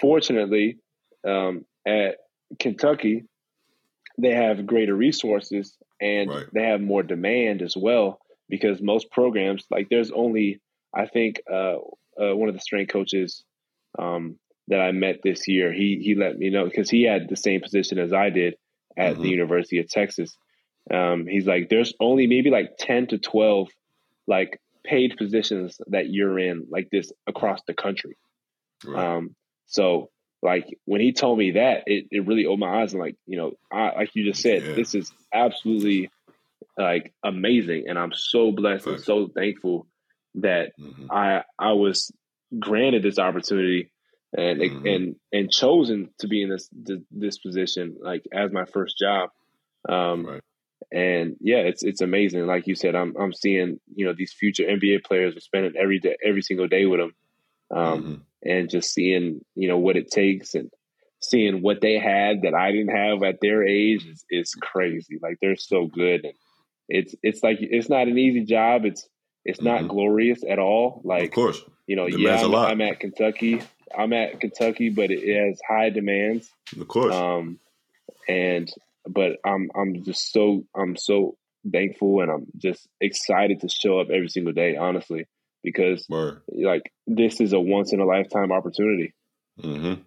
fortunately, 0.00 0.78
um, 1.26 1.66
at 1.86 2.16
Kentucky, 2.58 3.24
they 4.16 4.34
have 4.34 4.66
greater 4.66 4.94
resources 4.94 5.76
and 6.00 6.30
right. 6.30 6.46
they 6.54 6.62
have 6.62 6.80
more 6.80 7.02
demand 7.02 7.60
as 7.60 7.76
well 7.76 8.18
because 8.48 8.80
most 8.80 9.10
programs 9.10 9.64
like 9.70 9.88
there's 9.88 10.10
only 10.10 10.60
I 10.94 11.06
think 11.06 11.40
uh, 11.50 11.76
uh, 12.20 12.36
one 12.36 12.48
of 12.48 12.54
the 12.54 12.60
strength 12.60 12.92
coaches 12.92 13.44
um, 13.98 14.38
that 14.68 14.80
I 14.80 14.92
met 14.92 15.20
this 15.22 15.48
year. 15.48 15.72
He 15.72 16.00
he 16.02 16.14
let 16.14 16.38
me 16.38 16.50
know 16.50 16.64
because 16.64 16.90
he 16.90 17.02
had 17.02 17.28
the 17.28 17.36
same 17.36 17.60
position 17.60 17.98
as 17.98 18.12
I 18.12 18.30
did 18.30 18.54
at 18.96 19.14
mm-hmm. 19.14 19.22
the 19.22 19.28
University 19.28 19.78
of 19.78 19.88
Texas. 19.88 20.36
Um, 20.92 21.26
he's 21.26 21.46
like, 21.46 21.68
there's 21.68 21.94
only 21.98 22.26
maybe 22.26 22.50
like 22.50 22.76
ten 22.78 23.06
to 23.08 23.18
twelve 23.18 23.68
like 24.26 24.60
paid 24.84 25.16
positions 25.16 25.80
that 25.88 26.10
you're 26.10 26.38
in 26.38 26.66
like 26.70 26.90
this 26.90 27.10
across 27.26 27.60
the 27.66 27.74
country. 27.74 28.16
Right. 28.84 29.16
Um, 29.16 29.34
so 29.66 30.10
like 30.42 30.66
when 30.84 31.00
he 31.00 31.12
told 31.12 31.38
me 31.38 31.52
that, 31.52 31.84
it, 31.86 32.06
it 32.10 32.26
really 32.26 32.44
opened 32.44 32.60
my 32.60 32.82
eyes 32.82 32.92
and 32.92 33.00
like, 33.00 33.16
you 33.26 33.38
know, 33.38 33.52
I, 33.72 33.94
like 33.94 34.10
you 34.14 34.24
just 34.24 34.42
said, 34.42 34.62
yeah. 34.62 34.74
this 34.74 34.94
is 34.94 35.10
absolutely 35.32 36.10
like 36.78 37.12
amazing. 37.24 37.84
And 37.88 37.98
I'm 37.98 38.12
so 38.14 38.52
blessed 38.52 38.86
and 38.86 39.00
so 39.00 39.28
thankful 39.28 39.86
that 40.36 40.72
mm-hmm. 40.80 41.06
I 41.10 41.42
I 41.58 41.72
was 41.72 42.10
granted 42.58 43.02
this 43.02 43.18
opportunity 43.18 43.90
and 44.36 44.60
mm-hmm. 44.60 44.86
and 44.86 45.16
and 45.32 45.50
chosen 45.50 46.10
to 46.20 46.28
be 46.28 46.42
in 46.42 46.50
this 46.50 46.68
this 47.10 47.38
position 47.38 47.96
like 48.00 48.24
as 48.32 48.52
my 48.52 48.64
first 48.64 48.98
job. 48.98 49.30
Um, 49.88 50.26
right. 50.26 50.42
And 50.92 51.36
yeah, 51.40 51.58
it's 51.58 51.82
it's 51.82 52.02
amazing. 52.02 52.46
Like 52.46 52.66
you 52.66 52.74
said, 52.74 52.94
I'm 52.94 53.14
I'm 53.18 53.32
seeing 53.32 53.80
you 53.94 54.06
know 54.06 54.14
these 54.16 54.32
future 54.32 54.64
NBA 54.64 55.04
players 55.04 55.36
are 55.36 55.40
spending 55.40 55.74
every 55.80 55.98
day 55.98 56.16
every 56.24 56.42
single 56.42 56.68
day 56.68 56.84
with 56.84 57.00
them, 57.00 57.14
um, 57.74 58.02
mm-hmm. 58.02 58.14
and 58.42 58.70
just 58.70 58.92
seeing 58.92 59.40
you 59.54 59.68
know 59.68 59.78
what 59.78 59.96
it 59.96 60.10
takes 60.10 60.54
and 60.54 60.70
seeing 61.20 61.62
what 61.62 61.80
they 61.80 61.98
had 61.98 62.42
that 62.42 62.54
I 62.54 62.70
didn't 62.70 62.94
have 62.94 63.22
at 63.22 63.40
their 63.40 63.64
age 63.66 64.06
is, 64.06 64.24
is 64.30 64.54
crazy. 64.54 65.18
Like 65.20 65.38
they're 65.40 65.56
so 65.56 65.86
good, 65.86 66.24
and 66.24 66.34
it's 66.88 67.14
it's 67.22 67.42
like 67.42 67.58
it's 67.60 67.88
not 67.88 68.08
an 68.08 68.18
easy 68.18 68.44
job. 68.44 68.84
It's 68.84 69.08
it's 69.44 69.60
not 69.60 69.80
mm-hmm. 69.80 69.88
glorious 69.88 70.40
at 70.48 70.58
all. 70.58 71.00
Like, 71.04 71.24
of 71.24 71.30
course, 71.32 71.62
you 71.86 71.96
know, 71.96 72.06
yeah, 72.06 72.42
I'm, 72.42 72.54
I'm, 72.54 72.80
at 72.80 73.00
Kentucky. 73.00 73.60
I'm 73.96 74.12
at 74.12 74.40
Kentucky, 74.40 74.88
but 74.88 75.10
it 75.10 75.48
has 75.48 75.60
high 75.68 75.90
demands. 75.90 76.50
Of 76.78 76.88
course. 76.88 77.14
Um, 77.14 77.58
and 78.28 78.70
but 79.06 79.38
I'm 79.44 79.70
I'm 79.74 80.04
just 80.04 80.32
so 80.32 80.64
I'm 80.74 80.96
so 80.96 81.36
thankful 81.70 82.20
and 82.20 82.30
I'm 82.30 82.46
just 82.56 82.86
excited 83.00 83.60
to 83.60 83.68
show 83.68 84.00
up 84.00 84.08
every 84.10 84.28
single 84.28 84.52
day, 84.52 84.76
honestly, 84.76 85.26
because 85.62 86.06
Word. 86.08 86.42
like 86.48 86.90
this 87.06 87.40
is 87.40 87.52
a 87.52 87.60
once 87.60 87.92
in 87.92 88.00
a 88.00 88.06
lifetime 88.06 88.52
opportunity. 88.52 89.14
Mm-hmm. 89.60 90.02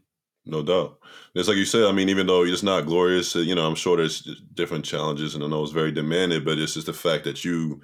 No 0.48 0.64
doubt. 0.64 0.98
It's 1.36 1.48
like 1.48 1.58
you 1.58 1.66
said. 1.66 1.84
I 1.86 1.91
mean, 1.91 2.10
even 2.10 2.28
though 2.28 2.43
it's 2.43 2.64
not 2.64 2.86
glorious, 2.86 3.36
you 3.36 3.54
know, 3.56 3.68
I'm 3.68 3.76
sure 3.76 3.98
there's 3.98 4.22
different 4.54 4.86
challenges, 4.86 5.36
and 5.36 5.43
I 5.43 5.48
know 5.48 5.64
it's 5.64 5.72
very 5.72 5.91
demanded. 5.91 6.45
But 6.45 6.58
it's 6.58 6.74
just 6.74 6.88
the 6.88 6.93
fact 6.93 7.24
that 7.26 7.43
you, 7.45 7.82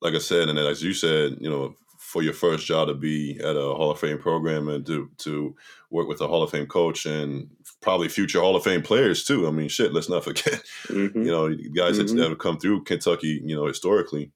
like 0.00 0.14
I 0.14 0.18
said, 0.18 0.48
and 0.48 0.58
as 0.58 0.82
you 0.82 0.94
said, 0.94 1.36
you 1.40 1.50
know, 1.50 1.74
for 1.98 2.22
your 2.22 2.32
first 2.32 2.66
job 2.66 2.88
to 2.88 2.94
be 2.94 3.38
at 3.40 3.56
a 3.56 3.60
Hall 3.74 3.90
of 3.90 3.98
Fame 3.98 4.18
program 4.18 4.68
and 4.68 4.86
to 4.86 5.10
to 5.18 5.54
work 5.90 6.08
with 6.08 6.20
a 6.20 6.28
Hall 6.28 6.42
of 6.42 6.50
Fame 6.50 6.66
coach 6.66 7.04
and 7.06 7.48
probably 7.82 8.08
future 8.08 8.40
Hall 8.40 8.56
of 8.56 8.62
Fame 8.64 8.82
players 8.82 9.24
too. 9.24 9.46
I 9.46 9.50
mean, 9.50 9.68
shit. 9.68 9.92
Let's 9.92 10.08
not 10.08 10.24
forget, 10.28 10.62
Mm-hmm. 10.88 11.18
you 11.24 11.30
know, 11.30 11.48
guys 11.74 11.98
Mhm. 11.98 12.16
that 12.18 12.28
have 12.30 12.38
come 12.38 12.58
through 12.58 12.84
Kentucky, 12.84 13.40
you 13.44 13.56
know, 13.56 13.66
historically. 13.66 14.32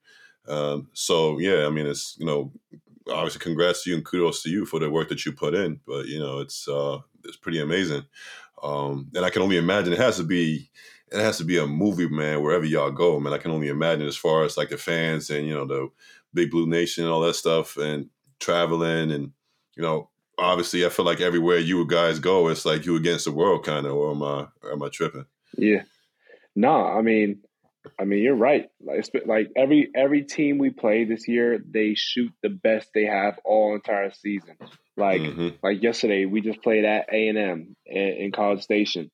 Um, 0.48 0.88
so 0.94 1.38
yeah, 1.38 1.66
I 1.66 1.70
mean, 1.70 1.86
it's 1.86 2.16
you 2.18 2.26
know, 2.26 2.52
obviously, 3.08 3.40
congrats 3.40 3.84
to 3.84 3.90
you 3.90 3.96
and 3.96 4.04
kudos 4.04 4.42
to 4.42 4.50
you 4.50 4.64
for 4.66 4.80
the 4.80 4.90
work 4.90 5.08
that 5.10 5.24
you 5.24 5.32
put 5.32 5.54
in. 5.54 5.80
But 5.86 6.06
you 6.06 6.18
know, 6.18 6.40
it's 6.40 6.66
uh, 6.68 6.98
it's 7.28 7.36
pretty 7.36 7.60
amazing, 7.60 8.04
um, 8.62 9.10
and 9.14 9.24
I 9.24 9.30
can 9.30 9.42
only 9.42 9.56
imagine 9.56 9.92
it 9.92 9.98
has 9.98 10.16
to 10.16 10.24
be 10.24 10.70
it 11.12 11.20
has 11.20 11.38
to 11.38 11.44
be 11.44 11.58
a 11.58 11.66
movie, 11.66 12.08
man. 12.08 12.42
Wherever 12.42 12.64
y'all 12.64 12.90
go, 12.90 13.20
man, 13.20 13.32
I 13.32 13.38
can 13.38 13.50
only 13.50 13.68
imagine 13.68 14.06
as 14.06 14.16
far 14.16 14.44
as 14.44 14.56
like 14.56 14.70
the 14.70 14.76
fans 14.76 15.30
and 15.30 15.46
you 15.46 15.54
know 15.54 15.66
the 15.66 15.88
Big 16.34 16.50
Blue 16.50 16.66
Nation 16.66 17.04
and 17.04 17.12
all 17.12 17.20
that 17.20 17.34
stuff, 17.34 17.76
and 17.76 18.08
traveling 18.40 19.12
and 19.12 19.32
you 19.76 19.82
know. 19.82 20.10
Obviously, 20.40 20.86
I 20.86 20.88
feel 20.88 21.04
like 21.04 21.20
everywhere 21.20 21.58
you 21.58 21.84
guys 21.84 22.20
go, 22.20 22.46
it's 22.46 22.64
like 22.64 22.86
you 22.86 22.94
against 22.94 23.24
the 23.24 23.32
world, 23.32 23.64
kind 23.64 23.84
of. 23.84 23.92
Or 23.96 24.12
am 24.12 24.22
I, 24.22 24.46
am 24.70 24.80
I 24.84 24.88
tripping? 24.88 25.26
Yeah. 25.56 25.82
No, 26.54 26.84
I 26.84 27.02
mean, 27.02 27.40
I 27.98 28.04
mean, 28.04 28.22
you're 28.22 28.34
right. 28.34 28.66
Like, 28.80 29.04
like 29.26 29.48
every 29.56 29.90
every 29.94 30.22
team 30.24 30.58
we 30.58 30.70
play 30.70 31.04
this 31.04 31.28
year, 31.28 31.58
they 31.58 31.94
shoot 31.96 32.32
the 32.42 32.48
best 32.48 32.88
they 32.94 33.04
have 33.06 33.38
all 33.44 33.74
entire 33.74 34.10
season. 34.12 34.56
Like 34.96 35.20
Mhm. 35.22 35.54
like 35.62 35.82
yesterday, 35.82 36.24
we 36.24 36.40
just 36.40 36.62
played 36.62 36.84
at 36.84 37.06
A 37.12 37.28
and 37.28 37.38
M 37.38 37.76
in 37.86 38.32
College 38.32 38.62
Station, 38.62 39.10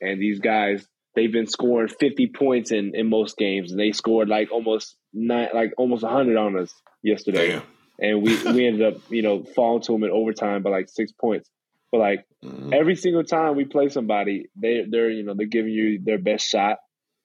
and 0.00 0.20
these 0.20 0.38
guys 0.40 0.86
they've 1.16 1.30
been 1.32 1.46
scoring 1.46 1.88
50 1.88 2.28
points 2.28 2.72
in 2.72 2.94
in 2.94 3.08
most 3.08 3.36
games, 3.36 3.70
and 3.70 3.80
they 3.80 3.92
scored 3.92 4.28
like 4.28 4.50
almost 4.52 4.96
nine, 5.12 5.48
like 5.54 5.72
almost 5.78 6.02
100 6.02 6.36
on 6.36 6.56
us 6.58 6.72
yesterday, 7.02 7.48
Damn. 7.52 7.62
and 8.00 8.22
we 8.22 8.36
we 8.52 8.66
ended 8.66 8.82
up 8.94 9.00
you 9.10 9.22
know 9.22 9.42
falling 9.42 9.82
to 9.82 9.92
them 9.92 10.04
in 10.04 10.10
overtime 10.10 10.62
by 10.62 10.70
like 10.70 10.88
six 10.88 11.12
points. 11.12 11.48
But 11.92 11.98
like 11.98 12.24
Mhm. 12.44 12.74
every 12.74 12.96
single 12.96 13.24
time 13.24 13.56
we 13.56 13.64
play 13.64 13.88
somebody, 13.88 14.46
they 14.56 14.84
they're 14.88 15.10
you 15.10 15.22
know 15.24 15.34
they're 15.34 15.46
giving 15.46 15.72
you 15.72 16.00
their 16.02 16.18
best 16.18 16.48
shot, 16.48 16.78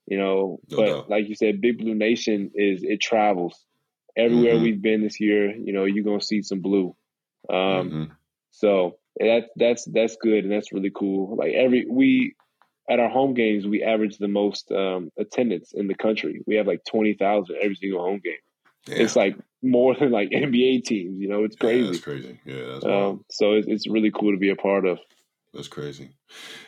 you 0.10 0.18
know. 0.18 0.60
No 0.70 0.78
but 0.78 0.86
doubt. 0.88 1.10
like 1.10 1.30
you 1.30 1.36
said, 1.36 1.62
Big 1.62 1.78
Blue 1.78 1.95
Nation 1.95 2.51
is 2.55 2.84
it 2.84 2.99
travels 3.01 3.55
everywhere 4.18 4.55
Mhm. 4.57 4.62
we've 4.64 4.82
been 4.82 5.01
this 5.03 5.20
year. 5.22 5.55
You 5.55 5.72
know, 5.74 5.86
you're 5.86 6.03
gonna 6.03 6.22
see 6.22 6.41
some 6.41 6.62
blue. 6.62 6.95
Um, 7.49 7.55
Mhm. 7.91 8.12
so 8.51 8.97
that 9.20 9.49
that's 9.55 9.86
that's 9.86 10.16
good 10.18 10.43
and 10.43 10.51
that's 10.51 10.74
really 10.74 10.91
cool. 10.93 11.36
Like 11.36 11.53
every 11.53 11.86
we 11.89 12.36
at 12.89 12.99
our 12.99 13.10
home 13.10 13.34
games, 13.36 13.68
we 13.68 13.84
average 13.84 14.18
the 14.18 14.28
most 14.28 14.72
um, 14.72 15.12
attendance 15.18 15.74
in 15.74 15.88
the 15.88 15.93
country. 15.95 16.41
We 16.47 16.55
have 16.55 16.68
like 16.68 16.82
twenty 16.86 17.14
thousand 17.14 17.57
every 17.62 17.76
single 17.76 18.01
home 18.01 18.20
game. 18.24 18.34
Damn. 18.86 19.01
It's 19.01 19.16
like 19.16 19.36
more 19.62 19.93
than 19.95 20.12
like 20.12 20.30
NBA 20.47 20.84
teams. 20.86 21.20
You 21.20 21.28
know, 21.30 21.43
it's 21.43 21.55
Yeah, 21.57 21.68
crazy. 21.68 21.86
that's 21.88 21.99
crazy. 21.99 22.39
Yeah, 22.45 22.66
that's 22.74 22.86
um, 22.86 23.26
so 23.30 23.53
it's, 23.53 23.68
it's 23.68 23.88
really 23.88 24.10
cool 24.12 24.32
to 24.32 24.39
be 24.39 24.49
a 24.49 24.55
part 24.55 24.86
of. 24.88 24.97
That's 25.54 25.68
crazy. 25.68 26.12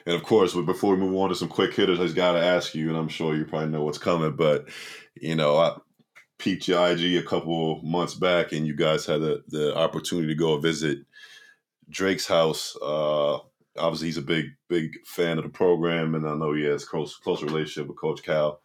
And 0.05 0.15
of 0.15 0.23
course, 0.23 0.53
but 0.53 0.65
before 0.65 0.95
we 0.95 1.01
move 1.01 1.15
on 1.15 1.29
to 1.29 1.35
some 1.35 1.47
quick 1.47 1.73
hitters, 1.73 1.99
I 1.99 2.03
just 2.03 2.15
got 2.15 2.33
to 2.33 2.43
ask 2.43 2.73
you, 2.73 2.89
and 2.89 2.97
I'm 2.97 3.09
sure 3.09 3.35
you 3.35 3.45
probably 3.45 3.69
know 3.69 3.83
what's 3.83 3.97
coming, 3.99 4.35
but 4.35 4.69
you 5.15 5.35
know, 5.35 5.57
I 5.57 5.77
peeped 6.39 6.67
your 6.67 6.85
IG 6.87 7.15
a 7.17 7.23
couple 7.23 7.81
months 7.83 8.15
back, 8.15 8.51
and 8.51 8.65
you 8.65 8.75
guys 8.75 9.05
had 9.05 9.21
the, 9.21 9.43
the 9.49 9.75
opportunity 9.75 10.27
to 10.29 10.35
go 10.35 10.57
visit 10.57 10.99
Drake's 11.89 12.25
house. 12.25 12.75
Uh, 12.81 13.37
obviously, 13.77 14.07
he's 14.07 14.17
a 14.17 14.23
big, 14.23 14.45
big 14.67 14.93
fan 15.05 15.37
of 15.37 15.43
the 15.43 15.51
program, 15.51 16.15
and 16.15 16.27
I 16.27 16.33
know 16.33 16.53
he 16.53 16.63
has 16.63 16.83
close, 16.83 17.15
close 17.17 17.43
relationship 17.43 17.87
with 17.87 17.97
Coach 17.97 18.23
Cal. 18.23 18.61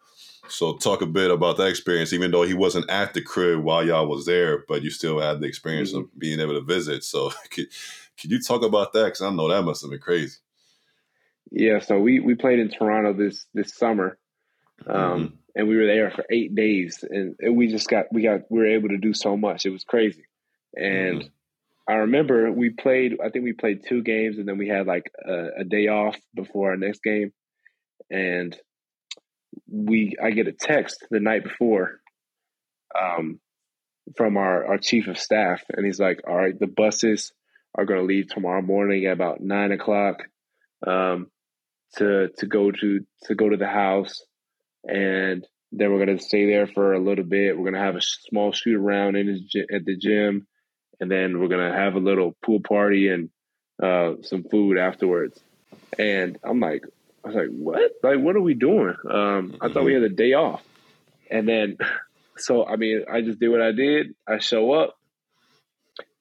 So, 0.49 0.77
talk 0.77 1.03
a 1.03 1.07
bit 1.07 1.31
about 1.31 1.59
that 1.59 1.69
experience, 1.69 2.13
even 2.13 2.31
though 2.31 2.45
he 2.45 2.55
wasn't 2.55 2.89
at 2.89 3.13
the 3.13 3.21
crib 3.21 3.63
while 3.63 3.85
y'all 3.85 4.09
was 4.09 4.25
there, 4.25 4.65
but 4.69 4.83
you 4.83 4.91
still 4.91 5.21
had 5.21 5.41
the 5.41 5.47
experience 5.47 5.93
of 5.93 6.07
being 6.19 6.41
able 6.41 6.55
to 6.55 6.65
visit. 6.65 7.05
So, 7.05 7.33
could, 8.17 8.23
could 8.23 8.31
you 8.31 8.41
talk 8.41 8.63
about 8.63 8.93
that? 8.93 9.05
Because 9.05 9.23
I 9.23 9.31
know 9.31 9.49
that 9.49 9.63
must 9.63 9.83
have 9.83 9.91
been 9.91 10.01
crazy. 10.01 10.39
Yeah, 11.51 11.79
so 11.81 11.99
we 11.99 12.21
we 12.21 12.35
played 12.35 12.59
in 12.59 12.71
Toronto 12.71 13.13
this 13.13 13.47
this 13.55 13.75
summer, 13.75 14.19
um, 14.87 15.39
and 15.55 15.69
we 15.69 15.77
were 15.77 15.87
there 15.87 16.11
for 16.11 16.25
eight 16.29 16.55
days, 16.55 17.05
and, 17.09 17.37
and 17.39 17.57
we 17.57 17.69
just 17.69 17.89
got 17.89 18.07
we 18.13 18.23
got 18.23 18.41
we 18.51 18.59
were 18.59 18.67
able 18.75 18.89
to 18.89 18.99
do 18.99 19.15
so 19.15 19.37
much. 19.37 19.65
It 19.65 19.71
was 19.71 19.85
crazy, 19.85 20.25
and 20.75 21.31
I 21.89 21.95
remember 21.95 22.51
we 22.51 22.71
played. 22.71 23.19
I 23.25 23.31
think 23.31 23.45
we 23.45 23.53
played 23.53 23.87
two 23.89 24.03
games, 24.03 24.39
and 24.39 24.49
then 24.49 24.59
we 24.59 24.69
had 24.69 24.87
like 24.87 25.11
a, 25.25 25.61
a 25.61 25.65
day 25.65 25.87
off 25.87 26.17
before 26.35 26.71
our 26.71 26.77
next 26.77 27.03
game, 27.03 27.33
and 28.11 28.57
we 29.71 30.17
I 30.23 30.33
get 30.33 30.49
a 30.49 30.53
text 30.53 31.07
the 31.11 31.21
night 31.21 31.45
before, 31.45 32.01
um, 33.01 33.39
from 34.17 34.37
our 34.37 34.67
our 34.67 34.79
chief 34.79 35.07
of 35.07 35.17
staff, 35.17 35.63
and 35.71 35.87
he's 35.87 36.01
like, 36.01 36.23
"All 36.27 36.37
right, 36.37 36.59
the 36.59 36.67
buses 36.67 37.33
are 37.77 37.85
going 37.85 38.01
to 38.01 38.07
leave 38.07 38.29
tomorrow 38.29 38.63
morning 38.63 39.07
at 39.07 39.13
about 39.13 39.41
nine 39.41 39.73
o'clock." 39.73 40.23
Um, 40.87 41.31
to 41.97 42.29
to 42.39 42.47
go 42.47 42.71
to 42.71 43.01
to 43.25 43.35
go 43.35 43.49
to 43.49 43.57
the 43.57 43.67
house, 43.67 44.23
and 44.85 45.47
then 45.73 45.93
we're 45.93 46.05
gonna 46.05 46.19
stay 46.19 46.47
there 46.47 46.67
for 46.67 46.93
a 46.93 47.01
little 47.01 47.25
bit. 47.25 47.57
We're 47.57 47.71
gonna 47.71 47.85
have 47.85 47.97
a 47.97 48.03
small 48.03 48.53
shoot 48.53 48.77
around 48.77 49.17
in 49.17 49.29
his, 49.29 49.57
at 49.73 49.85
the 49.85 49.97
gym, 49.97 50.47
and 51.01 51.11
then 51.11 51.41
we're 51.41 51.49
gonna 51.49 51.73
have 51.73 51.95
a 51.95 52.01
little 52.01 52.37
pool 52.45 52.61
party 52.61 53.09
and 53.09 53.31
uh, 53.83 54.23
some 54.23 54.45
food 54.45 54.79
afterwards. 54.79 55.41
And 55.99 56.39
I'm 56.45 56.61
like, 56.61 56.83
I 57.25 57.29
was 57.29 57.37
like, 57.37 57.51
what? 57.51 57.93
Like, 58.03 58.21
what 58.21 58.37
are 58.37 58.41
we 58.41 58.55
doing? 58.55 58.95
Um, 59.09 59.57
I 59.61 59.69
thought 59.69 59.85
we 59.85 59.95
had 59.95 60.03
a 60.03 60.09
day 60.09 60.35
off, 60.35 60.63
and 61.31 61.49
then 61.49 61.79
so 62.37 62.67
I 62.67 62.77
mean, 62.77 63.05
I 63.11 63.23
just 63.23 63.41
did 63.41 63.49
what 63.49 63.63
I 63.63 63.73
did. 63.73 64.15
I 64.29 64.39
show 64.39 64.73
up. 64.73 64.96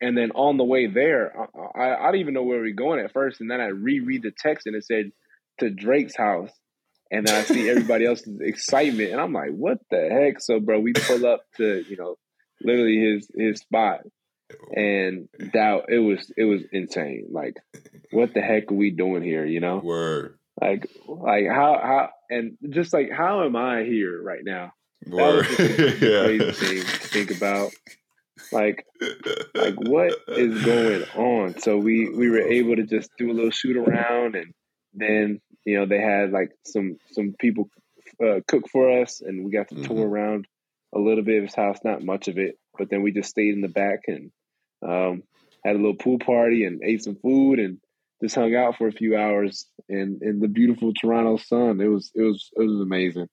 And 0.01 0.17
then 0.17 0.32
on 0.32 0.57
the 0.57 0.63
way 0.63 0.88
there, 0.88 1.34
I, 1.38 1.80
I, 1.80 2.03
I 2.03 2.05
didn't 2.07 2.21
even 2.21 2.34
know 2.34 2.43
where 2.43 2.61
we 2.61 2.69
were 2.69 2.76
going 2.76 2.99
at 2.99 3.13
first. 3.13 3.41
And 3.41 3.49
then 3.49 3.61
I 3.61 3.67
reread 3.67 4.23
the 4.23 4.32
text 4.38 4.67
and 4.67 4.76
it 4.76 4.86
said 4.86 5.11
to 5.59 5.69
Drake's 5.69 6.15
house. 6.15 6.51
And 7.11 7.26
then 7.26 7.36
I 7.36 7.41
see 7.43 7.69
everybody 7.69 8.05
else's 8.05 8.39
excitement. 8.41 9.11
And 9.11 9.21
I'm 9.21 9.34
like, 9.34 9.51
what 9.51 9.80
the 9.89 10.09
heck? 10.09 10.41
So, 10.41 10.59
bro, 10.59 10.80
we 10.80 10.93
pull 10.93 11.26
up 11.26 11.41
to, 11.57 11.84
you 11.88 11.97
know, 11.97 12.15
literally 12.61 12.99
his 12.99 13.30
his 13.36 13.59
spot. 13.59 14.01
And 14.76 15.28
that 15.53 15.86
it 15.89 15.99
was 15.99 16.32
it 16.38 16.43
was 16.43 16.61
insane. 16.71 17.28
Like, 17.32 17.55
what 18.11 18.34
the 18.34 18.41
heck 18.41 18.71
are 18.71 18.76
we 18.76 18.91
doing 18.91 19.23
here? 19.23 19.45
You 19.45 19.59
know? 19.59 19.80
Word. 19.80 20.38
Like 20.61 20.88
like 21.07 21.47
how 21.47 21.80
how 21.82 22.09
and 22.30 22.57
just 22.69 22.93
like 22.93 23.11
how 23.11 23.43
am 23.43 23.55
I 23.55 23.84
here 23.84 24.21
right 24.21 24.43
now? 24.43 24.71
That 25.07 25.11
was 25.15 25.47
just 25.47 25.59
a 25.80 26.05
yeah. 26.05 26.23
crazy 26.23 26.51
thing 26.51 26.82
to 26.82 27.07
think 27.07 27.32
about. 27.32 27.71
Like 28.52 28.86
like 29.56 29.76
what 29.76 30.14
is 30.28 30.64
going 30.64 31.04
on? 31.16 31.60
So 31.60 31.78
we 31.78 32.10
we 32.10 32.30
were 32.30 32.42
able 32.42 32.76
to 32.76 32.84
just 32.84 33.10
do 33.18 33.32
a 33.32 33.34
little 33.34 33.52
shoot 33.52 33.78
around 33.78 34.36
and 34.36 34.54
then 34.94 35.40
you 35.66 35.78
know 35.78 35.86
they 35.86 36.00
had 36.00 36.32
like 36.32 36.52
some 36.66 36.98
some 37.12 37.36
people 37.40 37.70
uh, 38.24 38.40
cook 38.48 38.70
for 38.72 39.02
us 39.02 39.22
and 39.22 39.46
we 39.46 39.52
got 39.52 39.70
to 39.70 39.76
Mhm. 39.76 39.88
tour 39.88 40.08
around 40.08 40.48
a 40.94 41.00
little 41.00 41.24
bit. 41.24 41.38
Of 41.38 41.44
his 41.46 41.56
house 41.56 41.80
not 41.84 42.04
much 42.04 42.28
of 42.28 42.38
it 42.38 42.58
but 42.78 42.90
then 42.90 43.02
we 43.02 43.12
just 43.12 43.30
stayed 43.30 43.54
in 43.54 43.62
the 43.62 43.68
back 43.70 44.02
and 44.08 44.32
um, 44.86 45.24
had 45.64 45.76
a 45.76 45.80
little 45.80 45.96
pool 45.96 46.20
party 46.20 46.66
and 46.66 46.82
ate 46.84 47.04
some 47.04 47.16
food 47.16 47.60
and 47.60 47.80
just 48.22 48.36
hung 48.36 48.54
out 48.56 48.78
for 48.78 48.88
a 48.88 48.92
few 48.92 49.18
hours 49.18 49.66
in 49.90 50.20
in 50.22 50.40
the 50.40 50.48
beautiful 50.48 50.94
Toronto 50.94 51.38
sun. 51.38 51.80
It 51.82 51.88
was 51.88 52.12
it 52.16 52.22
was 52.22 52.50
it 52.56 52.62
was 52.64 52.82
amazing. 52.82 53.28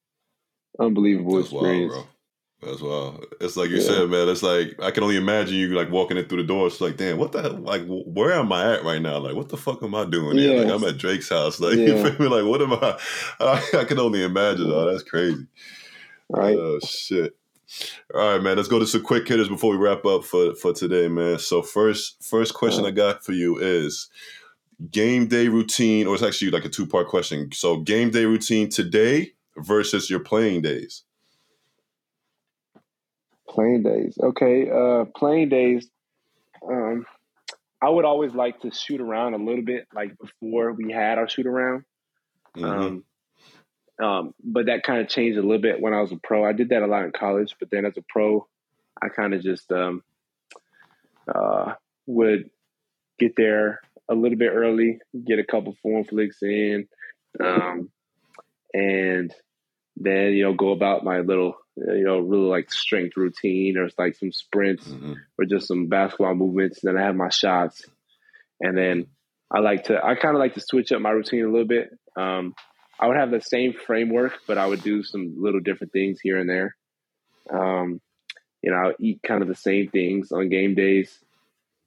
Unbelievable 0.79 1.37
That's 1.37 1.51
wild, 1.53 1.65
experience. 1.65 1.95
bro. 1.95 2.07
That's 2.63 2.81
wild. 2.81 3.27
It's 3.41 3.57
like 3.57 3.71
you 3.71 3.79
Yeah. 3.79 3.83
said, 3.83 4.11
man. 4.11 4.29
It's 4.29 4.43
like 4.43 4.81
I 4.81 4.93
can 4.93 5.03
only 5.03 5.17
imagine 5.17 5.57
you 5.57 5.69
like 5.75 5.91
walking 5.91 6.17
in 6.17 6.27
through 6.27 6.43
the 6.43 6.47
door. 6.47 6.69
It's 6.69 6.81
like, 6.81 6.97
damn, 6.97 7.19
what 7.19 7.33
the 7.33 7.43
hell? 7.43 7.59
Like, 7.59 7.83
where 7.87 8.33
am 8.33 8.53
I 8.53 8.75
at 8.75 8.85
right 8.85 9.03
now? 9.03 9.19
Like, 9.19 9.35
what 9.35 9.49
the 9.49 9.57
fuck 9.57 9.83
am 9.83 9.95
I 9.97 10.05
doing 10.05 10.39
here? 10.39 10.55
Like, 10.63 10.69
I'm 10.69 10.85
at 10.85 10.99
Drake's 10.99 11.29
house. 11.29 11.59
Like, 11.61 11.75
you 11.75 11.95
Yeah. 11.97 12.03
feel 12.11 12.19
me? 12.19 12.29
Like, 12.29 12.45
what 12.49 12.63
am 12.63 12.73
I? 12.73 12.99
I, 13.41 13.79
I 13.81 13.85
can 13.85 13.99
only 13.99 14.23
imagine. 14.23 14.71
Oh, 14.71 14.91
that's 14.91 15.03
crazy. 15.03 15.47
right 16.29 16.57
Oh 16.57 16.79
shit. 16.87 17.37
All 18.15 18.35
right, 18.35 18.43
man. 18.43 18.57
Let's 18.57 18.69
go 18.69 18.79
to 18.79 18.87
some 18.87 19.03
quick 19.03 19.27
hitters 19.27 19.49
before 19.49 19.73
we 19.73 19.79
wrap 19.79 20.05
up 20.05 20.25
for 20.25 20.55
for 20.55 20.73
today, 20.73 21.09
man. 21.09 21.39
So 21.39 21.63
first, 21.63 22.23
first 22.23 22.55
question 22.55 22.85
uh-huh. 22.85 22.89
I 22.89 22.93
got 22.93 23.25
for 23.25 23.33
you 23.33 23.59
is 23.59 24.09
game 24.91 25.27
day 25.27 25.49
routine, 25.49 26.07
or 26.07 26.15
it's 26.15 26.23
actually 26.23 26.51
like 26.53 26.65
a 26.65 26.69
two 26.69 26.87
part 26.87 27.09
question. 27.09 27.51
So 27.53 27.79
game 27.79 28.11
day 28.11 28.25
routine 28.25 28.69
today 28.69 29.33
versus 29.57 30.09
your 30.11 30.21
playing 30.21 30.63
days. 30.63 31.03
Playing 33.53 33.83
days. 33.83 34.19
Okay. 34.23 34.71
Uh 34.71 35.05
playing 35.17 35.51
days. 35.51 35.89
Um 36.67 37.07
I 37.83 37.89
would 37.91 38.05
always 38.05 38.33
like 38.35 38.61
to 38.61 38.71
shoot 38.71 39.01
around 39.01 39.35
a 39.35 39.39
little 39.39 39.65
bit 39.65 39.87
like 39.95 40.17
before 40.19 40.73
we 40.73 40.93
had 40.93 41.19
our 41.19 41.29
shoot 41.29 41.47
around. 41.47 41.85
Mhm. 42.57 42.65
Um 42.65 43.05
Um, 44.03 44.35
but 44.43 44.67
that 44.67 44.83
kind 44.85 45.01
of 45.01 45.09
changed 45.09 45.39
a 45.39 45.43
little 45.43 45.61
bit 45.61 45.81
when 45.81 45.93
I 45.95 46.01
was 46.01 46.13
a 46.13 46.17
pro. 46.17 46.45
I 46.45 46.53
did 46.53 46.71
that 46.71 46.83
a 46.83 46.87
lot 46.87 47.05
in 47.05 47.13
college, 47.13 47.55
but 47.61 47.71
then 47.71 47.85
as 47.85 47.97
a 47.97 48.03
pro, 48.09 48.49
I 49.01 49.09
kind 49.11 49.35
of 49.35 49.43
just 49.43 49.71
um, 49.71 50.03
uh, 51.33 51.75
would 52.07 52.51
get 53.19 53.35
there 53.37 53.81
a 54.09 54.15
little 54.15 54.39
bit 54.39 54.51
early, 54.53 54.99
get 55.27 55.39
a 55.39 55.45
couple 55.45 55.77
form 55.83 56.05
flicks 56.05 56.43
in, 56.43 56.89
um, 57.39 57.91
and 58.75 59.33
then 59.97 60.33
you 60.33 60.43
know 60.45 60.55
go 60.55 60.73
about 60.73 61.05
my 61.05 61.21
little 61.21 61.55
you 61.77 62.05
know 62.05 62.19
really 62.19 62.49
like 62.49 62.73
strength 62.73 63.17
routine 63.17 63.77
or 63.77 63.85
it's 63.85 63.99
like 63.99 64.15
some 64.17 64.33
sprints 64.33 64.87
mm-hmm. 64.87 65.15
or 65.39 65.45
just 65.45 65.69
some 65.69 65.87
basketball 65.87 66.35
movements. 66.35 66.81
Then 66.83 66.99
I 66.99 67.03
have 67.03 67.17
my 67.17 67.31
shots, 67.31 67.85
and 68.61 68.77
then 68.77 69.07
I 69.51 69.61
like 69.61 69.85
to 69.85 69.99
I 70.03 70.15
kind 70.15 70.35
of 70.35 70.41
like 70.41 70.55
to 70.55 70.61
switch 70.61 70.93
up 70.93 71.01
my 71.01 71.11
routine 71.11 71.45
a 71.45 71.51
little 71.51 71.67
bit. 71.67 71.91
Um, 72.17 72.55
I 73.01 73.07
would 73.09 73.17
have 73.17 73.31
the 73.31 73.41
same 73.41 73.73
framework, 73.73 74.33
but 74.47 74.59
I 74.59 74.67
would 74.67 74.83
do 74.83 75.03
some 75.03 75.35
little 75.39 75.61
different 75.61 75.93
things 75.93 76.21
here 76.23 76.39
and 76.39 76.49
there. 76.49 76.77
Um, 77.53 78.01
you 78.63 78.71
know, 78.71 78.77
I'll 78.77 78.95
eat 79.01 79.21
kind 79.27 79.43
of 79.43 79.49
the 79.49 79.57
same 79.57 79.89
things 79.89 80.31
on 80.31 80.49
game 80.49 80.75
days. 80.75 81.19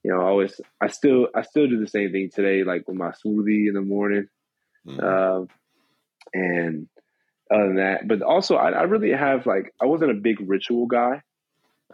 You 0.04 0.12
know, 0.12 0.22
I 0.22 0.26
always 0.26 0.60
I 0.82 0.88
still 0.88 1.30
I 1.34 1.44
still 1.44 1.68
do 1.68 1.80
the 1.80 1.88
same 1.88 2.12
thing 2.12 2.30
today, 2.34 2.64
like 2.64 2.88
with 2.88 2.98
my 2.98 3.12
smoothie 3.12 3.68
in 3.68 3.74
the 3.74 3.82
morning. 3.82 4.28
Mm-hmm. 4.88 5.00
Uh, 5.04 5.46
and 6.34 6.88
other 7.54 7.68
than 7.68 7.76
that, 7.78 8.08
but 8.08 8.22
also 8.22 8.56
I, 8.56 8.72
I, 8.72 8.84
really 8.84 9.12
have 9.12 9.46
like 9.46 9.74
I 9.82 9.86
wasn't 9.86 10.12
a 10.12 10.16
big 10.16 10.38
ritual 10.42 10.88
guy. 10.88 11.22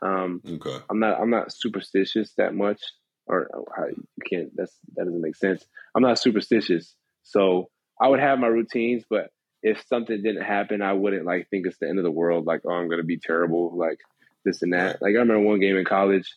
Um, 0.01 0.41
okay. 0.47 0.77
I'm 0.89 0.99
not 0.99 1.19
I'm 1.19 1.29
not 1.29 1.51
superstitious 1.51 2.33
that 2.37 2.55
much, 2.55 2.81
or 3.27 3.49
how, 3.75 3.87
you 3.87 4.05
can't. 4.29 4.49
That's 4.55 4.75
that 4.95 5.05
doesn't 5.05 5.21
make 5.21 5.35
sense. 5.35 5.65
I'm 5.95 6.03
not 6.03 6.19
superstitious, 6.19 6.95
so 7.23 7.69
I 8.01 8.07
would 8.07 8.19
have 8.19 8.39
my 8.39 8.47
routines, 8.47 9.03
but 9.09 9.29
if 9.61 9.83
something 9.87 10.23
didn't 10.23 10.43
happen, 10.43 10.81
I 10.81 10.93
wouldn't 10.93 11.25
like 11.25 11.49
think 11.49 11.67
it's 11.67 11.77
the 11.79 11.89
end 11.89 11.99
of 11.99 12.03
the 12.03 12.11
world. 12.11 12.45
Like, 12.45 12.61
oh, 12.65 12.71
I'm 12.71 12.89
gonna 12.89 13.03
be 13.03 13.19
terrible. 13.19 13.77
Like 13.77 13.99
this 14.45 14.61
and 14.61 14.73
that. 14.73 15.01
Like 15.01 15.15
I 15.15 15.19
remember 15.19 15.41
one 15.41 15.59
game 15.59 15.77
in 15.77 15.85
college, 15.85 16.33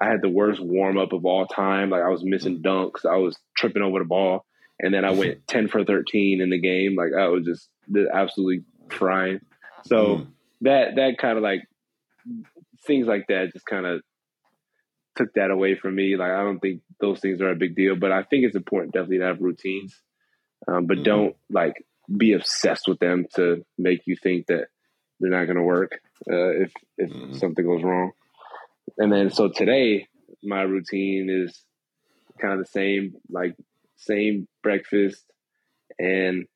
I 0.00 0.08
had 0.08 0.22
the 0.22 0.28
worst 0.28 0.60
warm 0.60 0.98
up 0.98 1.12
of 1.12 1.24
all 1.24 1.46
time. 1.46 1.90
Like 1.90 2.02
I 2.02 2.08
was 2.08 2.24
missing 2.24 2.62
dunks, 2.62 3.06
I 3.06 3.16
was 3.16 3.38
tripping 3.56 3.82
over 3.82 3.98
the 3.98 4.04
ball, 4.04 4.44
and 4.80 4.92
then 4.92 5.04
I 5.04 5.12
went 5.12 5.46
ten 5.48 5.68
for 5.68 5.84
thirteen 5.84 6.40
in 6.40 6.50
the 6.50 6.60
game. 6.60 6.96
Like 6.96 7.12
I 7.18 7.28
was 7.28 7.44
just 7.44 7.68
absolutely 8.12 8.64
frying. 8.90 9.40
So 9.84 9.96
mm. 9.96 10.26
that 10.62 10.96
that 10.96 11.18
kind 11.18 11.36
of 11.36 11.42
like 11.42 11.62
things 12.86 13.06
like 13.06 13.26
that 13.28 13.52
just 13.52 13.66
kind 13.66 13.86
of 13.86 14.02
took 15.16 15.32
that 15.34 15.50
away 15.50 15.74
from 15.74 15.94
me. 15.94 16.16
Like 16.16 16.30
I 16.30 16.42
don't 16.42 16.60
think 16.60 16.82
those 17.00 17.20
things 17.20 17.40
are 17.40 17.50
a 17.50 17.56
big 17.56 17.74
deal, 17.74 17.96
but 17.96 18.12
I 18.12 18.22
think 18.22 18.44
it's 18.44 18.56
important 18.56 18.94
definitely 18.94 19.18
to 19.18 19.24
have 19.24 19.40
routines, 19.40 20.00
um, 20.68 20.86
but 20.86 20.98
mm 20.98 21.04
don't 21.04 21.36
like 21.50 21.74
be 22.16 22.34
obsessed 22.34 22.86
with 22.86 23.00
them 23.00 23.26
to 23.34 23.64
make 23.76 24.02
you 24.06 24.16
think 24.16 24.46
that 24.46 24.68
they're 25.18 25.30
not 25.30 25.44
going 25.44 25.56
to 25.56 25.62
work 25.62 26.00
uh, 26.30 26.62
if 26.62 26.72
if 26.98 27.10
mm 27.10 27.36
something 27.36 27.64
goes 27.64 27.82
wrong. 27.82 28.12
And 28.98 29.12
then 29.12 29.30
so 29.30 29.48
today 29.48 30.08
my 30.42 30.62
routine 30.62 31.28
is 31.30 31.64
kind 32.40 32.54
of 32.54 32.60
the 32.60 32.70
same, 32.70 33.14
like 33.30 33.56
same 33.96 34.46
breakfast, 34.62 35.24
and 35.98 36.46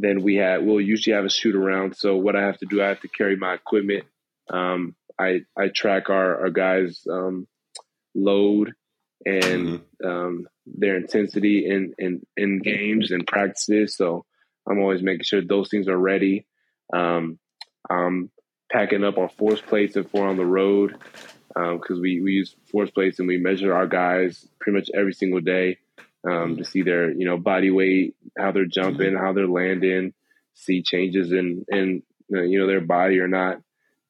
then 0.00 0.22
we 0.22 0.36
have 0.36 0.62
we'll 0.62 0.80
usually 0.80 1.14
have 1.14 1.24
a 1.24 1.30
shoot 1.30 1.56
around. 1.56 1.96
So 1.96 2.16
what 2.16 2.36
I 2.36 2.42
have 2.42 2.58
to 2.58 2.66
do, 2.66 2.80
I 2.80 2.88
have 2.88 3.00
to 3.00 3.08
carry 3.08 3.36
my 3.36 3.54
equipment. 3.54 4.04
Um, 4.48 4.94
I 5.18 5.40
I 5.56 5.68
track 5.68 6.08
our 6.08 6.42
our 6.42 6.50
guys' 6.50 7.04
um, 7.10 7.48
load 8.14 8.74
and 9.26 9.68
mm-hmm. 9.68 10.08
um, 10.08 10.48
their 10.66 10.96
intensity 10.96 11.66
in, 11.68 11.94
in 11.98 12.22
in 12.36 12.60
games 12.60 13.10
and 13.10 13.26
practices. 13.26 13.96
So 13.96 14.24
I'm 14.68 14.78
always 14.78 15.02
making 15.02 15.24
sure 15.24 15.42
those 15.42 15.68
things 15.68 15.88
are 15.88 15.98
ready. 15.98 16.46
Um, 16.92 17.38
I'm 17.90 18.30
packing 18.70 19.02
up 19.02 19.18
our 19.18 19.30
force 19.30 19.60
plates 19.60 19.96
if 19.96 20.12
we're 20.12 20.28
on 20.28 20.36
the 20.36 20.46
road 20.46 20.96
because 21.48 21.96
um, 21.96 22.00
we, 22.00 22.20
we 22.20 22.32
use 22.32 22.54
force 22.70 22.90
plates 22.90 23.18
and 23.18 23.26
we 23.26 23.38
measure 23.38 23.74
our 23.74 23.86
guys 23.86 24.46
pretty 24.60 24.78
much 24.78 24.90
every 24.94 25.14
single 25.14 25.40
day 25.40 25.78
um, 26.26 26.56
mm. 26.56 26.58
to 26.58 26.64
see 26.64 26.82
their 26.82 27.10
you 27.10 27.26
know 27.26 27.38
body 27.38 27.70
weight, 27.70 28.14
how 28.38 28.52
they're 28.52 28.66
jumping, 28.66 29.12
mm. 29.12 29.20
how 29.20 29.32
they're 29.32 29.46
landing, 29.46 30.12
see 30.54 30.82
changes 30.82 31.32
in 31.32 31.64
in 31.68 32.02
uh, 32.34 32.42
you 32.42 32.58
know 32.58 32.66
their 32.66 32.80
body 32.80 33.18
or 33.20 33.28
not, 33.28 33.58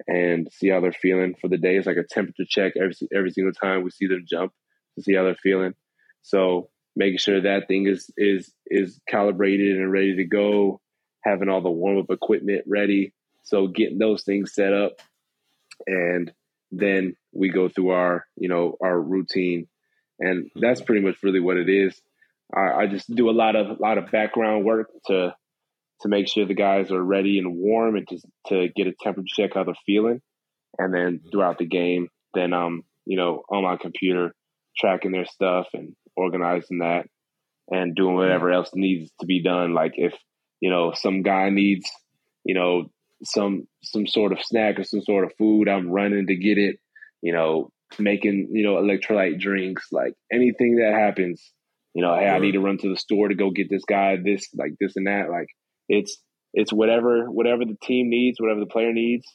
and 0.06 0.48
see 0.52 0.68
how 0.68 0.80
they're 0.80 0.92
feeling 0.92 1.34
for 1.40 1.48
the 1.48 1.58
day. 1.58 1.76
It's 1.76 1.86
like 1.86 1.96
a 1.96 2.04
temperature 2.08 2.44
check 2.48 2.74
every 2.76 2.94
every 3.14 3.30
single 3.30 3.52
time 3.52 3.82
we 3.82 3.90
see 3.90 4.06
them 4.06 4.24
jump 4.28 4.52
to 4.96 5.02
see 5.02 5.14
how 5.14 5.24
they're 5.24 5.34
feeling. 5.34 5.74
So 6.22 6.70
making 6.96 7.18
sure 7.18 7.40
that 7.40 7.68
thing 7.68 7.86
is 7.86 8.10
is 8.16 8.52
is 8.66 9.00
calibrated 9.08 9.76
and 9.76 9.92
ready 9.92 10.16
to 10.16 10.24
go, 10.24 10.80
having 11.22 11.48
all 11.48 11.62
the 11.62 11.70
warm 11.70 11.98
up 11.98 12.10
equipment 12.10 12.64
ready. 12.66 13.12
So 13.44 13.66
getting 13.66 13.98
those 13.98 14.24
things 14.24 14.52
set 14.52 14.72
up, 14.72 15.00
and 15.86 16.32
then 16.70 17.16
we 17.32 17.50
go 17.50 17.68
through 17.68 17.90
our 17.90 18.26
you 18.36 18.48
know 18.48 18.76
our 18.82 19.00
routine 19.00 19.68
and 20.18 20.50
hmm. 20.52 20.60
that's 20.60 20.80
pretty 20.80 21.04
much 21.04 21.16
really 21.22 21.40
what 21.40 21.56
it 21.56 21.68
is. 21.68 22.00
I, 22.54 22.82
I 22.82 22.86
just 22.86 23.14
do 23.14 23.30
a 23.30 23.32
lot 23.32 23.56
of 23.56 23.78
a 23.78 23.82
lot 23.82 23.98
of 23.98 24.10
background 24.10 24.64
work 24.64 24.90
to 25.06 25.34
to 26.02 26.08
make 26.08 26.28
sure 26.28 26.46
the 26.46 26.54
guys 26.54 26.92
are 26.92 27.02
ready 27.02 27.38
and 27.38 27.56
warm, 27.56 27.96
and 27.96 28.08
to 28.08 28.18
to 28.48 28.68
get 28.74 28.86
a 28.86 28.92
temperature 28.92 29.26
check 29.36 29.50
how 29.54 29.64
they're 29.64 29.74
feeling, 29.86 30.20
and 30.78 30.94
then 30.94 31.20
hmm. 31.22 31.28
throughout 31.30 31.58
the 31.58 31.66
game, 31.66 32.08
then 32.34 32.52
um 32.52 32.82
you 33.04 33.16
know 33.16 33.42
on 33.50 33.64
my 33.64 33.76
computer 33.76 34.34
tracking 34.76 35.12
their 35.12 35.26
stuff 35.26 35.66
and 35.74 35.94
organizing 36.16 36.78
that, 36.78 37.06
and 37.70 37.94
doing 37.94 38.14
hmm. 38.14 38.20
whatever 38.20 38.50
else 38.50 38.70
needs 38.74 39.10
to 39.20 39.26
be 39.26 39.42
done. 39.42 39.74
Like 39.74 39.92
if 39.96 40.14
you 40.60 40.70
know 40.70 40.92
some 40.94 41.22
guy 41.22 41.50
needs 41.50 41.90
you 42.44 42.54
know 42.54 42.90
some 43.24 43.66
some 43.82 44.06
sort 44.06 44.32
of 44.32 44.42
snack 44.42 44.78
or 44.78 44.84
some 44.84 45.02
sort 45.02 45.24
of 45.24 45.32
food, 45.38 45.68
I'm 45.68 45.90
running 45.90 46.26
to 46.28 46.36
get 46.36 46.58
it. 46.58 46.78
You 47.20 47.32
know, 47.32 47.70
making 47.98 48.48
you 48.52 48.64
know 48.64 48.76
electrolyte 48.76 49.40
drinks, 49.40 49.88
like 49.92 50.14
anything 50.32 50.76
that 50.76 50.94
happens. 50.94 51.42
You 51.94 52.02
know, 52.02 52.14
hey, 52.14 52.28
I 52.28 52.38
need 52.38 52.52
to 52.52 52.60
run 52.60 52.78
to 52.78 52.88
the 52.88 52.96
store 52.96 53.28
to 53.28 53.34
go 53.34 53.50
get 53.50 53.70
this 53.70 53.84
guy 53.84 54.16
this, 54.22 54.48
like 54.56 54.72
this 54.78 54.94
and 54.96 55.06
that. 55.06 55.30
Like 55.30 55.48
it's 55.88 56.18
it's 56.52 56.72
whatever 56.72 57.30
whatever 57.30 57.64
the 57.64 57.76
team 57.82 58.08
needs, 58.10 58.40
whatever 58.40 58.60
the 58.60 58.66
player 58.66 58.92
needs, 58.92 59.26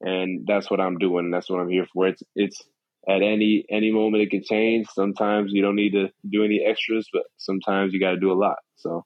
and 0.00 0.46
that's 0.46 0.70
what 0.70 0.80
I'm 0.80 0.98
doing. 0.98 1.30
That's 1.30 1.48
what 1.50 1.60
I'm 1.60 1.70
here 1.70 1.86
for. 1.92 2.06
It's 2.08 2.22
it's 2.36 2.62
at 3.08 3.22
any 3.22 3.64
any 3.70 3.90
moment 3.90 4.22
it 4.22 4.30
can 4.30 4.44
change. 4.44 4.86
Sometimes 4.94 5.52
you 5.52 5.62
don't 5.62 5.76
need 5.76 5.92
to 5.92 6.08
do 6.28 6.44
any 6.44 6.64
extras, 6.64 7.08
but 7.12 7.24
sometimes 7.36 7.92
you 7.92 8.00
got 8.00 8.12
to 8.12 8.20
do 8.20 8.32
a 8.32 8.34
lot. 8.34 8.58
So 8.76 9.04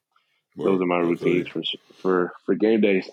those 0.55 0.81
are 0.81 0.85
my 0.85 0.97
routines 0.97 1.47
for 1.47 1.61
for 2.01 2.33
for 2.45 2.55
game 2.55 2.81
days 2.81 3.09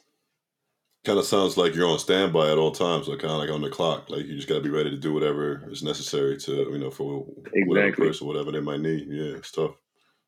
kind 1.06 1.18
of 1.20 1.24
sounds 1.24 1.56
like 1.56 1.72
you're 1.72 1.88
on 1.88 2.00
standby 2.00 2.50
at 2.50 2.58
all 2.58 2.72
times, 2.72 3.06
like 3.06 3.20
kind 3.20 3.32
of 3.32 3.38
like 3.38 3.48
on 3.48 3.62
the 3.62 3.70
clock. 3.70 4.10
Like 4.10 4.26
you 4.26 4.34
just 4.34 4.48
got 4.48 4.56
to 4.56 4.60
be 4.60 4.70
ready 4.70 4.90
to 4.90 4.96
do 4.96 5.14
whatever 5.14 5.62
is 5.70 5.84
necessary 5.84 6.36
to, 6.38 6.52
you 6.52 6.78
know, 6.78 6.90
for 6.90 7.24
exactly. 7.38 7.62
whatever 7.66 7.96
person, 7.96 8.26
whatever 8.26 8.50
they 8.50 8.60
might 8.60 8.80
need. 8.80 9.06
Yeah, 9.08 9.36
it's 9.36 9.52
tough. 9.52 9.76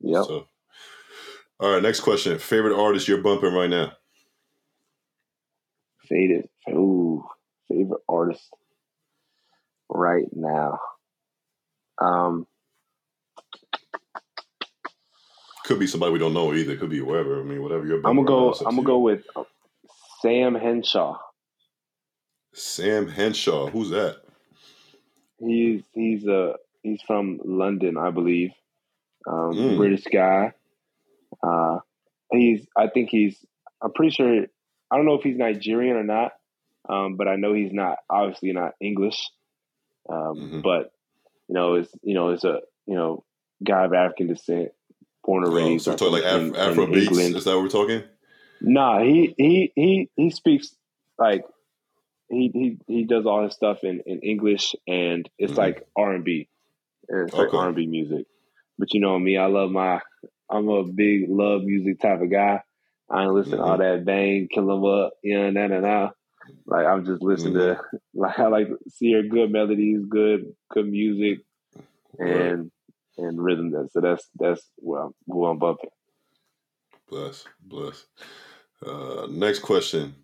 Yeah. 0.00 0.20
All 0.20 0.46
right, 1.60 1.82
next 1.82 2.00
question. 2.00 2.38
Favorite 2.38 2.80
artist 2.80 3.08
you're 3.08 3.22
bumping 3.22 3.52
right 3.52 3.68
now? 3.68 3.92
Faded. 6.08 6.48
Ooh, 6.70 7.24
favorite 7.66 8.02
artist 8.08 8.48
right 9.88 10.28
now. 10.30 10.78
Um, 12.00 12.46
could 15.64 15.80
be 15.80 15.88
somebody 15.88 16.12
we 16.12 16.20
don't 16.20 16.32
know 16.32 16.54
either. 16.54 16.76
Could 16.76 16.90
be 16.90 17.00
whoever. 17.00 17.40
I 17.40 17.42
mean, 17.42 17.62
whatever 17.64 17.84
you're. 17.84 17.96
I'm 17.96 18.14
gonna 18.14 18.24
go. 18.24 18.52
I'm 18.64 18.76
gonna 18.76 18.82
go 18.84 19.00
with 19.00 19.24
Sam 20.20 20.54
Henshaw. 20.54 21.18
Sam 22.52 23.08
Henshaw, 23.08 23.68
who's 23.68 23.90
that? 23.90 24.16
He's 25.38 25.82
he's 25.92 26.26
uh 26.26 26.54
he's 26.82 27.00
from 27.02 27.38
London, 27.44 27.96
I 27.96 28.10
believe. 28.10 28.50
Um, 29.26 29.52
mm. 29.52 29.76
British 29.76 30.04
guy. 30.04 30.52
Uh, 31.42 31.78
he's 32.32 32.66
I 32.76 32.88
think 32.88 33.10
he's 33.10 33.36
I'm 33.80 33.92
pretty 33.92 34.10
sure 34.10 34.46
I 34.90 34.96
don't 34.96 35.06
know 35.06 35.14
if 35.14 35.22
he's 35.22 35.36
Nigerian 35.36 35.96
or 35.96 36.04
not, 36.04 36.32
um, 36.88 37.16
but 37.16 37.28
I 37.28 37.36
know 37.36 37.52
he's 37.52 37.72
not 37.72 37.98
obviously 38.10 38.52
not 38.52 38.72
English. 38.80 39.20
Um, 40.08 40.34
mm-hmm. 40.36 40.60
But 40.62 40.92
you 41.48 41.54
know, 41.54 41.76
is 41.76 41.88
you 42.02 42.14
know, 42.14 42.30
is 42.30 42.44
a 42.44 42.60
you 42.86 42.96
know 42.96 43.24
guy 43.64 43.84
of 43.84 43.92
African 43.92 44.28
descent, 44.28 44.70
born 45.24 45.44
and 45.44 45.52
oh, 45.52 45.56
raised. 45.56 45.84
so 45.84 45.92
we're 45.92 45.96
talking 45.96 46.12
like 46.12 46.24
Af- 46.24 46.56
Afro 46.56 46.86
beats. 46.86 47.16
Is 47.16 47.44
that 47.44 47.54
what 47.54 47.62
we're 47.62 47.68
talking? 47.68 48.02
Nah, 48.60 49.00
he 49.02 49.34
he 49.36 49.72
he 49.74 50.10
he 50.16 50.30
speaks 50.30 50.74
like 51.18 51.44
he 52.28 52.50
he 52.52 52.78
he 52.86 53.04
does 53.04 53.26
all 53.26 53.44
his 53.44 53.54
stuff 53.54 53.84
in 53.84 54.02
in 54.06 54.20
English 54.20 54.74
and 54.86 55.28
it's 55.38 55.52
mm-hmm. 55.52 55.60
like 55.60 55.86
R 55.96 56.14
and 56.14 56.24
B. 56.24 56.48
It's 57.08 57.32
like 57.32 57.54
R 57.54 57.68
and 57.68 57.76
B 57.76 57.86
music. 57.86 58.26
But 58.78 58.94
you 58.94 59.00
know 59.00 59.18
me, 59.18 59.36
I 59.36 59.46
love 59.46 59.70
my 59.70 60.00
I'm 60.50 60.68
a 60.68 60.84
big 60.84 61.28
love 61.28 61.62
music 61.62 62.00
type 62.00 62.20
of 62.20 62.30
guy. 62.30 62.62
I 63.10 63.22
ain't 63.22 63.32
listen 63.32 63.52
mm-hmm. 63.52 63.62
to 63.62 63.66
all 63.66 63.78
mm-hmm. 63.78 63.96
that 63.96 64.04
bang, 64.04 64.48
kill 64.52 64.66
them 64.66 64.84
up, 64.84 65.12
yeah, 65.22 65.50
na 65.50 65.66
na 65.66 65.80
na. 65.80 66.10
Like 66.66 66.86
I'm 66.86 67.04
just 67.04 67.22
listening 67.22 67.54
mm-hmm. 67.54 67.80
to 67.92 68.00
like 68.14 68.38
I 68.38 68.48
like 68.48 68.68
see 68.88 69.08
hear 69.08 69.22
good 69.22 69.50
melodies, 69.50 70.04
good 70.08 70.52
good 70.70 70.88
music, 70.88 71.40
and 72.18 72.70
and 73.16 73.42
rhythm. 73.42 73.72
So 73.90 74.00
that's 74.00 74.28
that's 74.38 74.62
I'm, 74.78 75.12
who 75.26 75.46
I'm 75.46 75.58
bumping. 75.58 75.90
Bless, 77.08 77.44
bless. 77.62 78.04
Uh, 78.84 79.26
next 79.30 79.60
question. 79.60 80.14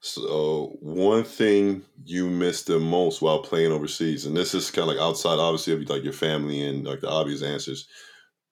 So, 0.00 0.76
one 0.80 1.24
thing 1.24 1.82
you 2.04 2.28
miss 2.28 2.64
the 2.64 2.78
most 2.78 3.22
while 3.22 3.42
playing 3.42 3.72
overseas, 3.72 4.26
and 4.26 4.36
this 4.36 4.54
is 4.54 4.70
kind 4.70 4.88
of 4.88 4.94
like 4.94 5.02
outside, 5.02 5.38
obviously, 5.38 5.72
of 5.72 5.88
like 5.88 6.04
your 6.04 6.12
family 6.12 6.62
and 6.62 6.84
like 6.84 7.00
the 7.00 7.08
obvious 7.08 7.42
answers, 7.42 7.88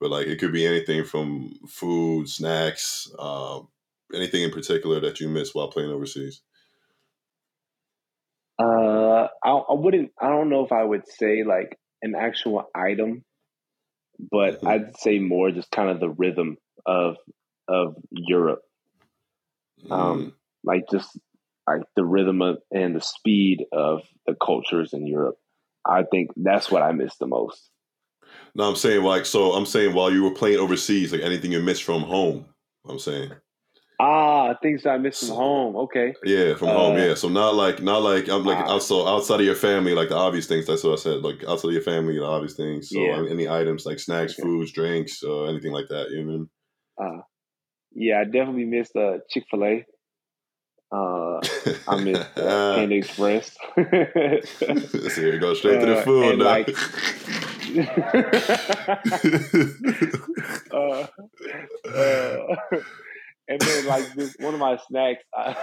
but 0.00 0.11
like 0.11 0.26
it 0.26 0.40
could 0.40 0.53
be 0.53 0.66
anything 0.66 1.05
from 1.05 1.53
food, 1.68 2.28
snacks, 2.28 3.07
uh, 3.18 3.61
anything 4.14 4.42
in 4.42 4.50
particular 4.50 4.98
that 5.00 5.20
you 5.20 5.28
miss 5.28 5.55
while 5.55 5.68
playing 5.68 5.90
overseas. 5.90 6.40
Uh, 8.59 9.28
I, 9.44 9.50
I 9.50 9.74
wouldn't. 9.74 10.12
I 10.18 10.28
don't 10.28 10.48
know 10.48 10.64
if 10.64 10.72
I 10.72 10.84
would 10.84 11.07
say 11.07 11.44
like 11.44 11.78
an 12.00 12.14
actual 12.18 12.64
item, 12.74 13.24
but 14.18 14.57
mm-hmm. 14.57 14.68
I'd 14.68 14.96
say 14.98 15.18
more 15.18 15.50
just 15.50 15.70
kind 15.70 15.90
of 15.90 16.00
the 16.00 16.11
rhythm 16.11 16.57
of 16.86 17.16
of 17.68 17.94
Europe. 18.11 18.62
Um, 19.91 20.20
mm. 20.20 20.33
like 20.64 20.85
just 20.91 21.18
like 21.66 21.83
the 21.97 22.05
rhythm 22.05 22.43
of, 22.43 22.59
and 22.70 22.97
the 22.97 23.01
speed 23.01 23.64
of 23.72 24.03
the 24.26 24.35
cultures 24.35 24.93
in 24.93 25.07
Europe. 25.07 25.37
I 25.87 26.05
think 26.11 26.30
that's 26.37 26.70
what 26.70 26.83
I 26.83 26.93
miss 26.93 27.16
the 27.16 27.26
most. 27.26 27.70
No, 28.55 28.68
I'm 28.68 28.76
saying 28.76 29.03
like 29.03 29.26
so. 29.26 29.53
I'm 29.53 29.66
saying 29.66 29.95
while 29.95 30.12
you 30.12 30.22
were 30.22 30.35
playing 30.35 30.59
overseas, 30.59 31.12
like 31.12 31.22
anything 31.22 31.53
you 31.53 31.61
missed 31.61 31.85
from 31.85 32.03
home. 32.03 32.47
I'm 32.89 32.99
saying. 32.99 33.33
Ah, 34.01 34.55
things 34.62 34.85
I 34.85 34.99
missed 34.99 35.26
from 35.26 35.37
home. 35.37 35.76
Okay. 35.76 36.14
Yeah, 36.24 36.55
from 36.55 36.68
uh, 36.68 36.72
home. 36.72 36.99
Yeah, 36.99 37.14
so 37.14 37.28
not 37.28 37.55
like 37.55 37.83
not 37.83 38.03
like 38.03 38.28
I'm 38.28 38.45
like 38.45 38.59
uh, 38.59 38.68
also 38.68 39.07
outside 39.07 39.41
of 39.41 39.47
your 39.47 39.55
family, 39.55 39.95
like 39.95 40.09
the 40.09 40.16
obvious 40.16 40.47
things. 40.47 40.66
That's 40.66 40.83
what 40.83 40.95
I 40.99 41.03
said. 41.03 41.22
Like 41.22 41.45
outside 41.47 41.68
of 41.68 41.74
your 41.74 41.83
family, 41.83 42.18
the 42.18 42.24
obvious 42.24 42.55
things. 42.55 42.91
So 42.91 42.99
yeah. 42.99 43.24
any 43.30 43.49
items 43.49 43.87
like 43.87 44.01
snacks, 44.01 44.33
okay. 44.33 44.43
foods, 44.43 44.72
drinks, 44.72 45.22
uh, 45.22 45.45
anything 45.45 45.72
like 45.72 45.89
that. 45.89 46.11
You 46.11 46.24
know. 46.24 46.47
Uh, 47.01 47.22
yeah, 47.95 48.20
I 48.20 48.24
definitely 48.24 48.64
missed 48.64 48.97
uh, 48.97 49.18
Chick 49.30 49.45
Fil 49.51 49.64
A. 49.64 49.86
Uh, 50.95 51.40
I 51.88 52.03
miss 52.03 52.18
uh, 52.18 52.26
Panda 52.76 52.97
Express. 52.97 53.57
so 53.76 55.20
you 55.20 55.38
go 55.38 55.55
straight 55.55 55.80
to 55.80 55.86
the 55.86 55.99
uh, 55.99 56.03
food 56.03 56.38
now. 56.38 56.45
Like, 56.45 56.68
uh, 60.72 61.07
uh, 61.88 62.57
and 63.49 63.61
then 63.61 63.86
like 63.86 64.12
this 64.14 64.36
one 64.40 64.55
of 64.55 64.61
my 64.61 64.78
snacks 64.88 65.24
I, 65.34 65.57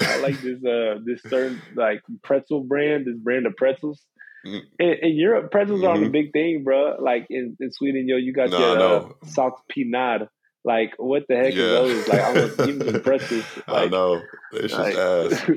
I 0.00 0.18
like 0.18 0.40
this 0.40 0.64
uh 0.64 0.98
this 1.04 1.20
certain 1.22 1.60
like 1.74 2.02
pretzel 2.22 2.64
brand 2.64 3.06
this 3.06 3.16
brand 3.16 3.46
of 3.46 3.56
pretzels 3.56 4.04
mm. 4.46 4.60
in, 4.78 4.94
in, 5.02 5.16
Europe 5.16 5.50
pretzels 5.50 5.80
mm-hmm. 5.80 5.88
aren't 5.88 6.06
a 6.06 6.10
big 6.10 6.32
thing 6.32 6.62
bro 6.64 6.96
like 7.00 7.26
in, 7.30 7.56
in 7.60 7.72
Sweden 7.72 8.08
yo 8.08 8.16
you 8.16 8.32
got 8.32 8.50
no, 8.50 8.58
your 8.58 8.78
uh, 8.78 9.08
salt 9.26 9.60
pinad 9.74 10.28
like 10.66 10.92
what 10.98 11.22
the 11.28 11.36
heck 11.36 11.54
yeah. 11.54 11.62
is 11.62 12.06
those 12.06 12.08
like 12.08 12.20
I 12.20 12.32
me 12.66 12.90
some 12.90 13.00
pretzels 13.00 13.44
like, 13.68 13.68
I 13.68 13.86
know 13.86 14.20
it's 14.52 14.74
just 14.74 14.78
like, 14.78 14.96
ass 14.96 15.50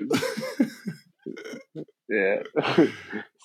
yeah 2.10 2.38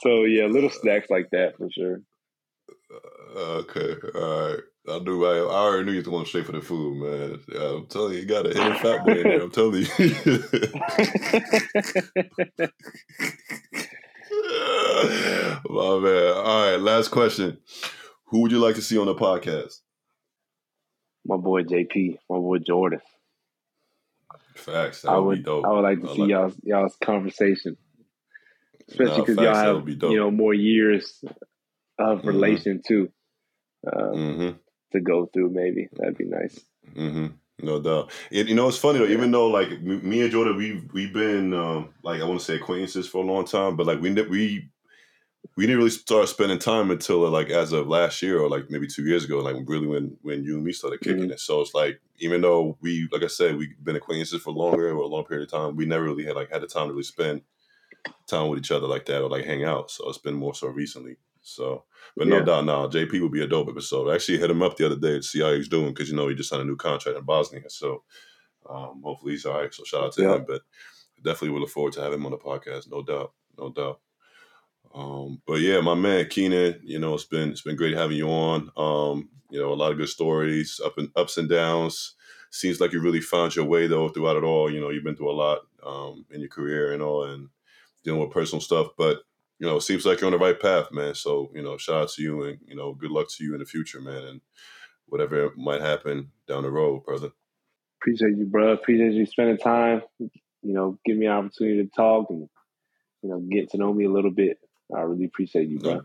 so 0.02 0.24
yeah 0.24 0.46
little 0.46 0.70
snacks 0.70 1.10
like 1.10 1.30
that 1.32 1.56
for 1.56 1.68
sure 1.70 2.00
uh, 3.34 3.38
okay 3.38 3.96
all 4.14 4.50
right 4.50 4.60
I 4.86 4.98
knew 4.98 5.24
I, 5.24 5.38
I 5.38 5.40
already 5.40 5.86
knew 5.86 5.92
you 5.92 5.98
was 5.98 6.06
going 6.06 6.26
straight 6.26 6.44
for 6.44 6.52
the 6.52 6.60
food, 6.60 6.98
man. 6.98 7.40
I'm 7.58 7.86
telling 7.86 8.12
you, 8.12 8.20
you 8.20 8.26
got 8.26 8.44
a 8.44 8.50
hidden 8.50 8.74
fat 8.74 9.02
boy 9.06 9.12
in 9.12 9.22
there. 9.22 9.40
I'm 9.40 9.50
telling 9.50 9.80
you. 9.80 9.86
My 15.70 15.98
man. 16.00 16.34
All 16.36 16.70
right, 16.70 16.78
last 16.78 17.08
question. 17.08 17.56
Who 18.26 18.42
would 18.42 18.52
you 18.52 18.58
like 18.58 18.74
to 18.74 18.82
see 18.82 18.98
on 18.98 19.06
the 19.06 19.14
podcast? 19.14 19.80
My 21.26 21.36
boy 21.36 21.62
JP, 21.62 22.18
my 22.28 22.36
boy 22.36 22.58
Jordan. 22.58 23.00
Facts. 24.54 25.02
That 25.02 25.10
I 25.10 25.18
would, 25.18 25.46
would 25.46 25.64
I 25.64 25.72
would 25.72 25.80
like 25.80 26.00
to 26.02 26.10
I 26.10 26.14
see 26.14 26.20
like 26.22 26.30
y'all's 26.30 26.54
y'all's 26.62 26.96
conversation, 26.96 27.76
especially 28.88 29.20
because 29.20 29.36
y'all 29.36 29.54
have 29.54 29.88
you 29.88 30.16
know 30.16 30.30
more 30.30 30.54
years 30.54 31.24
of 31.98 32.18
mm-hmm. 32.18 32.28
relation 32.28 32.82
too. 32.86 33.10
Um, 33.86 34.14
mm-hmm 34.14 34.50
to 34.94 35.00
go 35.00 35.26
through. 35.26 35.50
Maybe 35.50 35.88
that'd 35.92 36.16
be 36.16 36.24
nice. 36.24 36.60
Mm-hmm. 36.94 37.26
No 37.62 37.80
doubt. 37.80 38.10
It, 38.30 38.48
you 38.48 38.54
know, 38.54 38.68
it's 38.68 38.78
funny 38.78 38.98
though. 38.98 39.06
Even 39.06 39.30
though 39.30 39.48
like 39.48 39.80
me 39.82 40.22
and 40.22 40.30
Jordan, 40.30 40.56
we've 40.56 40.88
we've 40.92 41.12
been 41.12 41.52
um, 41.52 41.90
like 42.02 42.20
I 42.20 42.24
want 42.24 42.40
to 42.40 42.44
say 42.44 42.56
acquaintances 42.56 43.06
for 43.06 43.22
a 43.22 43.26
long 43.26 43.44
time, 43.44 43.76
but 43.76 43.86
like 43.86 44.00
we 44.00 44.10
we 44.22 44.70
we 45.56 45.66
didn't 45.66 45.78
really 45.78 45.90
start 45.90 46.28
spending 46.28 46.58
time 46.58 46.90
until 46.90 47.28
like 47.28 47.50
as 47.50 47.72
of 47.72 47.86
last 47.86 48.22
year 48.22 48.40
or 48.40 48.48
like 48.48 48.70
maybe 48.70 48.86
two 48.86 49.04
years 49.04 49.24
ago. 49.24 49.38
Like 49.38 49.56
really 49.66 49.86
when 49.86 50.16
when 50.22 50.44
you 50.44 50.56
and 50.56 50.64
me 50.64 50.72
started 50.72 51.00
kicking 51.00 51.24
mm-hmm. 51.24 51.32
it. 51.32 51.40
So 51.40 51.60
it's 51.60 51.74
like 51.74 52.00
even 52.18 52.40
though 52.40 52.76
we 52.80 53.08
like 53.12 53.22
I 53.22 53.28
said 53.28 53.56
we've 53.56 53.74
been 53.82 53.96
acquaintances 53.96 54.42
for 54.42 54.52
longer 54.52 54.90
or 54.90 55.02
a 55.02 55.06
long 55.06 55.24
period 55.24 55.44
of 55.44 55.52
time, 55.52 55.76
we 55.76 55.86
never 55.86 56.04
really 56.04 56.24
had 56.24 56.36
like 56.36 56.50
had 56.50 56.62
the 56.62 56.66
time 56.66 56.88
to 56.88 56.92
really 56.92 57.04
spend 57.04 57.42
time 58.26 58.48
with 58.48 58.58
each 58.58 58.70
other 58.70 58.86
like 58.86 59.06
that 59.06 59.22
or 59.22 59.28
like 59.28 59.44
hang 59.44 59.64
out. 59.64 59.90
So 59.90 60.08
it's 60.08 60.18
been 60.18 60.34
more 60.34 60.54
so 60.54 60.68
recently. 60.68 61.16
So, 61.42 61.84
but 62.16 62.26
yeah. 62.26 62.38
no 62.38 62.44
doubt, 62.44 62.64
now 62.64 62.86
JP 62.88 63.20
will 63.20 63.28
be 63.28 63.42
a 63.42 63.46
dope 63.46 63.68
episode. 63.68 64.08
I 64.08 64.14
actually 64.14 64.38
hit 64.38 64.50
him 64.50 64.62
up 64.62 64.76
the 64.76 64.86
other 64.86 64.96
day 64.96 65.16
to 65.16 65.22
see 65.22 65.42
how 65.42 65.52
he's 65.52 65.68
doing 65.68 65.88
because 65.88 66.08
you 66.08 66.16
know 66.16 66.28
he 66.28 66.34
just 66.34 66.48
signed 66.48 66.62
a 66.62 66.64
new 66.64 66.76
contract 66.76 67.18
in 67.18 67.24
Bosnia. 67.24 67.68
So, 67.68 68.02
um, 68.68 69.02
hopefully 69.04 69.32
he's 69.32 69.44
all 69.44 69.60
right. 69.60 69.72
So 69.72 69.84
shout 69.84 70.04
out 70.04 70.12
to 70.14 70.22
yeah. 70.22 70.34
him. 70.36 70.46
But 70.48 70.62
definitely 71.22 71.50
will 71.50 71.60
look 71.60 71.70
forward 71.70 71.92
to 71.94 72.02
having 72.02 72.18
him 72.18 72.26
on 72.26 72.32
the 72.32 72.38
podcast. 72.38 72.90
No 72.90 73.02
doubt, 73.02 73.32
no 73.58 73.70
doubt. 73.70 74.00
Um, 74.94 75.42
but 75.46 75.60
yeah, 75.60 75.80
my 75.80 75.94
man 75.94 76.28
Keenan, 76.28 76.80
you 76.84 76.98
know, 76.98 77.14
it's 77.14 77.24
been 77.24 77.50
it's 77.50 77.62
been 77.62 77.76
great 77.76 77.96
having 77.96 78.16
you 78.16 78.28
on. 78.28 78.70
Um, 78.76 79.28
you 79.50 79.60
know, 79.60 79.72
a 79.72 79.74
lot 79.74 79.92
of 79.92 79.98
good 79.98 80.08
stories, 80.08 80.80
up 80.84 80.98
and 80.98 81.10
ups 81.16 81.36
and 81.36 81.48
downs. 81.48 82.14
Seems 82.50 82.80
like 82.80 82.92
you 82.92 83.00
really 83.00 83.20
found 83.20 83.56
your 83.56 83.64
way 83.64 83.86
though 83.88 84.08
throughout 84.08 84.36
it 84.36 84.44
all. 84.44 84.70
You 84.70 84.80
know, 84.80 84.90
you've 84.90 85.04
been 85.04 85.16
through 85.16 85.30
a 85.30 85.32
lot 85.32 85.60
um, 85.84 86.24
in 86.30 86.40
your 86.40 86.48
career 86.48 86.92
and 86.92 87.02
all, 87.02 87.24
and 87.24 87.48
dealing 88.04 88.20
with 88.20 88.30
personal 88.30 88.60
stuff. 88.60 88.88
But 88.96 89.22
you 89.58 89.66
know, 89.66 89.76
it 89.76 89.82
seems 89.82 90.04
like 90.04 90.20
you're 90.20 90.26
on 90.26 90.38
the 90.38 90.44
right 90.44 90.58
path, 90.58 90.92
man. 90.92 91.14
So, 91.14 91.50
you 91.54 91.62
know, 91.62 91.76
shout 91.76 92.02
out 92.02 92.08
to 92.10 92.22
you 92.22 92.42
and, 92.44 92.58
you 92.66 92.74
know, 92.74 92.92
good 92.92 93.10
luck 93.10 93.28
to 93.30 93.44
you 93.44 93.54
in 93.54 93.60
the 93.60 93.64
future, 93.64 94.00
man. 94.00 94.24
And 94.24 94.40
whatever 95.06 95.52
might 95.56 95.80
happen 95.80 96.32
down 96.48 96.64
the 96.64 96.70
road, 96.70 97.04
brother. 97.04 97.30
Appreciate 98.00 98.36
you, 98.36 98.46
bro. 98.46 98.72
Appreciate 98.72 99.12
you 99.12 99.24
spending 99.26 99.56
time, 99.56 100.02
you 100.18 100.30
know, 100.62 100.98
give 101.06 101.16
me 101.16 101.26
an 101.26 101.32
opportunity 101.32 101.84
to 101.84 101.90
talk 101.94 102.26
and, 102.30 102.48
you 103.22 103.30
know, 103.30 103.40
get 103.50 103.70
to 103.70 103.78
know 103.78 103.92
me 103.92 104.04
a 104.04 104.10
little 104.10 104.32
bit. 104.32 104.58
I 104.94 105.00
really 105.00 105.26
appreciate 105.26 105.68
you, 105.68 105.78
bro. 105.78 105.94
No, 105.94 106.02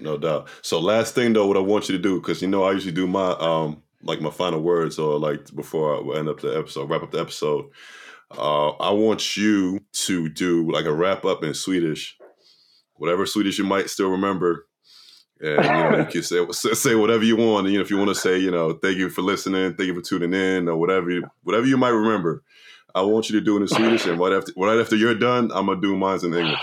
no 0.00 0.18
doubt. 0.18 0.48
So 0.62 0.78
last 0.80 1.14
thing 1.14 1.32
though, 1.32 1.46
what 1.46 1.56
I 1.56 1.60
want 1.60 1.88
you 1.88 1.96
to 1.96 2.02
do, 2.02 2.20
because 2.20 2.42
you 2.42 2.48
know 2.48 2.64
I 2.64 2.72
usually 2.72 2.92
do 2.92 3.06
my 3.06 3.30
um 3.32 3.82
like 4.02 4.20
my 4.20 4.30
final 4.30 4.60
words 4.60 4.98
or 4.98 5.18
like 5.18 5.54
before 5.54 5.96
I 5.96 6.18
end 6.18 6.28
up 6.28 6.40
the 6.40 6.56
episode, 6.56 6.88
wrap 6.88 7.02
up 7.02 7.10
the 7.10 7.20
episode. 7.20 7.66
Uh, 8.30 8.70
I 8.70 8.92
want 8.92 9.36
you 9.36 9.80
to 9.92 10.28
do 10.28 10.70
like 10.70 10.84
a 10.84 10.92
wrap 10.92 11.24
up 11.24 11.42
in 11.42 11.52
Swedish 11.52 12.16
whatever 13.00 13.24
Swedish 13.24 13.58
you 13.58 13.64
might 13.64 13.88
still 13.88 14.10
remember. 14.10 14.66
And 15.40 15.64
you 15.64 15.70
know, 15.70 15.98
you 15.98 16.04
can 16.04 16.22
say 16.22 16.46
say 16.74 16.94
whatever 16.94 17.24
you 17.24 17.36
want. 17.36 17.66
And, 17.66 17.72
you 17.72 17.78
know, 17.78 17.84
if 17.84 17.90
you 17.90 17.96
want 17.96 18.10
to 18.10 18.14
say, 18.14 18.38
you 18.38 18.50
know, 18.50 18.74
thank 18.74 18.98
you 18.98 19.08
for 19.08 19.22
listening, 19.22 19.74
thank 19.74 19.86
you 19.86 19.94
for 19.94 20.02
tuning 20.02 20.34
in, 20.34 20.68
or 20.68 20.76
whatever, 20.76 21.10
whatever 21.42 21.66
you 21.66 21.78
might 21.78 21.88
remember. 21.88 22.42
I 22.94 23.02
want 23.02 23.30
you 23.30 23.38
to 23.38 23.44
do 23.44 23.56
it 23.56 23.62
in 23.62 23.68
Swedish, 23.68 24.04
and 24.06 24.18
right 24.18 24.32
after 24.32 24.52
right 24.56 24.78
after 24.78 24.96
you're 24.96 25.14
done, 25.14 25.50
I'm 25.54 25.66
gonna 25.66 25.80
do 25.80 25.96
mine 25.96 26.18
in 26.24 26.34
English. 26.34 26.60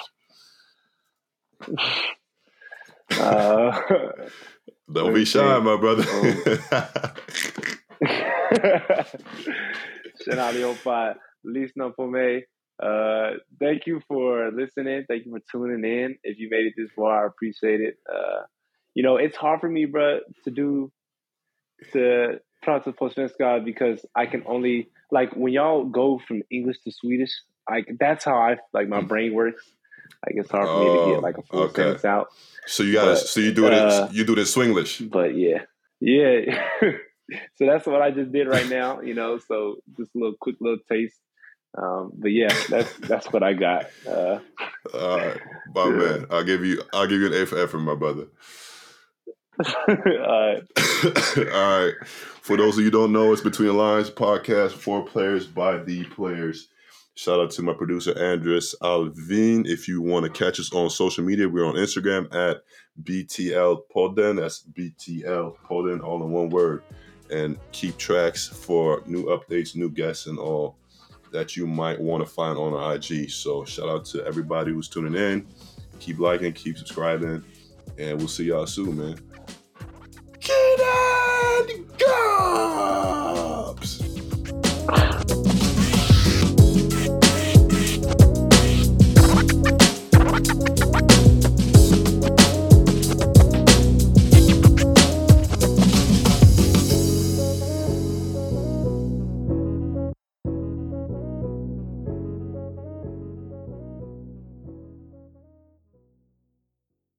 Uh, 3.19 3.71
Don't 4.91 5.13
be 5.13 5.25
shy, 5.25 5.59
my 5.59 5.77
brother. 5.77 6.03
Tjena 10.19 10.47
allihopa, 10.47 11.15
lyssna 11.43 11.89
på 11.89 12.07
mig. 12.07 12.43
Uh, 12.83 13.37
thank 13.59 13.87
you 13.87 14.01
for 14.07 14.51
listening. 14.51 15.05
Thank 15.07 15.25
you 15.25 15.31
for 15.31 15.41
tuning 15.51 15.83
in. 15.83 16.17
If 16.23 16.37
you 16.37 16.49
made 16.49 16.65
it 16.67 16.73
this 16.77 16.91
far, 16.95 17.23
I 17.23 17.27
appreciate 17.27 17.81
it. 17.81 17.97
Uh, 18.07 18.43
you 18.93 19.03
know, 19.03 19.17
it's 19.17 19.35
hard 19.35 19.61
for 19.61 19.69
me, 19.69 19.85
bro, 19.85 20.19
to 20.43 20.51
do 20.51 20.91
to 21.93 22.39
prata 22.61 22.91
på 22.91 23.09
svenska 23.09 23.63
because 23.63 24.05
I 24.15 24.25
can 24.25 24.43
only 24.45 24.89
like 25.11 25.35
when 25.35 25.53
y'all 25.53 25.85
go 25.85 26.19
from 26.27 26.41
English 26.51 26.79
to 26.83 26.91
Swedish. 26.91 27.31
Like 27.69 27.87
that's 27.99 28.23
how 28.25 28.37
I 28.37 28.57
like 28.73 28.87
my 28.87 29.01
brain 29.01 29.33
works. 29.33 29.63
Like 30.25 30.35
it's 30.35 30.51
hard 30.51 30.67
for 30.67 30.79
me 30.79 30.85
to 30.85 31.13
get 31.13 31.23
like 31.23 31.37
a 31.37 31.43
full 31.43 31.61
okay. 31.63 31.83
sentence 31.83 32.05
out. 32.05 32.27
So 32.65 32.83
you 32.83 32.93
got 32.93 33.17
so 33.17 33.39
you 33.39 33.53
do 33.53 33.67
it 33.67 33.73
uh, 33.73 34.09
you 34.11 34.23
do 34.25 34.35
this 34.35 34.55
Swinglish. 34.55 35.09
But 35.09 35.35
yeah, 35.35 35.63
yeah. 35.99 36.61
so 37.55 37.65
that's 37.65 37.85
what 37.85 38.01
I 38.01 38.11
just 38.11 38.31
did 38.31 38.47
right 38.47 38.67
now. 38.67 39.01
You 39.01 39.13
know, 39.13 39.37
so 39.37 39.77
just 39.95 40.13
a 40.15 40.17
little 40.17 40.35
quick 40.39 40.57
little 40.59 40.79
taste. 40.89 41.19
Um, 41.77 42.11
but 42.15 42.31
yeah, 42.31 42.53
that's 42.69 42.91
that's 42.97 43.31
what 43.31 43.43
I 43.43 43.53
got. 43.53 43.87
Uh, 44.07 44.39
All 44.93 45.17
right, 45.17 45.39
my 45.73 45.85
yeah. 45.85 45.91
man. 45.91 46.25
I'll 46.29 46.43
give 46.43 46.65
you 46.65 46.81
I'll 46.93 47.07
give 47.07 47.21
you 47.21 47.27
an 47.27 47.41
A 47.41 47.45
for 47.45 47.57
effort, 47.61 47.79
my 47.79 47.95
brother. 47.95 48.27
All 49.87 49.95
right. 49.95 50.63
All 51.37 51.79
right. 51.79 51.93
For 52.05 52.57
those 52.57 52.77
of 52.77 52.83
you 52.83 52.91
don't 52.91 53.11
know, 53.11 53.33
it's 53.33 53.41
Between 53.41 53.69
the 53.69 53.73
Lines 53.73 54.09
podcast 54.09 54.73
for 54.73 55.03
players 55.03 55.47
by 55.47 55.77
the 55.77 56.03
players. 56.05 56.67
Shout 57.17 57.39
out 57.39 57.49
to 57.53 57.63
my 57.63 57.73
producer 57.73 58.15
Andres 58.15 58.75
Alvin. 58.83 59.65
If 59.65 59.87
you 59.87 60.03
want 60.03 60.25
to 60.25 60.29
catch 60.29 60.59
us 60.59 60.71
on 60.71 60.87
social 60.91 61.23
media, 61.23 61.49
we're 61.49 61.65
on 61.65 61.73
Instagram 61.73 62.31
at 62.31 62.61
BTL 63.01 63.81
Podden. 63.91 64.35
That's 64.39 64.63
BTL 64.77 65.55
Podden, 65.67 66.03
all 66.03 66.23
in 66.23 66.31
one 66.31 66.51
word. 66.51 66.83
and 67.31 67.57
keep 67.71 67.97
tracks 67.97 68.47
for 68.47 69.01
new 69.07 69.25
updates, 69.25 69.75
new 69.75 69.89
guests, 69.89 70.27
and 70.27 70.37
all 70.37 70.77
that 71.31 71.57
you 71.57 71.65
might 71.65 71.99
want 71.99 72.23
to 72.23 72.29
find 72.31 72.55
on 72.55 72.75
our 72.75 72.93
IG. 72.93 73.31
So 73.31 73.65
shout 73.65 73.89
out 73.89 74.05
to 74.05 74.23
everybody 74.23 74.71
who's 74.71 74.87
tuning 74.87 75.15
in. 75.15 75.47
Keep 75.99 76.19
liking, 76.19 76.53
keep 76.53 76.77
subscribing, 76.77 77.43
and 77.97 78.19
we'll 78.19 78.27
see 78.27 78.43
y'all 78.45 78.67
soon, 78.67 78.95
man. 78.95 79.19